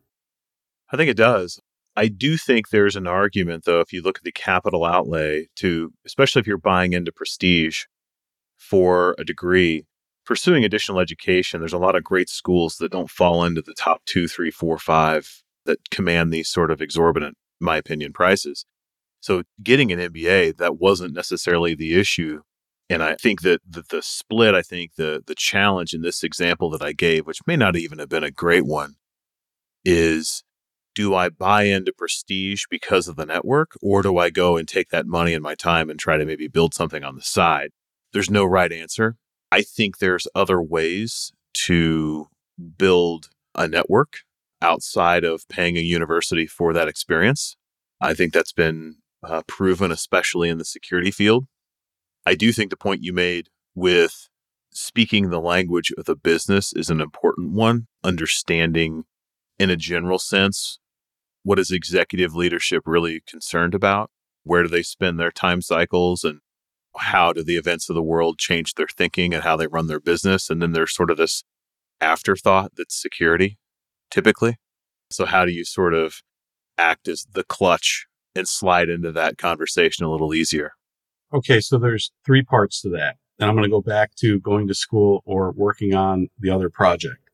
I 0.91 0.97
think 0.97 1.11
it 1.11 1.17
does. 1.17 1.61
I 1.97 2.09
do 2.09 2.37
think 2.37 2.69
there's 2.69 2.97
an 2.97 3.07
argument, 3.07 3.65
though, 3.65 3.81
if 3.81 3.93
you 3.93 4.03
look 4.03 4.19
at 4.19 4.25
the 4.25 4.33
capital 4.33 4.85
outlay 4.85 5.49
to, 5.57 5.93
especially 6.05 6.41
if 6.41 6.47
you're 6.47 6.59
buying 6.59 6.93
into 6.93 7.11
prestige 7.11 7.85
for 8.59 9.15
a 9.19 9.25
degree, 9.25 9.87
pursuing 10.27 10.65
additional 10.65 11.01
education, 11.01 11.61
there's 11.61 11.73
a 11.73 11.79
lot 11.79 11.97
of 11.97 12.05
great 12.05 12.29
schools 12.29 12.77
that 12.77 12.93
don't 12.93 13.11
fall 13.11 13.45
into 13.45 13.63
the 13.63 13.75
top 13.75 14.03
two, 14.05 14.29
three, 14.29 14.51
four, 14.51 14.77
five 14.77 15.43
that 15.65 15.91
command 15.91 16.33
these 16.33 16.51
sort 16.51 16.71
of 16.71 16.83
exorbitant, 16.83 17.37
my 17.61 17.77
opinion, 17.77 18.13
prices. 18.13 18.67
So 19.21 19.45
getting 19.63 19.91
an 19.91 19.99
MBA, 19.99 20.59
that 20.59 20.79
wasn't 20.79 21.15
necessarily 21.15 21.75
the 21.75 21.99
issue. 21.99 22.43
And 22.89 23.03
I 23.03 23.15
think 23.15 23.41
that 23.41 23.61
the, 23.69 23.83
the 23.89 24.03
split, 24.03 24.55
I 24.55 24.63
think 24.63 24.95
the 24.97 25.23
the 25.27 25.35
challenge 25.35 25.93
in 25.93 26.03
this 26.03 26.23
example 26.23 26.71
that 26.71 26.83
I 26.83 26.93
gave, 26.93 27.27
which 27.27 27.41
may 27.47 27.57
not 27.57 27.75
even 27.75 27.99
have 27.99 28.09
been 28.09 28.23
a 28.23 28.31
great 28.31 28.65
one, 28.65 28.95
is 29.85 30.45
do 30.97 31.15
I 31.15 31.29
buy 31.29 31.65
into 31.65 31.93
prestige 31.93 32.65
because 32.71 33.07
of 33.07 33.17
the 33.17 33.27
network, 33.27 33.73
or 33.83 34.01
do 34.01 34.17
I 34.17 34.31
go 34.31 34.57
and 34.57 34.67
take 34.67 34.89
that 34.89 35.07
money 35.07 35.35
and 35.35 35.43
my 35.43 35.55
time 35.55 35.91
and 35.91 36.01
try 36.01 36.17
to 36.17 36.25
maybe 36.25 36.49
build 36.49 36.73
something 36.73 37.05
on 37.05 37.15
the 37.15 37.23
side? 37.23 37.71
There's 38.15 38.31
no 38.31 38.47
right 38.47 38.73
answer. 38.73 39.17
I 39.53 39.61
think 39.61 39.99
there's 39.99 40.27
other 40.35 40.61
ways 40.61 41.33
to 41.67 42.29
build 42.79 43.29
a 43.55 43.69
network 43.69 44.21
outside 44.63 45.23
of 45.23 45.47
paying 45.49 45.77
a 45.77 45.81
university 45.81 46.47
for 46.47 46.73
that 46.73 46.89
experience. 46.89 47.57
I 48.01 48.15
think 48.15 48.33
that's 48.33 48.53
been 48.53 48.97
uh, 49.23 49.43
proven, 49.47 49.93
especially 49.93 50.49
in 50.49 50.57
the 50.57 50.65
security 50.65 51.11
field. 51.11 51.47
I 52.25 52.35
do 52.35 52.53
think 52.53 52.71
the 52.71 52.77
point 52.77 53.05
you 53.05 53.13
made 53.13 53.51
with 53.75 54.29
speaking 54.73 55.29
the 55.29 55.41
language 55.43 55.93
of 55.99 56.07
the 56.07 56.17
business 56.17 56.73
is 56.73 56.89
an 56.89 57.03
important 57.03 57.53
one, 57.53 57.87
understanding 58.03 59.05
in 59.59 59.69
a 59.69 59.77
general 59.77 60.19
sense 60.19 60.79
what 61.47 61.61
is 61.61 61.71
executive 61.71 62.35
leadership 62.35 62.83
really 62.87 63.23
concerned 63.25 63.73
about? 63.73 64.11
Where 64.43 64.65
do 64.65 64.69
they 64.69 64.83
spend 64.83 65.21
their 65.21 65.31
time 65.31 65.63
cycles 65.63 66.25
and 66.25 66.41
how 66.99 67.33
do 67.33 67.45
the 67.45 67.57
events 67.57 67.89
of 67.89 67.95
the 67.95 68.03
world 68.03 68.37
change 68.37 68.75
their 68.75 68.89
thinking 68.89 69.33
and 69.33 69.45
how 69.45 69.57
they 69.57 69.69
run 69.69 69.87
their 69.87 70.01
business? 70.01 70.51
And 70.51 70.61
then 70.61 70.73
there's 70.73 70.93
sort 70.93 71.09
of 71.09 71.19
this 71.19 71.45
afterthought 72.01 72.73
that's 72.77 73.01
security 73.01 73.59
typically. 74.11 74.57
So, 75.13 75.25
how 75.25 75.45
do 75.45 75.53
you 75.53 75.65
sort 75.65 75.95
of 75.95 76.21
act 76.79 77.07
as 77.07 77.25
the 77.33 77.45
clutch 77.45 78.09
and 78.35 78.49
slide 78.49 78.89
into 78.89 79.13
that 79.13 79.39
conversation 79.39 80.05
a 80.05 80.11
little 80.11 80.35
easier? 80.35 80.73
Okay, 81.33 81.61
so 81.61 81.79
there's 81.79 82.11
three 82.25 82.43
parts 82.43 82.81
to 82.81 82.89
that. 82.89 83.19
And 83.39 83.49
I'm 83.49 83.55
going 83.55 83.63
to 83.63 83.71
go 83.71 83.81
back 83.81 84.17
to 84.17 84.41
going 84.41 84.67
to 84.67 84.75
school 84.75 85.23
or 85.25 85.53
working 85.53 85.95
on 85.95 86.27
the 86.41 86.51
other 86.51 86.71
project. 86.71 87.26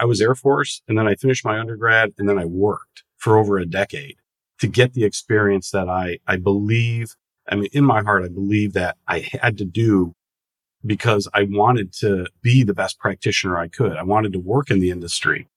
I 0.00 0.06
was 0.06 0.22
Air 0.22 0.34
Force 0.34 0.80
and 0.88 0.96
then 0.96 1.06
I 1.06 1.14
finished 1.14 1.44
my 1.44 1.60
undergrad 1.60 2.14
and 2.16 2.26
then 2.26 2.38
I 2.38 2.46
worked 2.46 3.04
for 3.18 3.36
over 3.36 3.58
a 3.58 3.66
decade 3.66 4.16
to 4.58 4.66
get 4.66 4.94
the 4.94 5.04
experience 5.04 5.70
that 5.72 5.90
I, 5.90 6.18
I 6.26 6.36
believe, 6.36 7.16
I 7.46 7.56
mean, 7.56 7.68
in 7.72 7.84
my 7.84 8.02
heart, 8.02 8.24
I 8.24 8.28
believe 8.28 8.72
that 8.72 8.96
I 9.06 9.28
had 9.42 9.58
to 9.58 9.66
do 9.66 10.14
because 10.86 11.28
I 11.34 11.42
wanted 11.42 11.92
to 11.94 12.26
be 12.40 12.62
the 12.62 12.72
best 12.72 12.98
practitioner 12.98 13.58
I 13.58 13.68
could. 13.68 13.98
I 13.98 14.02
wanted 14.02 14.32
to 14.32 14.38
work 14.38 14.70
in 14.70 14.80
the 14.80 14.90
industry. 14.90 15.48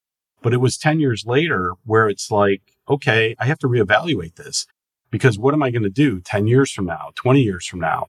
But 0.42 0.52
it 0.52 0.58
was 0.58 0.76
10 0.76 1.00
years 1.00 1.24
later 1.24 1.72
where 1.84 2.06
it's 2.06 2.30
like, 2.30 2.74
okay, 2.86 3.34
I 3.38 3.46
have 3.46 3.58
to 3.60 3.66
reevaluate 3.66 4.34
this 4.34 4.66
because 5.10 5.38
what 5.38 5.54
am 5.54 5.62
I 5.62 5.70
going 5.70 5.84
to 5.84 5.88
do 5.88 6.20
10 6.20 6.46
years 6.46 6.70
from 6.70 6.84
now, 6.84 7.12
20 7.14 7.40
years 7.40 7.66
from 7.66 7.80
now? 7.80 8.08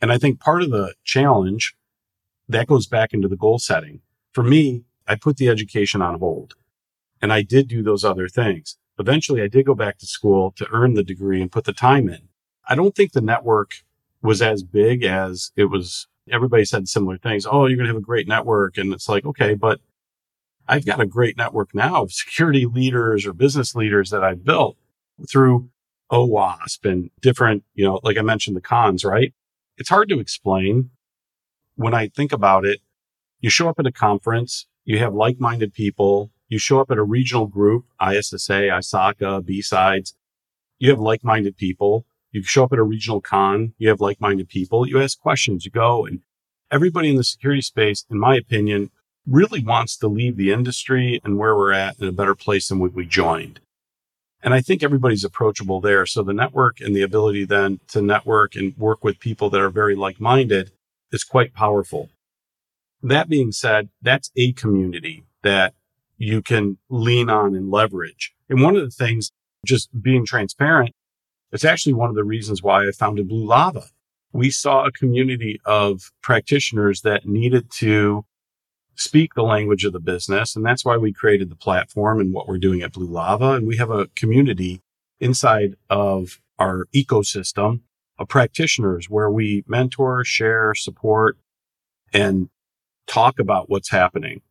And 0.00 0.10
I 0.10 0.18
think 0.18 0.40
part 0.40 0.62
of 0.62 0.70
the 0.70 0.94
challenge 1.04 1.76
that 2.48 2.66
goes 2.66 2.88
back 2.88 3.14
into 3.14 3.28
the 3.28 3.36
goal 3.36 3.60
setting. 3.60 4.00
For 4.32 4.42
me, 4.42 4.84
I 5.08 5.16
put 5.16 5.38
the 5.38 5.48
education 5.48 6.02
on 6.02 6.18
hold 6.18 6.54
and 7.20 7.32
I 7.32 7.42
did 7.42 7.66
do 7.66 7.82
those 7.82 8.04
other 8.04 8.28
things. 8.28 8.76
Eventually, 8.98 9.42
I 9.42 9.48
did 9.48 9.66
go 9.66 9.74
back 9.74 9.98
to 9.98 10.06
school 10.06 10.52
to 10.56 10.66
earn 10.70 10.94
the 10.94 11.02
degree 11.02 11.40
and 11.40 11.50
put 11.50 11.64
the 11.64 11.72
time 11.72 12.08
in. 12.08 12.28
I 12.68 12.74
don't 12.74 12.94
think 12.94 13.12
the 13.12 13.20
network 13.20 13.72
was 14.22 14.42
as 14.42 14.62
big 14.62 15.04
as 15.04 15.50
it 15.56 15.66
was. 15.66 16.06
Everybody 16.30 16.64
said 16.64 16.88
similar 16.88 17.16
things. 17.16 17.46
Oh, 17.46 17.66
you're 17.66 17.76
going 17.76 17.86
to 17.86 17.94
have 17.94 18.02
a 18.02 18.04
great 18.04 18.28
network. 18.28 18.76
And 18.76 18.92
it's 18.92 19.08
like, 19.08 19.24
okay, 19.24 19.54
but 19.54 19.80
I've 20.68 20.84
got 20.84 21.00
a 21.00 21.06
great 21.06 21.38
network 21.38 21.74
now 21.74 22.02
of 22.02 22.12
security 22.12 22.66
leaders 22.66 23.24
or 23.24 23.32
business 23.32 23.74
leaders 23.74 24.10
that 24.10 24.22
I've 24.22 24.44
built 24.44 24.76
through 25.30 25.70
OWASP 26.12 26.84
and 26.84 27.10
different, 27.22 27.64
you 27.74 27.84
know, 27.84 28.00
like 28.02 28.18
I 28.18 28.22
mentioned, 28.22 28.56
the 28.56 28.60
cons, 28.60 29.04
right? 29.04 29.32
It's 29.78 29.88
hard 29.88 30.08
to 30.10 30.20
explain. 30.20 30.90
When 31.76 31.94
I 31.94 32.08
think 32.08 32.32
about 32.32 32.66
it, 32.66 32.80
you 33.40 33.50
show 33.50 33.68
up 33.68 33.78
at 33.78 33.86
a 33.86 33.92
conference, 33.92 34.66
you 34.88 34.98
have 34.98 35.12
like-minded 35.12 35.74
people, 35.74 36.30
you 36.48 36.58
show 36.58 36.80
up 36.80 36.90
at 36.90 36.96
a 36.96 37.02
regional 37.02 37.46
group, 37.46 37.84
ISSA, 38.00 38.70
ISACA, 38.70 39.44
B-Sides, 39.44 40.14
you 40.78 40.88
have 40.88 40.98
like-minded 40.98 41.58
people. 41.58 42.06
You 42.32 42.42
show 42.42 42.64
up 42.64 42.72
at 42.72 42.78
a 42.78 42.82
regional 42.82 43.20
con, 43.20 43.74
you 43.76 43.90
have 43.90 44.00
like-minded 44.00 44.48
people, 44.48 44.88
you 44.88 44.98
ask 44.98 45.20
questions, 45.20 45.66
you 45.66 45.70
go 45.70 46.06
and 46.06 46.20
everybody 46.70 47.10
in 47.10 47.16
the 47.16 47.24
security 47.24 47.60
space, 47.60 48.06
in 48.10 48.18
my 48.18 48.36
opinion, 48.36 48.90
really 49.26 49.62
wants 49.62 49.94
to 49.98 50.08
leave 50.08 50.38
the 50.38 50.52
industry 50.52 51.20
and 51.22 51.36
where 51.36 51.54
we're 51.54 51.72
at 51.72 51.98
in 52.00 52.08
a 52.08 52.12
better 52.12 52.34
place 52.34 52.68
than 52.68 52.78
we 52.78 53.04
joined. 53.04 53.60
And 54.42 54.54
I 54.54 54.62
think 54.62 54.82
everybody's 54.82 55.24
approachable 55.24 55.82
there. 55.82 56.06
So 56.06 56.22
the 56.22 56.32
network 56.32 56.80
and 56.80 56.96
the 56.96 57.02
ability 57.02 57.44
then 57.44 57.80
to 57.88 58.00
network 58.00 58.56
and 58.56 58.74
work 58.78 59.04
with 59.04 59.20
people 59.20 59.50
that 59.50 59.60
are 59.60 59.68
very 59.68 59.94
like 59.94 60.18
minded 60.18 60.70
is 61.12 61.24
quite 61.24 61.52
powerful. 61.52 62.08
That 63.02 63.28
being 63.28 63.52
said, 63.52 63.88
that's 64.02 64.30
a 64.36 64.52
community 64.52 65.24
that 65.42 65.74
you 66.16 66.42
can 66.42 66.78
lean 66.88 67.30
on 67.30 67.54
and 67.54 67.70
leverage. 67.70 68.34
And 68.48 68.62
one 68.62 68.76
of 68.76 68.82
the 68.82 68.90
things, 68.90 69.30
just 69.64 69.88
being 70.02 70.26
transparent, 70.26 70.94
it's 71.52 71.64
actually 71.64 71.94
one 71.94 72.10
of 72.10 72.16
the 72.16 72.24
reasons 72.24 72.62
why 72.62 72.86
I 72.86 72.90
founded 72.90 73.28
Blue 73.28 73.46
Lava. 73.46 73.84
We 74.32 74.50
saw 74.50 74.84
a 74.84 74.92
community 74.92 75.60
of 75.64 76.12
practitioners 76.22 77.02
that 77.02 77.26
needed 77.26 77.70
to 77.78 78.24
speak 78.94 79.34
the 79.34 79.42
language 79.42 79.84
of 79.84 79.92
the 79.92 80.00
business. 80.00 80.56
And 80.56 80.66
that's 80.66 80.84
why 80.84 80.96
we 80.96 81.12
created 81.12 81.50
the 81.50 81.56
platform 81.56 82.20
and 82.20 82.32
what 82.32 82.48
we're 82.48 82.58
doing 82.58 82.82
at 82.82 82.92
Blue 82.92 83.06
Lava. 83.06 83.52
And 83.52 83.66
we 83.66 83.76
have 83.76 83.90
a 83.90 84.08
community 84.16 84.82
inside 85.20 85.76
of 85.88 86.40
our 86.58 86.86
ecosystem 86.94 87.80
of 88.18 88.28
practitioners 88.28 89.08
where 89.08 89.30
we 89.30 89.64
mentor, 89.68 90.24
share, 90.24 90.74
support, 90.74 91.38
and 92.12 92.48
talk 93.08 93.38
about 93.38 93.68
what's 93.68 93.90
happening. 93.90 94.42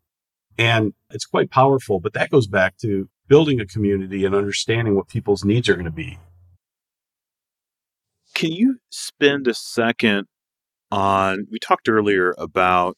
And 0.58 0.94
it's 1.12 1.26
quite 1.26 1.52
powerful, 1.52 2.00
but 2.00 2.14
that 2.14 2.32
goes 2.32 2.48
back 2.48 2.78
to 2.78 3.10
building 3.28 3.60
a 3.60 3.66
community 3.66 4.26
and 4.26 4.34
understanding 4.34 4.96
what 4.96 5.08
people's 5.08 5.46
needs 5.46 5.70
are 5.70 5.76
going 5.76 5.86
to 5.86 5.92
be. 5.92 6.18
Can 8.34 8.52
you 8.52 8.78
spend 8.90 9.48
a 9.48 9.54
second 9.54 10.28
on? 10.92 11.48
We 11.52 11.60
talked 11.60 11.88
earlier 11.88 12.34
about 12.38 12.98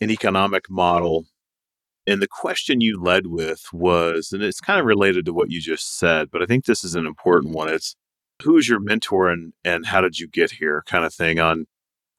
an 0.00 0.10
economic 0.10 0.70
model. 0.70 1.26
And 2.06 2.22
the 2.22 2.28
question 2.28 2.80
you 2.80 3.02
led 3.02 3.26
with 3.26 3.66
was, 3.72 4.32
and 4.32 4.42
it's 4.42 4.60
kind 4.60 4.80
of 4.80 4.86
related 4.86 5.26
to 5.26 5.32
what 5.32 5.50
you 5.50 5.60
just 5.60 5.98
said, 5.98 6.30
but 6.30 6.42
I 6.42 6.46
think 6.46 6.64
this 6.64 6.82
is 6.82 6.94
an 6.94 7.06
important 7.06 7.54
one. 7.54 7.68
It's 7.68 7.94
who 8.42 8.56
is 8.56 8.68
your 8.68 8.80
mentor 8.80 9.28
and, 9.28 9.52
and 9.64 9.86
how 9.86 10.00
did 10.00 10.18
you 10.18 10.26
get 10.26 10.52
here 10.52 10.82
kind 10.86 11.04
of 11.04 11.12
thing 11.12 11.38
on 11.38 11.66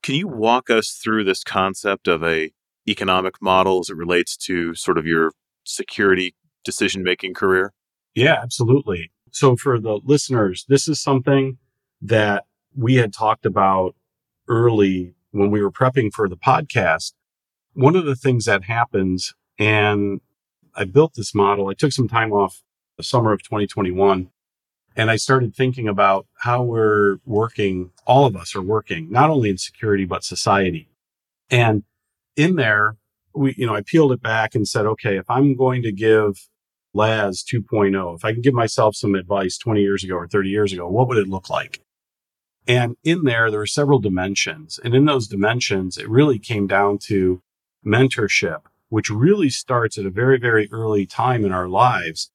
can 0.04 0.16
you 0.16 0.28
walk 0.28 0.70
us 0.70 0.92
through 0.92 1.24
this 1.24 1.44
concept 1.44 2.08
of 2.08 2.24
a 2.24 2.52
economic 2.88 3.42
model 3.42 3.80
as 3.80 3.90
it 3.90 3.96
relates 3.96 4.36
to 4.38 4.74
sort 4.76 4.98
of 4.98 5.06
your 5.06 5.32
security 5.64 6.36
decision 6.64 7.04
making 7.04 7.34
career? 7.34 7.74
Yeah, 8.16 8.40
absolutely. 8.42 9.12
So 9.32 9.56
for 9.56 9.80
the 9.80 10.00
listeners, 10.04 10.66
this 10.68 10.88
is 10.88 11.00
something 11.00 11.58
that 12.02 12.46
we 12.76 12.96
had 12.96 13.14
talked 13.14 13.46
about 13.46 13.96
early 14.48 15.14
when 15.32 15.52
we 15.52 15.62
were 15.62 15.72
prepping 15.72 16.12
for 16.12 16.28
the 16.28 16.38
podcast 16.38 17.12
one 17.74 17.96
of 17.96 18.06
the 18.06 18.16
things 18.16 18.46
that 18.46 18.64
happens, 18.64 19.34
and 19.58 20.22
I 20.76 20.86
built 20.86 21.14
this 21.16 21.34
model, 21.34 21.70
I 21.70 21.74
took 21.74 21.92
some 21.92 22.08
time 22.08 22.32
off 22.32 22.62
the 22.98 23.04
summer 23.04 23.32
of 23.32 23.42
2021 23.44 24.30
and 25.00 25.10
I 25.10 25.16
started 25.16 25.56
thinking 25.56 25.88
about 25.88 26.28
how 26.40 26.62
we're 26.62 27.20
working. 27.26 27.92
All 28.06 28.26
of 28.26 28.36
us 28.36 28.54
are 28.54 28.62
working, 28.62 29.10
not 29.10 29.30
only 29.30 29.50
in 29.50 29.58
security, 29.58 30.04
but 30.04 30.26
society. 30.26 30.90
And 31.50 31.84
in 32.36 32.58
there, 32.58 32.98
we, 33.34 33.56
you 33.58 33.66
know, 33.66 33.74
I 33.74 33.82
peeled 33.82 34.12
it 34.12 34.22
back 34.22 34.56
and 34.56 34.68
said, 34.68 34.86
okay, 34.86 35.16
if 35.16 35.24
I'm 35.30 35.56
going 35.56 35.84
to 35.84 35.94
give 35.94 36.50
Laz 36.94 37.46
2.0, 37.50 38.14
if 38.18 38.26
I 38.26 38.34
can 38.34 38.42
give 38.42 38.54
myself 38.54 38.94
some 38.94 39.16
advice 39.16 39.58
20 39.58 39.80
years 39.80 40.04
ago 40.04 40.16
or 40.16 40.28
30 40.28 40.50
years 40.50 40.74
ago, 40.74 40.90
what 40.90 41.08
would 41.08 41.18
it 41.18 41.30
look 41.30 41.50
like? 41.50 41.80
And 42.68 42.98
in 43.02 43.24
there, 43.24 43.50
there 43.50 43.62
are 43.62 43.66
several 43.68 44.00
dimensions. 44.00 44.82
And 44.84 44.94
in 44.94 45.06
those 45.06 45.30
dimensions, 45.30 45.98
it 45.98 46.10
really 46.10 46.40
came 46.40 46.68
down 46.68 46.98
to 47.04 47.42
mentorship, 47.86 48.64
which 48.90 49.10
really 49.10 49.50
starts 49.50 49.98
at 49.98 50.06
a 50.06 50.10
very, 50.10 50.38
very 50.38 50.68
early 50.74 51.06
time 51.06 51.46
in 51.46 51.54
our 51.54 51.70
lives. 51.70 52.32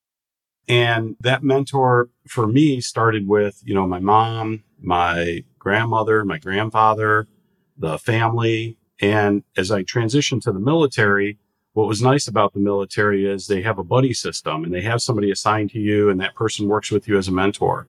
And 0.68 1.16
that 1.20 1.42
mentor 1.42 2.08
for 2.26 2.46
me 2.46 2.80
started 2.80 3.28
with, 3.28 3.60
you 3.64 3.74
know, 3.74 3.86
my 3.86 3.98
mom, 4.00 4.64
my 4.80 5.44
grandmother, 5.58 6.24
my 6.24 6.38
grandfather, 6.38 7.26
the 7.76 7.98
family. 7.98 8.78
And 9.00 9.42
as 9.56 9.70
I 9.70 9.82
transitioned 9.82 10.42
to 10.42 10.52
the 10.52 10.60
military, 10.60 11.38
what 11.74 11.88
was 11.88 12.00
nice 12.00 12.28
about 12.28 12.52
the 12.52 12.60
military 12.60 13.26
is 13.26 13.46
they 13.46 13.62
have 13.62 13.78
a 13.78 13.84
buddy 13.84 14.14
system 14.14 14.64
and 14.64 14.72
they 14.72 14.82
have 14.82 15.02
somebody 15.02 15.30
assigned 15.30 15.70
to 15.70 15.80
you 15.80 16.08
and 16.08 16.20
that 16.20 16.34
person 16.34 16.68
works 16.68 16.90
with 16.90 17.08
you 17.08 17.18
as 17.18 17.28
a 17.28 17.32
mentor. 17.32 17.88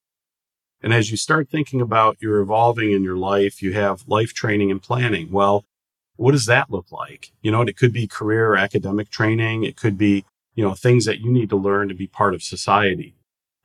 And 0.81 0.93
as 0.93 1.11
you 1.11 1.17
start 1.17 1.49
thinking 1.49 1.81
about 1.81 2.17
your 2.19 2.39
evolving 2.39 2.91
in 2.91 3.03
your 3.03 3.17
life, 3.17 3.61
you 3.61 3.73
have 3.73 4.07
life 4.07 4.33
training 4.33 4.71
and 4.71 4.81
planning. 4.81 5.31
Well, 5.31 5.65
what 6.15 6.31
does 6.31 6.45
that 6.45 6.71
look 6.71 6.91
like? 6.91 7.31
You 7.41 7.51
know, 7.51 7.61
it 7.61 7.77
could 7.77 7.93
be 7.93 8.07
career 8.07 8.55
academic 8.55 9.09
training. 9.09 9.63
It 9.63 9.77
could 9.77 9.97
be, 9.97 10.25
you 10.55 10.63
know, 10.63 10.73
things 10.73 11.05
that 11.05 11.19
you 11.19 11.31
need 11.31 11.49
to 11.49 11.55
learn 11.55 11.89
to 11.89 11.93
be 11.93 12.07
part 12.07 12.33
of 12.33 12.41
society. 12.41 13.15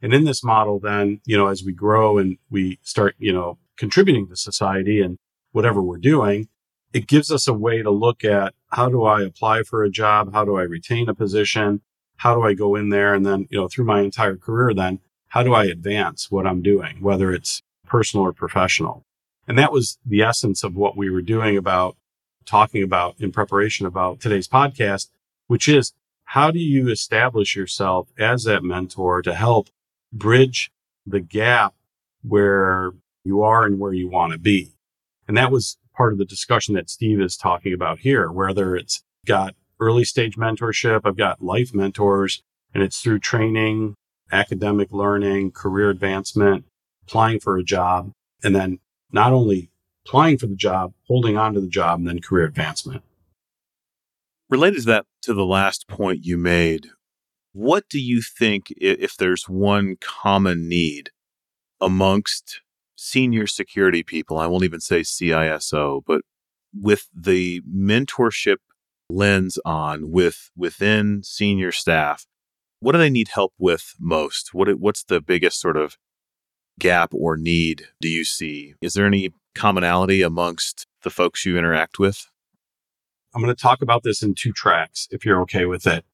And 0.02 0.12
in 0.12 0.24
this 0.24 0.42
model, 0.42 0.78
then, 0.78 1.20
you 1.24 1.36
know, 1.36 1.48
as 1.48 1.62
we 1.62 1.72
grow 1.72 2.18
and 2.18 2.38
we 2.50 2.78
start, 2.82 3.14
you 3.18 3.32
know, 3.32 3.58
contributing 3.76 4.28
to 4.28 4.36
society 4.36 5.00
and 5.00 5.18
whatever 5.52 5.82
we're 5.82 5.98
doing, 5.98 6.48
it 6.92 7.06
gives 7.06 7.30
us 7.30 7.46
a 7.46 7.54
way 7.54 7.82
to 7.82 7.90
look 7.90 8.24
at 8.24 8.54
how 8.72 8.88
do 8.88 9.04
I 9.04 9.22
apply 9.22 9.62
for 9.62 9.84
a 9.84 9.90
job? 9.90 10.32
How 10.32 10.44
do 10.44 10.56
I 10.56 10.62
retain 10.62 11.08
a 11.08 11.14
position? 11.14 11.82
How 12.16 12.34
do 12.34 12.42
I 12.42 12.54
go 12.54 12.74
in 12.74 12.88
there? 12.88 13.14
And 13.14 13.24
then, 13.24 13.46
you 13.50 13.58
know, 13.58 13.68
through 13.68 13.84
my 13.84 14.00
entire 14.00 14.36
career, 14.36 14.74
then 14.74 15.00
how 15.28 15.42
do 15.42 15.54
I 15.54 15.64
advance 15.66 16.30
what 16.30 16.46
I'm 16.46 16.62
doing, 16.62 17.00
whether 17.00 17.32
it's 17.32 17.62
personal 17.86 18.26
or 18.26 18.32
professional? 18.32 19.04
And 19.46 19.58
that 19.58 19.72
was 19.72 19.98
the 20.04 20.22
essence 20.22 20.62
of 20.62 20.74
what 20.74 20.96
we 20.96 21.10
were 21.10 21.22
doing 21.22 21.56
about 21.56 21.96
talking 22.44 22.82
about 22.82 23.14
in 23.20 23.32
preparation 23.32 23.86
about 23.86 24.20
today's 24.20 24.48
podcast, 24.48 25.08
which 25.46 25.68
is 25.68 25.92
how 26.30 26.52
do 26.52 26.60
you 26.60 26.88
establish 26.88 27.56
yourself 27.56 28.06
as 28.16 28.44
that 28.44 28.62
mentor 28.62 29.20
to 29.20 29.34
help 29.34 29.68
bridge 30.12 30.70
the 31.04 31.18
gap 31.18 31.74
where 32.22 32.92
you 33.24 33.42
are 33.42 33.64
and 33.64 33.80
where 33.80 33.92
you 33.92 34.08
want 34.08 34.32
to 34.32 34.38
be? 34.38 34.70
And 35.26 35.36
that 35.36 35.50
was 35.50 35.76
part 35.92 36.12
of 36.12 36.20
the 36.20 36.24
discussion 36.24 36.76
that 36.76 36.88
Steve 36.88 37.20
is 37.20 37.36
talking 37.36 37.72
about 37.72 37.98
here, 37.98 38.30
whether 38.30 38.76
it's 38.76 39.02
got 39.26 39.56
early 39.80 40.04
stage 40.04 40.36
mentorship, 40.36 41.00
I've 41.04 41.16
got 41.16 41.42
life 41.42 41.74
mentors, 41.74 42.44
and 42.72 42.80
it's 42.80 43.00
through 43.00 43.18
training, 43.18 43.96
academic 44.30 44.92
learning, 44.92 45.50
career 45.50 45.90
advancement, 45.90 46.64
applying 47.08 47.40
for 47.40 47.56
a 47.56 47.64
job, 47.64 48.12
and 48.44 48.54
then 48.54 48.78
not 49.10 49.32
only 49.32 49.68
applying 50.06 50.38
for 50.38 50.46
the 50.46 50.54
job, 50.54 50.92
holding 51.08 51.36
on 51.36 51.54
to 51.54 51.60
the 51.60 51.66
job, 51.66 51.98
and 51.98 52.06
then 52.06 52.20
career 52.20 52.44
advancement. 52.44 53.02
Related 54.50 54.80
to 54.80 54.86
that, 54.86 55.06
to 55.22 55.32
the 55.32 55.46
last 55.46 55.86
point 55.86 56.24
you 56.24 56.36
made, 56.36 56.88
what 57.52 57.88
do 57.88 58.00
you 58.00 58.20
think 58.20 58.66
if 58.76 59.16
there's 59.16 59.48
one 59.48 59.96
common 60.00 60.68
need 60.68 61.10
amongst 61.80 62.60
senior 62.96 63.46
security 63.46 64.02
people? 64.02 64.38
I 64.38 64.48
won't 64.48 64.64
even 64.64 64.80
say 64.80 65.02
CISO, 65.02 66.02
but 66.04 66.22
with 66.74 67.06
the 67.14 67.62
mentorship 67.72 68.56
lens 69.08 69.56
on 69.64 70.10
with 70.10 70.50
within 70.56 71.22
senior 71.22 71.70
staff, 71.70 72.26
what 72.80 72.92
do 72.92 72.98
they 72.98 73.10
need 73.10 73.28
help 73.28 73.52
with 73.56 73.94
most? 74.00 74.52
What 74.52 74.68
what's 74.80 75.04
the 75.04 75.20
biggest 75.20 75.60
sort 75.60 75.76
of 75.76 75.96
gap 76.80 77.10
or 77.14 77.36
need 77.36 77.86
do 78.00 78.08
you 78.08 78.24
see? 78.24 78.74
Is 78.80 78.94
there 78.94 79.06
any 79.06 79.30
commonality 79.54 80.22
amongst 80.22 80.86
the 81.02 81.10
folks 81.10 81.46
you 81.46 81.56
interact 81.56 82.00
with? 82.00 82.26
I'm 83.34 83.42
going 83.42 83.54
to 83.54 83.60
talk 83.60 83.82
about 83.82 84.02
this 84.02 84.22
in 84.22 84.34
two 84.34 84.52
tracks 84.52 85.08
if 85.10 85.24
you're 85.24 85.40
okay 85.42 85.66
with 85.66 85.86
it. 85.86 86.04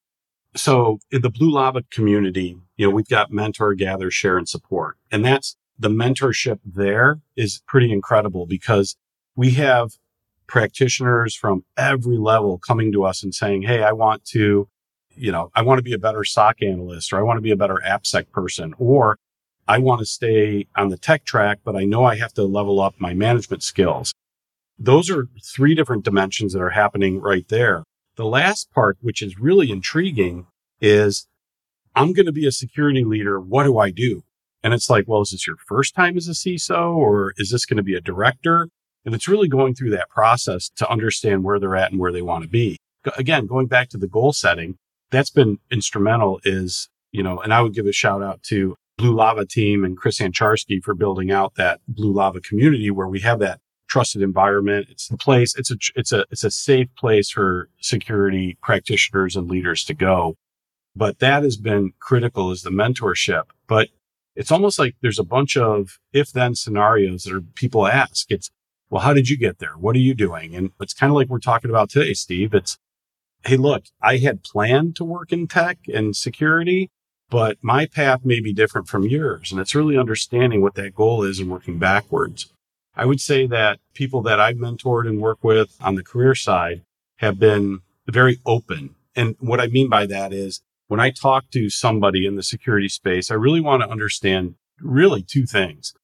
So 0.55 1.01
in 1.11 1.23
the 1.23 1.31
Blue 1.31 1.51
Lava 1.51 1.83
community, 1.91 2.57
you 2.77 2.87
know, 2.87 2.95
we've 2.95 3.09
got 3.09 3.31
mentor, 3.31 3.75
gather, 3.75 4.11
share, 4.11 4.39
and 4.39 4.49
support. 4.49 4.97
And 5.11 5.25
that's 5.25 5.57
the 5.79 5.89
mentorship 5.89 6.61
there 6.65 7.21
is 7.37 7.63
pretty 7.67 7.93
incredible 7.93 8.47
because 8.47 8.97
we 9.35 9.53
have 9.53 9.93
practitioners 10.47 11.35
from 11.35 11.65
every 11.77 12.17
level 12.17 12.59
coming 12.59 12.93
to 12.93 13.05
us 13.05 13.23
and 13.23 13.35
saying, 13.35 13.63
Hey, 13.63 13.83
I 13.83 13.93
want 13.93 14.25
to, 14.27 14.69
you 15.15 15.33
know, 15.33 15.51
I 15.55 15.63
want 15.63 15.79
to 15.79 15.83
be 15.83 15.93
a 15.93 15.99
better 15.99 16.25
SOC 16.25 16.63
analyst 16.63 17.13
or 17.13 17.19
I 17.19 17.23
want 17.23 17.37
to 17.37 17.43
be 17.43 17.51
a 17.51 17.57
better 17.57 17.81
AppSec 17.87 18.31
person 18.31 18.75
or 18.79 19.19
I 19.69 19.79
want 19.79 19.99
to 19.99 20.07
stay 20.07 20.67
on 20.77 20.89
the 20.89 20.97
tech 20.97 21.25
track, 21.25 21.59
but 21.65 21.75
I 21.75 21.85
know 21.85 22.05
I 22.05 22.17
have 22.17 22.33
to 22.35 22.45
level 22.45 22.81
up 22.81 22.95
my 22.99 23.15
management 23.15 23.63
skills. 23.63 24.15
Those 24.79 25.11
are 25.11 25.29
three 25.43 25.75
different 25.75 26.05
dimensions 26.05 26.53
that 26.53 26.63
are 26.63 26.71
happening 26.71 27.21
right 27.21 27.47
there. 27.49 27.85
The 28.17 28.27
last 28.27 28.71
part, 28.73 28.99
which 29.01 29.23
is 29.23 29.39
really 29.39 29.71
intriguing 29.71 30.47
is 30.81 31.27
I'm 31.95 32.13
going 32.13 32.27
to 32.27 32.33
be 32.33 32.47
a 32.47 32.53
security 32.53 33.05
leader. 33.05 33.41
What 33.41 33.65
do 33.65 33.79
I 33.79 33.91
do? 33.91 34.23
And 34.63 34.75
it's 34.75 34.91
like, 34.91 35.05
well, 35.07 35.23
is 35.23 35.31
this 35.31 35.47
your 35.47 35.57
first 35.67 35.95
time 35.95 36.17
as 36.17 36.29
a 36.29 36.33
CISO 36.33 36.95
or 36.95 37.33
is 37.37 37.51
this 37.51 37.65
going 37.65 37.77
to 37.79 37.83
be 37.83 37.95
a 37.95 38.01
director? 38.01 38.69
And 39.05 39.15
it's 39.15 39.29
really 39.29 39.49
going 39.49 39.75
through 39.75 39.91
that 39.91 40.11
process 40.11 40.69
to 40.77 40.91
understand 40.91 41.45
where 41.45 41.59
they're 41.59 41.77
at 41.77 41.93
and 41.93 42.01
where 42.01 42.13
they 42.13 42.23
want 42.23 42.43
to 42.43 42.51
be. 42.51 42.77
Again, 43.17 43.47
going 43.47 43.67
back 43.67 43.89
to 43.91 43.99
the 43.99 44.09
goal 44.09 44.33
setting, 44.33 44.77
that's 45.11 45.31
been 45.31 45.59
instrumental 45.71 46.41
is, 46.45 46.89
you 47.13 47.23
know, 47.23 47.39
and 47.39 47.55
I 47.55 47.63
would 47.63 47.75
give 47.75 47.87
a 47.87 47.93
shout 47.93 48.23
out 48.23 48.43
to 48.45 48.75
Blue 48.99 49.15
Lava 49.15 49.47
team 49.47 49.85
and 49.85 49.97
Chris 49.97 50.19
Ancharski 50.19 50.83
for 50.83 50.95
building 50.95 51.31
out 51.31 51.55
that 51.55 51.81
Blue 51.87 52.13
Lava 52.13 52.41
community 52.41 52.91
where 52.91 53.09
we 53.09 53.21
have 53.21 53.39
that 53.39 53.61
trusted 53.97 54.23
environment. 54.23 54.89
It's 54.91 55.09
the 55.09 55.17
place. 55.17 55.55
It's 55.57 55.71
a, 55.71 55.77
it's 55.95 56.13
a, 56.13 56.25
it's 56.31 56.45
a 56.45 56.51
safe 56.51 56.89
place 56.97 57.31
for 57.31 57.71
security 57.81 58.59
practitioners 58.63 59.37
and 59.37 59.51
leaders 59.51 59.85
to 59.85 59.95
go. 59.95 60.37
But 60.95 61.19
that 61.21 61.43
has 61.43 61.57
been 61.57 61.93
critical 61.99 62.51
is 62.51 62.63
the 62.63 62.71
mentorship. 62.71 63.45
But 63.67 63.89
it's 64.35 64.53
almost 64.53 64.79
like 64.79 64.97
there's 65.01 65.19
a 65.19 65.25
bunch 65.25 65.57
of 65.57 65.99
if 66.13 66.31
then 66.31 66.55
scenarios 66.55 67.25
that 67.25 67.35
are 67.35 67.41
people 67.41 67.87
ask. 67.87 68.31
It's, 68.31 68.51
well, 68.91 69.03
how 69.03 69.15
did 69.15 69.31
you 69.31 69.39
get 69.39 69.59
there? 69.59 69.73
What 69.79 69.97
are 69.97 70.01
you 70.01 70.15
doing? 70.15 70.55
And 70.55 70.73
it's 70.79 70.95
kind 70.95 71.11
of 71.11 71.17
like 71.17 71.29
we're 71.29 71.39
talking 71.39 71.71
about 71.71 71.91
today, 71.91 72.13
Steve. 72.13 72.53
It's, 72.55 72.77
Hey, 73.45 73.57
look, 73.57 73.85
I 74.03 74.17
had 74.17 74.43
planned 74.43 74.97
to 74.97 75.05
work 75.05 75.33
in 75.33 75.47
tech 75.47 75.79
and 75.87 76.17
security, 76.17 76.91
but 77.31 77.59
my 77.63 77.87
path 77.87 78.25
may 78.25 78.41
be 78.41 78.53
different 78.53 78.89
from 78.89 79.05
yours. 79.05 79.53
And 79.53 79.61
it's 79.61 79.75
really 79.75 79.97
understanding 79.97 80.63
what 80.63 80.75
that 80.75 80.97
goal 80.97 81.23
is 81.23 81.39
and 81.39 81.49
working 81.49 81.79
backwards. 81.79 82.53
I 82.97 83.05
would 83.05 83.21
say 83.21 83.47
that 83.47 83.79
people 83.93 84.23
that 84.23 84.41
I've 84.41 84.57
mentored 84.57 85.07
and 85.07 85.21
work 85.21 85.45
with 85.45 85.77
on 85.81 85.97
the 85.97 86.03
career 86.03 86.35
side 86.35 86.83
have 87.17 87.39
been 87.39 87.81
very 88.09 88.41
open. 88.47 88.95
And 89.15 89.37
what 89.39 89.61
I 89.61 89.67
mean 89.67 89.89
by 89.89 90.07
that 90.07 90.33
is 90.33 90.63
when 90.89 91.01
I 91.01 91.11
talk 91.11 91.51
to 91.51 91.69
somebody 91.69 92.27
in 92.27 92.37
the 92.37 92.43
security 92.43 92.89
space, 92.89 93.31
I 93.31 93.35
really 93.35 93.61
want 93.61 93.83
to 93.83 93.89
understand 93.89 94.55
really 94.81 95.23
two 95.23 95.45
things. 95.45 95.95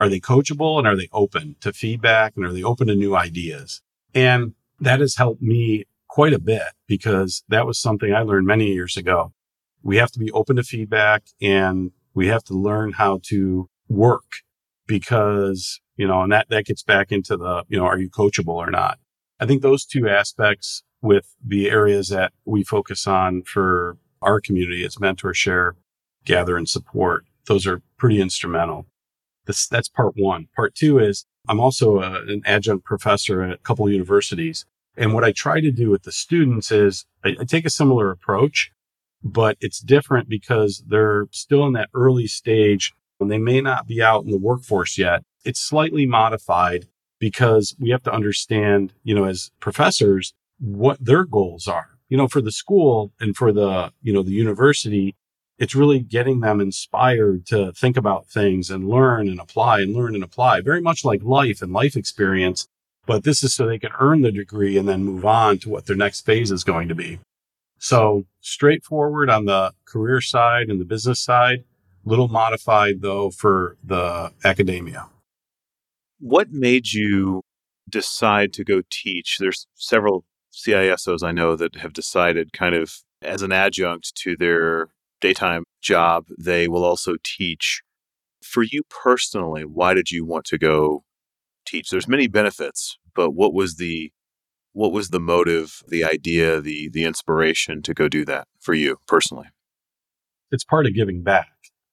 Are 0.00 0.08
they 0.08 0.18
coachable 0.18 0.78
and 0.78 0.88
are 0.88 0.96
they 0.96 1.08
open 1.12 1.56
to 1.60 1.72
feedback 1.72 2.32
and 2.34 2.44
are 2.44 2.52
they 2.52 2.62
open 2.62 2.88
to 2.88 2.94
new 2.94 3.14
ideas? 3.14 3.82
And 4.14 4.54
that 4.80 5.00
has 5.00 5.16
helped 5.16 5.42
me 5.42 5.84
quite 6.08 6.32
a 6.32 6.40
bit 6.40 6.72
because 6.88 7.44
that 7.48 7.66
was 7.66 7.78
something 7.78 8.12
I 8.12 8.22
learned 8.22 8.46
many 8.46 8.72
years 8.72 8.96
ago. 8.96 9.32
We 9.82 9.98
have 9.98 10.10
to 10.12 10.18
be 10.18 10.32
open 10.32 10.56
to 10.56 10.62
feedback 10.62 11.24
and 11.40 11.92
we 12.14 12.26
have 12.28 12.42
to 12.44 12.54
learn 12.54 12.92
how 12.92 13.20
to 13.24 13.68
work 13.88 14.24
because 14.90 15.80
you 16.00 16.08
know, 16.08 16.22
and 16.22 16.32
that, 16.32 16.48
that 16.48 16.64
gets 16.64 16.82
back 16.82 17.12
into 17.12 17.36
the, 17.36 17.62
you 17.68 17.76
know, 17.76 17.84
are 17.84 17.98
you 17.98 18.08
coachable 18.08 18.54
or 18.54 18.70
not? 18.70 18.98
I 19.38 19.44
think 19.44 19.60
those 19.60 19.84
two 19.84 20.08
aspects 20.08 20.82
with 21.02 21.36
the 21.46 21.68
areas 21.68 22.08
that 22.08 22.32
we 22.46 22.64
focus 22.64 23.06
on 23.06 23.42
for 23.42 23.98
our 24.22 24.40
community 24.40 24.82
is 24.82 24.98
mentor, 24.98 25.34
share, 25.34 25.76
gather 26.24 26.56
and 26.56 26.66
support. 26.66 27.26
Those 27.48 27.66
are 27.66 27.82
pretty 27.98 28.18
instrumental. 28.18 28.86
This, 29.44 29.68
that's 29.68 29.90
part 29.90 30.14
one. 30.16 30.48
Part 30.56 30.74
two 30.74 30.98
is 30.98 31.26
I'm 31.46 31.60
also 31.60 32.00
a, 32.00 32.22
an 32.22 32.40
adjunct 32.46 32.86
professor 32.86 33.42
at 33.42 33.52
a 33.52 33.58
couple 33.58 33.86
of 33.86 33.92
universities. 33.92 34.64
And 34.96 35.12
what 35.12 35.24
I 35.24 35.32
try 35.32 35.60
to 35.60 35.70
do 35.70 35.90
with 35.90 36.04
the 36.04 36.12
students 36.12 36.70
is 36.70 37.04
I, 37.22 37.36
I 37.38 37.44
take 37.44 37.66
a 37.66 37.70
similar 37.70 38.10
approach, 38.10 38.72
but 39.22 39.58
it's 39.60 39.80
different 39.80 40.30
because 40.30 40.82
they're 40.88 41.26
still 41.30 41.66
in 41.66 41.74
that 41.74 41.90
early 41.92 42.26
stage 42.26 42.94
and 43.20 43.30
they 43.30 43.38
may 43.38 43.60
not 43.60 43.86
be 43.86 44.02
out 44.02 44.24
in 44.24 44.30
the 44.30 44.38
workforce 44.38 44.98
yet 44.98 45.22
it's 45.44 45.60
slightly 45.60 46.06
modified 46.06 46.86
because 47.18 47.74
we 47.78 47.90
have 47.90 48.02
to 48.04 48.12
understand, 48.12 48.92
you 49.02 49.14
know, 49.14 49.24
as 49.24 49.50
professors, 49.60 50.34
what 50.58 51.02
their 51.04 51.24
goals 51.24 51.66
are. 51.66 51.98
You 52.08 52.16
know, 52.16 52.28
for 52.28 52.40
the 52.40 52.52
school 52.52 53.12
and 53.20 53.36
for 53.36 53.52
the, 53.52 53.92
you 54.02 54.12
know, 54.12 54.22
the 54.22 54.32
university, 54.32 55.14
it's 55.58 55.74
really 55.74 56.00
getting 56.00 56.40
them 56.40 56.60
inspired 56.60 57.46
to 57.46 57.72
think 57.72 57.96
about 57.96 58.26
things 58.26 58.70
and 58.70 58.88
learn 58.88 59.28
and 59.28 59.38
apply 59.38 59.80
and 59.80 59.94
learn 59.94 60.14
and 60.14 60.24
apply, 60.24 60.60
very 60.60 60.80
much 60.80 61.04
like 61.04 61.22
life 61.22 61.62
and 61.62 61.72
life 61.72 61.96
experience. 61.96 62.66
But 63.06 63.24
this 63.24 63.44
is 63.44 63.54
so 63.54 63.66
they 63.66 63.78
can 63.78 63.92
earn 64.00 64.22
the 64.22 64.32
degree 64.32 64.76
and 64.76 64.88
then 64.88 65.04
move 65.04 65.24
on 65.24 65.58
to 65.58 65.68
what 65.68 65.86
their 65.86 65.96
next 65.96 66.22
phase 66.22 66.50
is 66.50 66.64
going 66.64 66.88
to 66.88 66.94
be. 66.94 67.20
So 67.78 68.24
straightforward 68.40 69.30
on 69.30 69.44
the 69.44 69.72
career 69.84 70.20
side 70.20 70.68
and 70.68 70.80
the 70.80 70.84
business 70.84 71.20
side, 71.20 71.64
little 72.10 72.28
modified 72.28 73.00
though 73.00 73.30
for 73.30 73.76
the 73.84 74.32
academia. 74.44 75.08
What 76.18 76.50
made 76.50 76.92
you 76.92 77.42
decide 77.88 78.52
to 78.54 78.64
go 78.64 78.82
teach? 78.90 79.36
There's 79.38 79.66
several 79.74 80.24
CISOs 80.52 81.22
I 81.22 81.32
know 81.32 81.56
that 81.56 81.76
have 81.76 81.92
decided 81.92 82.52
kind 82.52 82.74
of 82.74 82.92
as 83.22 83.42
an 83.42 83.52
adjunct 83.52 84.14
to 84.16 84.36
their 84.36 84.88
daytime 85.20 85.64
job, 85.80 86.26
they 86.38 86.68
will 86.68 86.84
also 86.84 87.16
teach. 87.22 87.82
For 88.42 88.62
you 88.62 88.82
personally, 88.88 89.64
why 89.64 89.94
did 89.94 90.10
you 90.10 90.24
want 90.24 90.46
to 90.46 90.58
go 90.58 91.04
teach? 91.66 91.90
There's 91.90 92.08
many 92.08 92.26
benefits, 92.26 92.98
but 93.14 93.30
what 93.32 93.54
was 93.54 93.76
the 93.76 94.10
what 94.72 94.92
was 94.92 95.08
the 95.08 95.20
motive, 95.20 95.82
the 95.88 96.04
idea, 96.04 96.60
the 96.60 96.88
the 96.88 97.04
inspiration 97.04 97.82
to 97.82 97.94
go 97.94 98.08
do 98.08 98.24
that 98.24 98.48
for 98.58 98.74
you 98.74 98.96
personally? 99.06 99.48
It's 100.50 100.64
part 100.64 100.86
of 100.86 100.94
giving 100.94 101.22
back. 101.22 101.48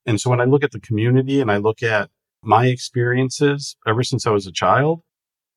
And 0.07 0.19
so 0.19 0.31
when 0.31 0.41
I 0.41 0.45
look 0.45 0.63
at 0.63 0.71
the 0.71 0.79
community 0.79 1.39
and 1.41 1.51
I 1.51 1.57
look 1.57 1.83
at 1.83 2.09
my 2.43 2.67
experiences 2.67 3.75
ever 3.85 4.03
since 4.03 4.25
I 4.25 4.31
was 4.31 4.47
a 4.47 4.51
child. 4.51 5.01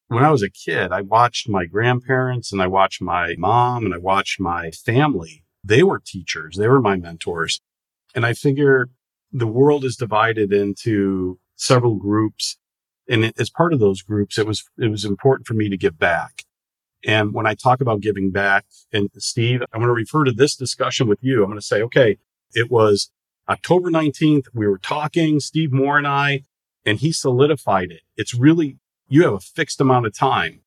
When 0.09 0.25
I 0.25 0.31
was 0.31 0.43
a 0.43 0.51
kid, 0.51 0.91
I 0.91 1.03
watched 1.03 1.49
my 1.49 1.67
grandparents 1.67 2.53
and 2.53 2.61
I 2.61 2.67
watched 2.67 3.01
my 3.01 3.37
mom 3.39 3.85
and 3.85 3.95
I 3.95 3.99
watched 3.99 4.41
my 4.41 4.73
family. 4.73 5.45
They 5.63 5.85
were 5.85 6.03
teachers. 6.05 6.57
They 6.57 6.67
were 6.67 6.81
my 6.81 6.97
mentors. 6.97 7.61
And 8.15 8.27
I 8.27 8.33
figure 8.33 8.89
the 9.31 9.47
world 9.47 9.85
is 9.85 9.97
divided 9.97 10.53
into 10.53 11.39
several 11.55 11.95
groups. 11.95 12.59
And 13.09 13.33
as 13.39 13.51
part 13.51 13.73
of 13.73 13.79
those 13.79 14.03
groups, 14.03 14.37
it 14.37 14.47
was, 14.47 14.65
it 14.79 14.91
was 14.91 15.05
important 15.05 15.47
for 15.47 15.55
me 15.55 15.69
to 15.69 15.77
give 15.77 15.97
back. 15.97 16.43
And 17.07 17.33
when 17.33 17.47
I 17.47 17.55
talk 17.55 17.81
about 17.81 18.01
giving 18.01 18.33
back 18.33 18.67
and 18.93 19.11
Steve, 19.19 19.63
I'm 19.73 19.81
going 19.81 19.89
to 19.89 19.95
refer 19.95 20.25
to 20.25 20.33
this 20.33 20.57
discussion 20.57 21.07
with 21.07 21.21
you. 21.23 21.43
I'm 21.43 21.51
going 21.51 21.61
to 21.61 21.65
say, 21.65 21.83
okay, 21.83 22.19
it 22.53 22.69
was 22.69 23.13
October 23.51 23.91
19th. 23.91 24.45
We 24.55 24.69
were 24.69 24.79
talking, 24.79 25.41
Steve 25.41 25.73
Moore 25.73 25.99
and 25.99 26.07
I, 26.07 26.43
and 26.87 27.01
he 27.01 27.11
solidified 27.11 27.91
it. 27.91 28.03
It's 28.17 28.33
really, 28.33 28.79
you 29.09 29.25
have 29.25 29.33
a 29.35 29.41
fixed 29.41 29.81
amount 29.81 30.07
of 30.07 30.17
time. 30.17 30.61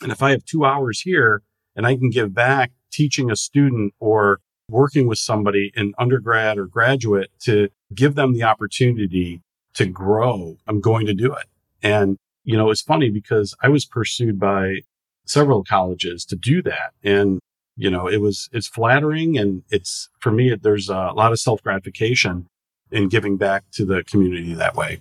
And 0.00 0.12
if 0.12 0.22
I 0.22 0.30
have 0.30 0.44
two 0.44 0.64
hours 0.64 1.00
here 1.00 1.42
and 1.74 1.84
I 1.84 1.96
can 1.96 2.10
give 2.10 2.32
back 2.32 2.70
teaching 2.92 3.30
a 3.30 3.36
student 3.36 3.92
or 3.98 4.40
working 4.68 5.08
with 5.08 5.18
somebody 5.18 5.72
in 5.74 5.94
undergrad 5.98 6.58
or 6.58 6.66
graduate 6.66 7.30
to 7.40 7.70
give 7.92 8.14
them 8.14 8.34
the 8.34 8.44
opportunity 8.44 9.42
to 9.74 9.86
grow, 9.86 10.58
I'm 10.66 10.80
going 10.80 11.06
to 11.06 11.14
do 11.14 11.32
it. 11.34 11.46
And, 11.82 12.18
you 12.44 12.56
know, 12.56 12.70
it's 12.70 12.82
funny 12.82 13.10
because 13.10 13.54
I 13.60 13.68
was 13.68 13.84
pursued 13.84 14.38
by 14.38 14.82
several 15.24 15.64
colleges 15.64 16.24
to 16.26 16.36
do 16.36 16.62
that. 16.62 16.92
And, 17.02 17.40
you 17.76 17.90
know, 17.90 18.08
it 18.08 18.20
was, 18.20 18.48
it's 18.52 18.68
flattering 18.68 19.38
and 19.38 19.62
it's, 19.70 20.08
for 20.20 20.32
me, 20.32 20.54
there's 20.54 20.88
a 20.88 21.12
lot 21.14 21.32
of 21.32 21.40
self 21.40 21.62
gratification 21.62 22.48
in 22.90 23.08
giving 23.08 23.36
back 23.36 23.64
to 23.72 23.84
the 23.84 24.04
community 24.04 24.54
that 24.54 24.76
way 24.76 25.00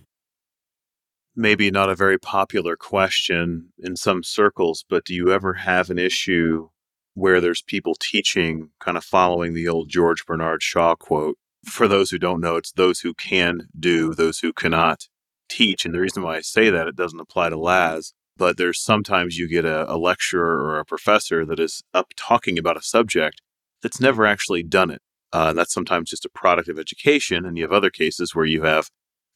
maybe 1.35 1.69
not 1.69 1.89
a 1.89 1.95
very 1.95 2.17
popular 2.17 2.75
question 2.75 3.69
in 3.77 3.95
some 3.95 4.23
circles, 4.23 4.85
but 4.89 5.05
do 5.05 5.13
you 5.13 5.31
ever 5.31 5.53
have 5.53 5.89
an 5.89 5.99
issue 5.99 6.69
where 7.13 7.41
there's 7.41 7.61
people 7.61 7.95
teaching, 7.99 8.69
kind 8.79 8.97
of 8.97 9.03
following 9.03 9.53
the 9.53 9.67
old 9.67 9.89
George 9.89 10.25
Bernard 10.25 10.63
Shaw 10.63 10.95
quote? 10.95 11.37
For 11.65 11.87
those 11.87 12.11
who 12.11 12.19
don't 12.19 12.41
know, 12.41 12.55
it's 12.57 12.71
those 12.71 12.99
who 12.99 13.13
can 13.13 13.67
do, 13.77 14.13
those 14.13 14.39
who 14.39 14.53
cannot 14.53 15.07
teach. 15.49 15.83
And 15.83 15.93
the 15.93 15.99
reason 15.99 16.23
why 16.23 16.37
I 16.37 16.41
say 16.41 16.69
that, 16.69 16.87
it 16.87 16.95
doesn't 16.95 17.19
apply 17.19 17.49
to 17.49 17.57
Laz, 17.57 18.13
but 18.37 18.57
there's 18.57 18.81
sometimes 18.81 19.37
you 19.37 19.47
get 19.47 19.65
a, 19.65 19.91
a 19.91 19.97
lecturer 19.97 20.61
or 20.61 20.79
a 20.79 20.85
professor 20.85 21.45
that 21.45 21.59
is 21.59 21.83
up 21.93 22.13
talking 22.15 22.57
about 22.57 22.77
a 22.77 22.81
subject 22.81 23.41
that's 23.81 24.01
never 24.01 24.25
actually 24.25 24.63
done 24.63 24.91
it. 24.91 25.01
Uh, 25.33 25.53
that's 25.53 25.73
sometimes 25.73 26.09
just 26.09 26.25
a 26.25 26.29
product 26.29 26.69
of 26.69 26.79
education. 26.79 27.45
And 27.45 27.57
you 27.57 27.63
have 27.63 27.73
other 27.73 27.89
cases 27.89 28.33
where 28.33 28.45
you 28.45 28.63
have 28.63 28.89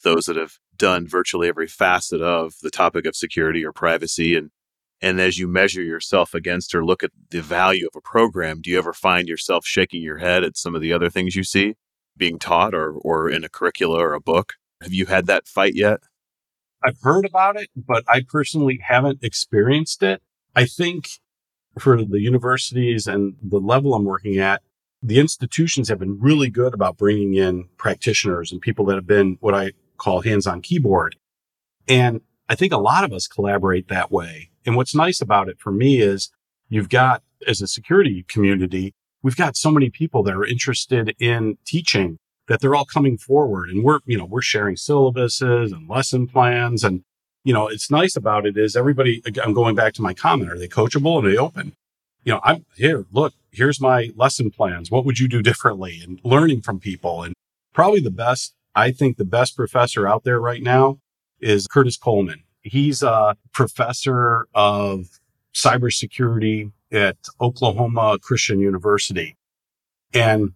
those 0.04 0.26
that 0.26 0.38
have 0.38 0.54
done 0.78 1.08
virtually 1.08 1.50
every 1.50 1.68
facet 1.68 2.22
of 2.22 2.54
the 2.62 2.70
topic 2.70 3.06
of 3.06 3.16
security 3.16 3.66
or 3.66 3.74
privacy 3.74 4.36
and 4.36 4.52
And 5.02 5.22
as 5.22 5.38
you 5.40 5.48
measure 5.48 5.82
yourself 5.82 6.34
against 6.34 6.76
or 6.76 6.84
look 6.86 7.04
at 7.04 7.12
the 7.32 7.42
value 7.42 7.88
of 7.88 7.98
a 7.98 8.02
program, 8.02 8.62
do 8.62 8.70
you 8.70 8.78
ever 8.78 8.94
find 8.94 9.28
yourself 9.30 9.66
shaking 9.66 10.02
your 10.02 10.18
head 10.20 10.44
at 10.44 10.58
some 10.58 10.76
of 10.76 10.82
the 10.82 10.94
other 10.94 11.10
things 11.10 11.36
you 11.36 11.44
see 11.44 11.76
being 12.18 12.38
taught 12.40 12.74
or, 12.74 12.94
or 12.94 13.30
in 13.30 13.44
a 13.44 13.50
curricula 13.50 13.98
or 14.00 14.14
a 14.14 14.22
book? 14.22 14.54
Have 14.82 14.94
you 14.94 15.06
had 15.06 15.26
that 15.28 15.48
fight 15.48 15.74
yet? 15.76 16.00
I've 16.84 17.02
heard 17.02 17.26
about 17.26 17.60
it, 17.60 17.70
but 17.76 18.04
I 18.08 18.24
personally 18.28 18.80
haven't 18.82 19.24
experienced 19.24 20.02
it. 20.04 20.22
I 20.56 20.66
think 20.66 21.10
for 21.78 22.04
the 22.04 22.20
universities 22.20 23.08
and 23.08 23.36
the 23.42 23.60
level 23.60 23.94
I'm 23.94 24.06
working 24.06 24.38
at, 24.38 24.62
the 25.02 25.20
institutions 25.20 25.90
have 25.90 26.00
been 26.00 26.20
really 26.20 26.50
good 26.50 26.74
about 26.74 26.98
bringing 26.98 27.36
in 27.36 27.70
practitioners 27.78 28.52
and 28.52 28.62
people 28.62 28.86
that 28.86 28.96
have 28.96 29.08
been 29.08 29.38
what 29.40 29.54
I 29.54 29.72
call 29.98 30.22
hands 30.22 30.48
on 30.48 30.62
keyboard. 30.62 31.16
And 31.88 32.22
I 32.48 32.56
think 32.56 32.74
a 32.74 32.78
lot 32.78 33.04
of 33.04 33.14
us 33.14 33.28
collaborate 33.28 33.88
that 33.88 34.12
way. 34.12 34.50
And 34.66 34.76
what's 34.76 34.96
nice 34.96 35.22
about 35.22 35.48
it 35.50 35.60
for 35.60 35.72
me 35.72 36.02
is 36.02 36.32
you've 36.68 36.90
got 36.90 37.24
as 37.48 37.62
a 37.62 37.68
security 37.68 38.26
community, 38.28 38.94
we've 39.22 39.36
got 39.36 39.56
so 39.56 39.72
many 39.72 39.90
people 39.90 40.24
that 40.24 40.34
are 40.34 40.46
interested 40.46 41.16
in 41.20 41.58
teaching 41.66 42.20
that 42.50 42.60
they're 42.60 42.76
all 42.76 42.86
coming 42.86 43.16
forward 43.16 43.70
and 43.70 43.84
we're, 43.84 44.00
you 44.06 44.18
know, 44.18 44.26
we're 44.26 44.42
sharing 44.42 44.76
syllabuses 44.76 45.72
and 45.72 45.88
lesson 45.88 46.28
plans. 46.28 46.84
And, 46.84 47.04
you 47.44 47.54
know, 47.54 47.68
it's 47.68 47.92
nice 47.92 48.16
about 48.16 48.48
it 48.48 48.58
is 48.58 48.76
everybody, 48.76 49.22
I'm 49.42 49.54
going 49.54 49.76
back 49.76 49.94
to 49.94 50.02
my 50.02 50.16
comment. 50.16 50.52
Are 50.52 50.58
they 50.58 50.68
coachable 50.68 51.20
and 51.20 51.28
are 51.28 51.32
they 51.32 51.38
open? 51.38 51.74
You 52.24 52.34
know, 52.34 52.40
I'm 52.44 52.66
here, 52.76 53.06
look, 53.12 53.34
here's 53.52 53.80
my 53.80 54.10
lesson 54.16 54.50
plans. 54.50 54.90
What 54.90 55.06
would 55.06 55.20
you 55.20 55.28
do 55.28 55.42
differently? 55.44 56.02
And 56.04 56.20
learning 56.24 56.62
from 56.62 56.80
people. 56.80 57.22
And 57.22 57.36
probably 57.72 58.02
the 58.02 58.12
best, 58.12 58.56
I 58.76 58.92
think 58.92 59.18
the 59.18 59.26
best 59.26 59.56
professor 59.56 60.08
out 60.08 60.24
there 60.24 60.40
right 60.40 60.64
now 60.64 61.00
is 61.40 61.68
Curtis 61.68 61.98
Coleman. 61.98 62.44
He's 62.62 63.04
a 63.04 63.38
professor 63.54 64.48
of 64.56 65.20
cybersecurity 65.54 66.72
at 66.92 67.18
Oklahoma 67.40 68.18
Christian 68.20 68.60
University. 68.60 69.38
And 70.14 70.54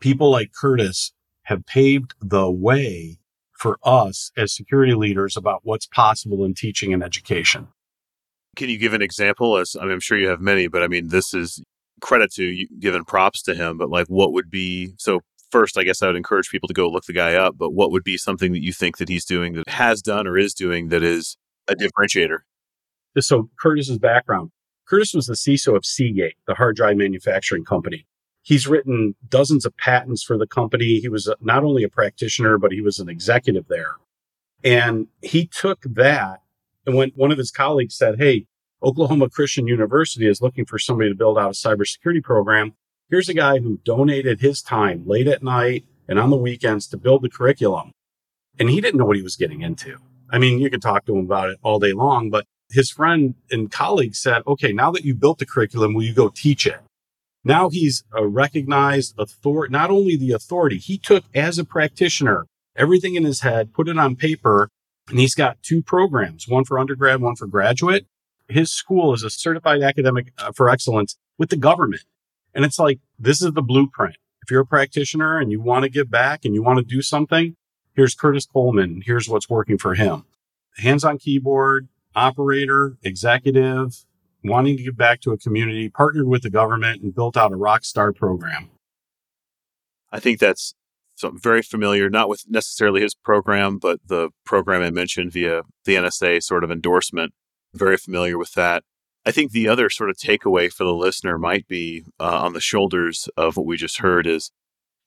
people 0.00 0.30
like 0.30 0.52
Curtis 0.52 1.12
have 1.44 1.66
paved 1.66 2.14
the 2.20 2.50
way 2.50 3.18
for 3.52 3.78
us 3.82 4.30
as 4.36 4.54
security 4.54 4.94
leaders 4.94 5.36
about 5.36 5.60
what's 5.62 5.86
possible 5.86 6.44
in 6.44 6.54
teaching 6.54 6.92
and 6.92 7.02
education. 7.02 7.68
Can 8.56 8.68
you 8.68 8.78
give 8.78 8.94
an 8.94 9.02
example? 9.02 9.56
As 9.56 9.76
I 9.78 9.84
mean, 9.84 9.92
I'm 9.92 10.00
sure 10.00 10.18
you 10.18 10.28
have 10.28 10.40
many, 10.40 10.68
but 10.68 10.82
I 10.82 10.88
mean, 10.88 11.08
this 11.08 11.34
is 11.34 11.62
credit 12.00 12.32
to 12.34 12.44
you, 12.44 12.68
giving 12.78 13.04
props 13.04 13.42
to 13.42 13.54
him. 13.54 13.78
But 13.78 13.90
like, 13.90 14.06
what 14.08 14.32
would 14.32 14.50
be 14.50 14.94
so? 14.98 15.20
First, 15.50 15.78
I 15.78 15.84
guess 15.84 16.02
I 16.02 16.08
would 16.08 16.16
encourage 16.16 16.50
people 16.50 16.66
to 16.66 16.74
go 16.74 16.88
look 16.88 17.04
the 17.04 17.12
guy 17.12 17.34
up. 17.34 17.56
But 17.56 17.70
what 17.70 17.92
would 17.92 18.02
be 18.02 18.16
something 18.16 18.52
that 18.52 18.62
you 18.62 18.72
think 18.72 18.98
that 18.98 19.08
he's 19.08 19.24
doing 19.24 19.52
that 19.52 19.68
has 19.68 20.02
done 20.02 20.26
or 20.26 20.36
is 20.36 20.52
doing 20.52 20.88
that 20.88 21.04
is 21.04 21.36
a 21.68 21.76
differentiator? 21.76 22.38
So 23.20 23.50
Curtis's 23.60 23.98
background. 23.98 24.50
Curtis 24.86 25.14
was 25.14 25.26
the 25.26 25.34
CISO 25.34 25.76
of 25.76 25.84
Seagate, 25.84 26.34
the 26.46 26.54
hard 26.54 26.74
drive 26.74 26.96
manufacturing 26.96 27.64
company. 27.64 28.06
He's 28.44 28.68
written 28.68 29.16
dozens 29.28 29.66
of 29.66 29.76
patents 29.76 30.22
for 30.22 30.38
the 30.38 30.46
company. 30.46 31.00
He 31.00 31.08
was 31.08 31.32
not 31.40 31.64
only 31.64 31.82
a 31.82 31.88
practitioner, 31.88 32.58
but 32.58 32.70
he 32.70 32.80
was 32.80 33.00
an 33.00 33.08
executive 33.08 33.66
there. 33.68 33.96
And 34.62 35.08
he 35.20 35.46
took 35.46 35.82
that 35.82 36.40
and 36.86 36.94
when 36.94 37.10
one 37.14 37.32
of 37.32 37.38
his 37.38 37.50
colleagues 37.50 37.96
said, 37.96 38.18
Hey, 38.18 38.46
Oklahoma 38.82 39.30
Christian 39.30 39.66
University 39.66 40.26
is 40.26 40.42
looking 40.42 40.66
for 40.66 40.78
somebody 40.78 41.08
to 41.10 41.16
build 41.16 41.38
out 41.38 41.50
a 41.50 41.54
cybersecurity 41.54 42.22
program. 42.22 42.74
Here's 43.08 43.28
a 43.28 43.34
guy 43.34 43.58
who 43.58 43.80
donated 43.84 44.40
his 44.40 44.60
time 44.60 45.04
late 45.06 45.26
at 45.26 45.42
night 45.42 45.84
and 46.08 46.18
on 46.18 46.30
the 46.30 46.36
weekends 46.36 46.86
to 46.88 46.96
build 46.96 47.22
the 47.22 47.30
curriculum. 47.30 47.92
And 48.58 48.68
he 48.68 48.80
didn't 48.80 48.98
know 48.98 49.06
what 49.06 49.16
he 49.16 49.22
was 49.22 49.36
getting 49.36 49.62
into. 49.62 49.96
I 50.30 50.38
mean, 50.38 50.58
you 50.58 50.70
could 50.70 50.82
talk 50.82 51.06
to 51.06 51.16
him 51.16 51.24
about 51.24 51.50
it 51.50 51.58
all 51.62 51.78
day 51.78 51.92
long, 51.92 52.30
but 52.30 52.44
his 52.70 52.90
friend 52.90 53.34
and 53.50 53.70
colleague 53.70 54.14
said, 54.14 54.42
okay, 54.46 54.72
now 54.72 54.90
that 54.90 55.04
you 55.04 55.14
built 55.14 55.38
the 55.38 55.46
curriculum, 55.46 55.94
will 55.94 56.02
you 56.02 56.14
go 56.14 56.28
teach 56.28 56.66
it? 56.66 56.80
Now 57.44 57.68
he's 57.68 58.04
a 58.16 58.26
recognized 58.26 59.14
authority, 59.18 59.72
not 59.72 59.90
only 59.90 60.16
the 60.16 60.32
authority, 60.32 60.78
he 60.78 60.98
took 60.98 61.24
as 61.34 61.58
a 61.58 61.64
practitioner 61.64 62.46
everything 62.76 63.14
in 63.14 63.24
his 63.24 63.42
head, 63.42 63.72
put 63.72 63.88
it 63.88 63.98
on 63.98 64.16
paper, 64.16 64.68
and 65.08 65.18
he's 65.18 65.34
got 65.34 65.62
two 65.62 65.82
programs, 65.82 66.48
one 66.48 66.64
for 66.64 66.78
undergrad, 66.78 67.20
one 67.20 67.36
for 67.36 67.46
graduate. 67.46 68.06
His 68.48 68.72
school 68.72 69.12
is 69.14 69.22
a 69.22 69.30
certified 69.30 69.82
academic 69.82 70.32
uh, 70.38 70.52
for 70.52 70.68
excellence 70.68 71.16
with 71.38 71.50
the 71.50 71.56
government. 71.56 72.04
And 72.54 72.64
it's 72.64 72.78
like, 72.78 73.00
this 73.18 73.42
is 73.42 73.52
the 73.52 73.62
blueprint. 73.62 74.16
If 74.42 74.50
you're 74.50 74.62
a 74.62 74.66
practitioner 74.66 75.38
and 75.38 75.50
you 75.50 75.60
want 75.60 75.84
to 75.84 75.90
give 75.90 76.10
back 76.10 76.44
and 76.44 76.54
you 76.54 76.62
want 76.62 76.78
to 76.78 76.84
do 76.84 77.02
something, 77.02 77.56
here's 77.94 78.14
Curtis 78.14 78.46
Coleman. 78.46 79.02
Here's 79.04 79.28
what's 79.28 79.48
working 79.48 79.78
for 79.78 79.94
him. 79.94 80.24
Hands 80.76 81.04
on 81.04 81.18
keyboard, 81.18 81.88
operator, 82.14 82.96
executive, 83.02 84.04
wanting 84.44 84.76
to 84.76 84.82
give 84.82 84.96
back 84.96 85.20
to 85.22 85.32
a 85.32 85.38
community, 85.38 85.88
partnered 85.88 86.28
with 86.28 86.42
the 86.42 86.50
government 86.50 87.02
and 87.02 87.14
built 87.14 87.36
out 87.36 87.52
a 87.52 87.56
rock 87.56 87.84
star 87.84 88.12
program. 88.12 88.70
I 90.12 90.20
think 90.20 90.38
that's 90.38 90.74
so 91.16 91.30
very 91.30 91.62
familiar, 91.62 92.10
not 92.10 92.28
with 92.28 92.44
necessarily 92.48 93.00
his 93.00 93.14
program, 93.14 93.78
but 93.78 94.00
the 94.06 94.30
program 94.44 94.82
I 94.82 94.90
mentioned 94.90 95.32
via 95.32 95.62
the 95.84 95.94
NSA 95.94 96.42
sort 96.42 96.64
of 96.64 96.70
endorsement. 96.70 97.32
Very 97.72 97.96
familiar 97.96 98.38
with 98.38 98.52
that. 98.52 98.84
I 99.26 99.30
think 99.30 99.52
the 99.52 99.68
other 99.68 99.88
sort 99.88 100.10
of 100.10 100.16
takeaway 100.16 100.72
for 100.72 100.84
the 100.84 100.94
listener 100.94 101.38
might 101.38 101.66
be 101.66 102.04
uh, 102.20 102.42
on 102.42 102.52
the 102.52 102.60
shoulders 102.60 103.28
of 103.36 103.56
what 103.56 103.66
we 103.66 103.76
just 103.76 103.98
heard 103.98 104.26
is 104.26 104.50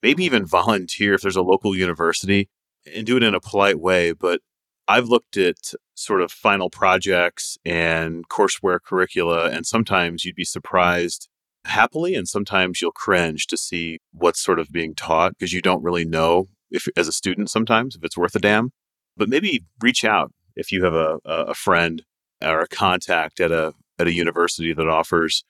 maybe 0.02 0.24
even 0.24 0.44
volunteer 0.44 1.14
if 1.14 1.22
there's 1.22 1.36
a 1.36 1.42
local 1.42 1.76
university 1.76 2.48
and 2.92 3.06
do 3.06 3.16
it 3.16 3.22
in 3.22 3.34
a 3.34 3.40
polite 3.40 3.78
way. 3.78 4.12
But 4.12 4.40
I've 4.88 5.08
looked 5.08 5.36
at 5.36 5.74
sort 5.94 6.22
of 6.22 6.32
final 6.32 6.70
projects 6.70 7.58
and 7.64 8.26
courseware 8.28 8.80
curricula, 8.82 9.50
and 9.50 9.66
sometimes 9.66 10.24
you'd 10.24 10.34
be 10.34 10.44
surprised 10.44 11.28
happily, 11.66 12.14
and 12.14 12.26
sometimes 12.26 12.80
you'll 12.80 12.92
cringe 12.92 13.46
to 13.48 13.58
see 13.58 13.98
what's 14.12 14.42
sort 14.42 14.58
of 14.58 14.70
being 14.72 14.94
taught 14.94 15.32
because 15.38 15.52
you 15.52 15.60
don't 15.60 15.82
really 15.82 16.06
know 16.06 16.48
if, 16.70 16.88
as 16.96 17.06
a 17.06 17.12
student, 17.12 17.50
sometimes 17.50 17.96
if 17.96 18.02
it's 18.02 18.16
worth 18.16 18.34
a 18.34 18.38
damn. 18.38 18.70
But 19.16 19.28
maybe 19.28 19.64
reach 19.82 20.04
out 20.04 20.32
if 20.56 20.72
you 20.72 20.84
have 20.84 20.94
a, 20.94 21.18
a 21.24 21.54
friend 21.54 22.02
or 22.42 22.60
a 22.60 22.68
contact 22.68 23.40
at 23.40 23.52
a 23.52 23.74
at 23.98 24.06
a 24.06 24.14
university 24.14 24.72
that 24.72 24.88
offers 24.88 25.44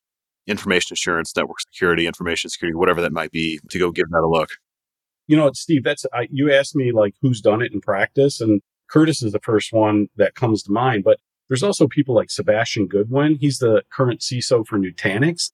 information 0.47 0.95
assurance, 0.95 1.37
network 1.37 1.61
security, 1.61 2.07
information 2.07 2.49
security, 2.49 2.75
whatever 2.75 3.03
that 3.03 3.13
might 3.13 3.31
be, 3.31 3.61
to 3.69 3.79
go 3.79 3.93
give 3.93 4.09
that 4.09 4.25
a 4.25 4.29
look. 4.29 4.51
You 5.27 5.37
know, 5.37 5.51
Steve, 5.53 5.85
that's 5.85 6.07
I, 6.13 6.27
you 6.31 6.51
asked 6.51 6.75
me 6.75 6.91
like 6.91 7.15
who's 7.21 7.41
done 7.41 7.63
it 7.63 7.73
in 7.73 7.81
practice, 7.81 8.41
and 8.41 8.63
Curtis 8.89 9.23
is 9.23 9.33
the 9.33 9.41
first 9.41 9.73
one 9.73 10.09
that 10.17 10.35
comes 10.35 10.63
to 10.65 10.73
mind. 10.73 11.05
But 11.05 11.19
there's 11.49 11.63
also 11.63 11.87
people 11.87 12.15
like 12.15 12.31
Sebastian 12.31 12.87
Goodwin. 12.87 13.39
He's 13.41 13.59
the 13.59 13.83
current 13.91 14.21
CISO 14.21 14.67
for 14.67 14.79
Nutanix. 14.79 15.53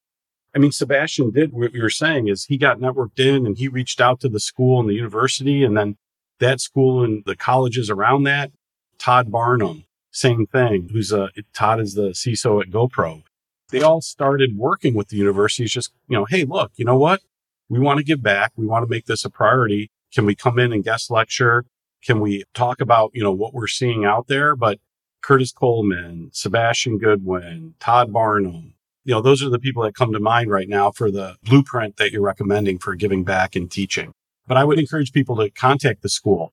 I 0.55 0.59
mean, 0.59 0.73
Sebastian 0.73 1.31
did 1.31 1.53
what 1.53 1.73
you 1.73 1.83
were 1.83 1.91
saying 1.91 2.29
is 2.29 2.45
he 2.45 2.57
got 2.57 2.79
networked 2.79 3.19
in 3.19 3.45
and 3.45 3.59
he 3.59 3.67
reached 3.67 4.01
out 4.01 4.21
to 4.21 4.29
the 4.29 4.41
school 4.41 4.79
and 4.81 4.89
the 4.89 4.95
university 4.95 5.65
and 5.65 5.77
then 5.77 5.97
that 6.39 6.61
school 6.61 7.03
and 7.03 7.25
the 7.27 7.37
colleges 7.37 7.91
around 7.91 8.23
that. 8.25 8.53
Todd 8.99 9.33
Barnum, 9.33 9.85
same 10.13 10.47
thing, 10.47 10.91
who's 10.93 11.11
a, 11.11 11.31
Todd 11.53 11.81
is 11.81 11.95
the 11.95 12.11
CISO 12.11 12.63
at 12.63 12.71
GoPro. 12.71 13.25
They 13.71 13.83
all 13.83 14.01
started 14.01 14.57
working 14.57 14.95
with 14.95 15.09
the 15.09 15.17
universities 15.17 15.73
just, 15.73 15.93
you 16.07 16.17
know, 16.17 16.25
hey, 16.25 16.45
look, 16.45 16.71
you 16.77 16.85
know 16.85 16.99
what? 16.99 17.23
We 17.69 17.81
want 17.81 17.99
to 17.99 18.05
give 18.05 18.23
back. 18.23 18.53
We 18.57 18.67
want 18.67 18.85
to 18.85 18.91
make 18.91 19.07
this 19.07 19.25
a 19.25 19.31
priority. 19.31 19.91
Can 20.13 20.27
we 20.27 20.37
come 20.37 20.61
in 20.61 20.73
and 20.73 20.85
guest 20.85 21.11
lecture? 21.11 21.65
Can 22.05 22.21
we 22.21 22.45
talk 22.55 22.81
about, 22.81 23.11
you 23.15 23.23
know, 23.23 23.33
what 23.33 23.55
we're 23.55 23.67
seeing 23.67 24.05
out 24.05 24.27
there? 24.29 24.55
But 24.55 24.79
Curtis 25.23 25.53
Coleman, 25.53 26.31
Sebastian 26.33 26.99
Goodwin, 26.99 27.75
Todd 27.81 28.13
Barnum, 28.13 28.75
you 29.05 29.13
know, 29.13 29.21
those 29.21 29.43
are 29.43 29.51
the 29.51 29.59
people 29.59 29.83
that 29.83 29.95
come 29.95 30.13
to 30.13 30.21
mind 30.21 30.51
right 30.51 30.69
now 30.69 30.91
for 30.91 31.11
the 31.11 31.37
blueprint 31.43 31.97
that 31.97 32.11
you're 32.11 32.23
recommending 32.23 32.79
for 32.79 32.95
giving 32.95 33.25
back 33.25 33.55
and 33.55 33.71
teaching. 33.71 34.13
But 34.47 34.57
I 34.57 34.65
would 34.65 34.79
encourage 34.79 35.13
people 35.13 35.37
to 35.37 35.51
contact 35.51 36.03
the 36.03 36.09
school 36.09 36.53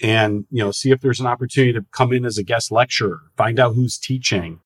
and, 0.00 0.46
you 0.50 0.62
know, 0.62 0.70
see 0.70 0.90
if 0.90 1.00
there's 1.00 1.20
an 1.20 1.26
opportunity 1.26 1.72
to 1.72 1.84
come 1.92 2.12
in 2.12 2.24
as 2.24 2.38
a 2.38 2.44
guest 2.44 2.70
lecturer, 2.70 3.20
find 3.36 3.58
out 3.58 3.74
who's 3.74 3.98
teaching, 3.98 4.60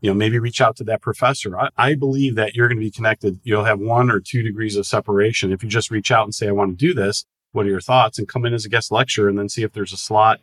you 0.00 0.10
know, 0.10 0.14
maybe 0.14 0.38
reach 0.38 0.60
out 0.60 0.76
to 0.76 0.84
that 0.84 1.02
professor. 1.02 1.58
I, 1.58 1.70
I 1.76 1.94
believe 1.94 2.34
that 2.34 2.54
you're 2.54 2.68
going 2.68 2.78
to 2.78 2.84
be 2.84 2.90
connected. 2.90 3.40
You'll 3.44 3.64
have 3.64 3.78
one 3.78 4.10
or 4.10 4.20
two 4.20 4.42
degrees 4.42 4.76
of 4.76 4.86
separation. 4.86 5.52
If 5.52 5.62
you 5.62 5.68
just 5.68 5.90
reach 5.90 6.10
out 6.10 6.24
and 6.24 6.34
say, 6.34 6.48
I 6.48 6.52
want 6.52 6.76
to 6.76 6.86
do 6.86 6.94
this, 6.94 7.24
what 7.52 7.66
are 7.66 7.70
your 7.70 7.80
thoughts? 7.80 8.18
And 8.18 8.28
come 8.28 8.44
in 8.44 8.54
as 8.54 8.64
a 8.64 8.68
guest 8.68 8.90
lecturer 8.90 9.28
and 9.28 9.38
then 9.38 9.48
see 9.48 9.62
if 9.62 9.72
there's 9.72 9.92
a 9.92 9.96
slot 9.98 10.40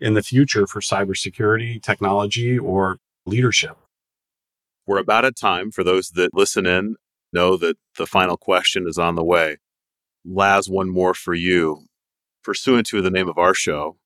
in 0.00 0.14
the 0.14 0.22
future 0.22 0.66
for 0.66 0.80
cybersecurity, 0.80 1.82
technology, 1.82 2.58
or 2.58 2.98
leadership. 3.24 3.76
We're 4.86 4.98
about 4.98 5.24
at 5.24 5.36
time. 5.36 5.70
For 5.70 5.84
those 5.84 6.10
that 6.10 6.34
listen 6.34 6.66
in, 6.66 6.96
know 7.32 7.56
that 7.56 7.76
the 7.98 8.06
final 8.06 8.36
question 8.36 8.86
is 8.88 8.98
on 8.98 9.14
the 9.14 9.24
way. 9.24 9.58
Laz, 10.24 10.68
one 10.68 10.90
more 10.90 11.14
for 11.14 11.34
you. 11.34 11.86
Pursuant 12.42 12.86
to 12.88 13.02
the 13.02 13.10
name 13.10 13.28
of 13.28 13.38
our 13.38 13.54
show, 13.54 13.96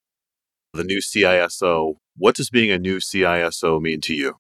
the 0.73 0.85
new 0.85 1.01
CISO, 1.01 1.97
what 2.17 2.35
does 2.35 2.51
being 2.51 2.71
a 2.71 2.79
new 2.79 2.99
CISO 2.99 3.81
mean 3.81 4.01
to 4.03 4.15
you? 4.15 4.35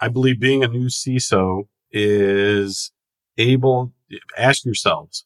I 0.00 0.08
believe 0.08 0.38
being 0.38 0.62
a 0.62 0.68
new 0.68 0.86
CISO 0.86 1.64
is 1.90 2.92
able, 3.38 3.92
ask 4.36 4.64
yourselves, 4.64 5.24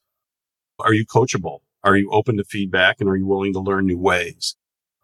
are 0.78 0.94
you 0.94 1.04
coachable? 1.04 1.60
Are 1.82 1.96
you 1.96 2.10
open 2.10 2.36
to 2.36 2.44
feedback 2.44 3.00
and 3.00 3.08
are 3.08 3.16
you 3.16 3.26
willing 3.26 3.52
to 3.54 3.60
learn 3.60 3.86
new 3.86 3.98
ways? 3.98 4.56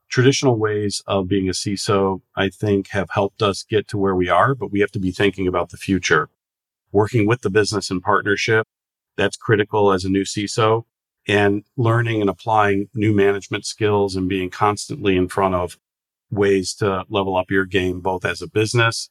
traditional 0.09 0.59
ways 0.59 1.03
of 1.07 1.29
being 1.29 1.49
a 1.49 1.53
CISO, 1.53 2.20
I 2.35 2.49
think 2.49 2.89
have 2.89 3.11
helped 3.11 3.43
us 3.43 3.64
get 3.64 3.89
to 3.89 3.99
where 3.99 4.14
we 4.14 4.29
are, 4.29 4.55
but 4.55 4.70
we 4.70 4.81
have 4.81 4.93
to 4.93 5.01
be 5.01 5.11
thinking 5.11 5.47
about 5.47 5.70
the 5.70 5.77
future. 5.77 6.29
Working 6.93 7.27
with 7.27 7.43
the 7.43 7.51
business 7.51 7.91
in 7.91 8.01
partnership, 8.01 8.66
that's 9.16 9.37
critical 9.37 9.93
as 9.93 10.05
a 10.05 10.09
new 10.09 10.22
CISO 10.22 10.85
and 11.29 11.64
learning 11.77 12.20
and 12.20 12.31
applying 12.31 12.89
new 12.95 13.12
management 13.12 13.66
skills 13.66 14.14
and 14.14 14.29
being 14.29 14.49
constantly 14.49 15.16
in 15.16 15.29
front 15.29 15.55
of 15.55 15.79
ways 16.31 16.74
to 16.74 17.05
level 17.09 17.37
up 17.37 17.51
your 17.51 17.64
game, 17.64 18.01
both 18.01 18.24
as 18.24 18.41
a 18.41 18.49
business 18.49 19.11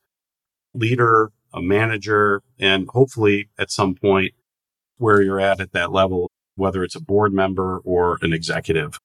leader, 0.74 1.32
a 1.54 1.62
manager, 1.62 2.42
and 2.60 2.88
hopefully 2.90 3.50
at 3.58 3.72
some 3.72 3.96
point 3.96 4.34
where 4.98 5.22
you're 5.22 5.40
at 5.40 5.60
at 5.60 5.72
that 5.72 5.92
level, 5.92 6.30
whether 6.56 6.84
it's 6.84 6.96
a 6.96 7.02
board 7.02 7.34
member 7.34 7.80
or 7.80 8.18
an 8.22 8.34
executive. 8.34 9.00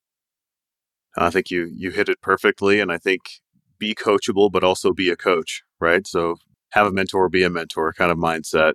I 1.17 1.31
think 1.31 1.51
you 1.51 1.69
you 1.73 1.91
hit 1.91 2.09
it 2.09 2.21
perfectly, 2.21 2.81
and 2.81 2.93
I 2.93 2.99
think 2.99 3.41
be 3.79 3.95
coachable, 3.95 4.51
but 4.51 4.65
also 4.65 4.93
be 4.93 5.11
a 5.11 5.17
coach, 5.17 5.63
right? 5.81 6.07
So 6.07 6.37
have 6.71 6.87
a 6.87 6.93
mentor, 6.93 7.29
be 7.29 7.43
a 7.43 7.51
mentor 7.51 7.93
kind 7.93 8.13
of 8.13 8.19
mindset. 8.19 8.75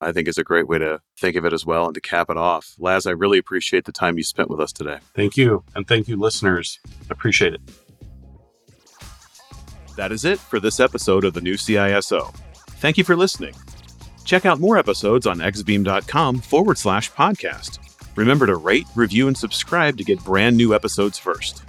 I 0.00 0.10
think 0.10 0.26
is 0.26 0.38
a 0.38 0.44
great 0.44 0.66
way 0.66 0.78
to 0.78 1.00
think 1.16 1.36
of 1.36 1.44
it 1.44 1.52
as 1.52 1.64
well. 1.64 1.86
And 1.86 1.94
to 1.94 2.00
cap 2.00 2.28
it 2.28 2.36
off, 2.36 2.74
Laz, 2.78 3.06
I 3.06 3.12
really 3.12 3.38
appreciate 3.38 3.84
the 3.84 3.92
time 3.92 4.18
you 4.18 4.24
spent 4.24 4.50
with 4.50 4.58
us 4.58 4.72
today. 4.72 4.98
Thank 5.14 5.36
you, 5.36 5.64
and 5.74 5.86
thank 5.86 6.08
you, 6.08 6.16
listeners. 6.16 6.80
Appreciate 7.08 7.54
it. 7.54 7.60
That 9.96 10.10
is 10.10 10.24
it 10.24 10.38
for 10.38 10.58
this 10.58 10.80
episode 10.80 11.24
of 11.24 11.34
the 11.34 11.40
new 11.40 11.54
CISO. 11.54 12.34
Thank 12.80 12.98
you 12.98 13.04
for 13.04 13.14
listening. 13.14 13.54
Check 14.24 14.46
out 14.46 14.58
more 14.58 14.78
episodes 14.78 15.26
on 15.26 15.38
exabeam.com 15.38 16.40
forward 16.40 16.78
slash 16.78 17.12
podcast. 17.12 17.91
Remember 18.16 18.46
to 18.46 18.56
rate, 18.56 18.86
review, 18.94 19.26
and 19.28 19.36
subscribe 19.36 19.96
to 19.98 20.04
get 20.04 20.22
brand 20.24 20.56
new 20.56 20.74
episodes 20.74 21.18
first. 21.18 21.62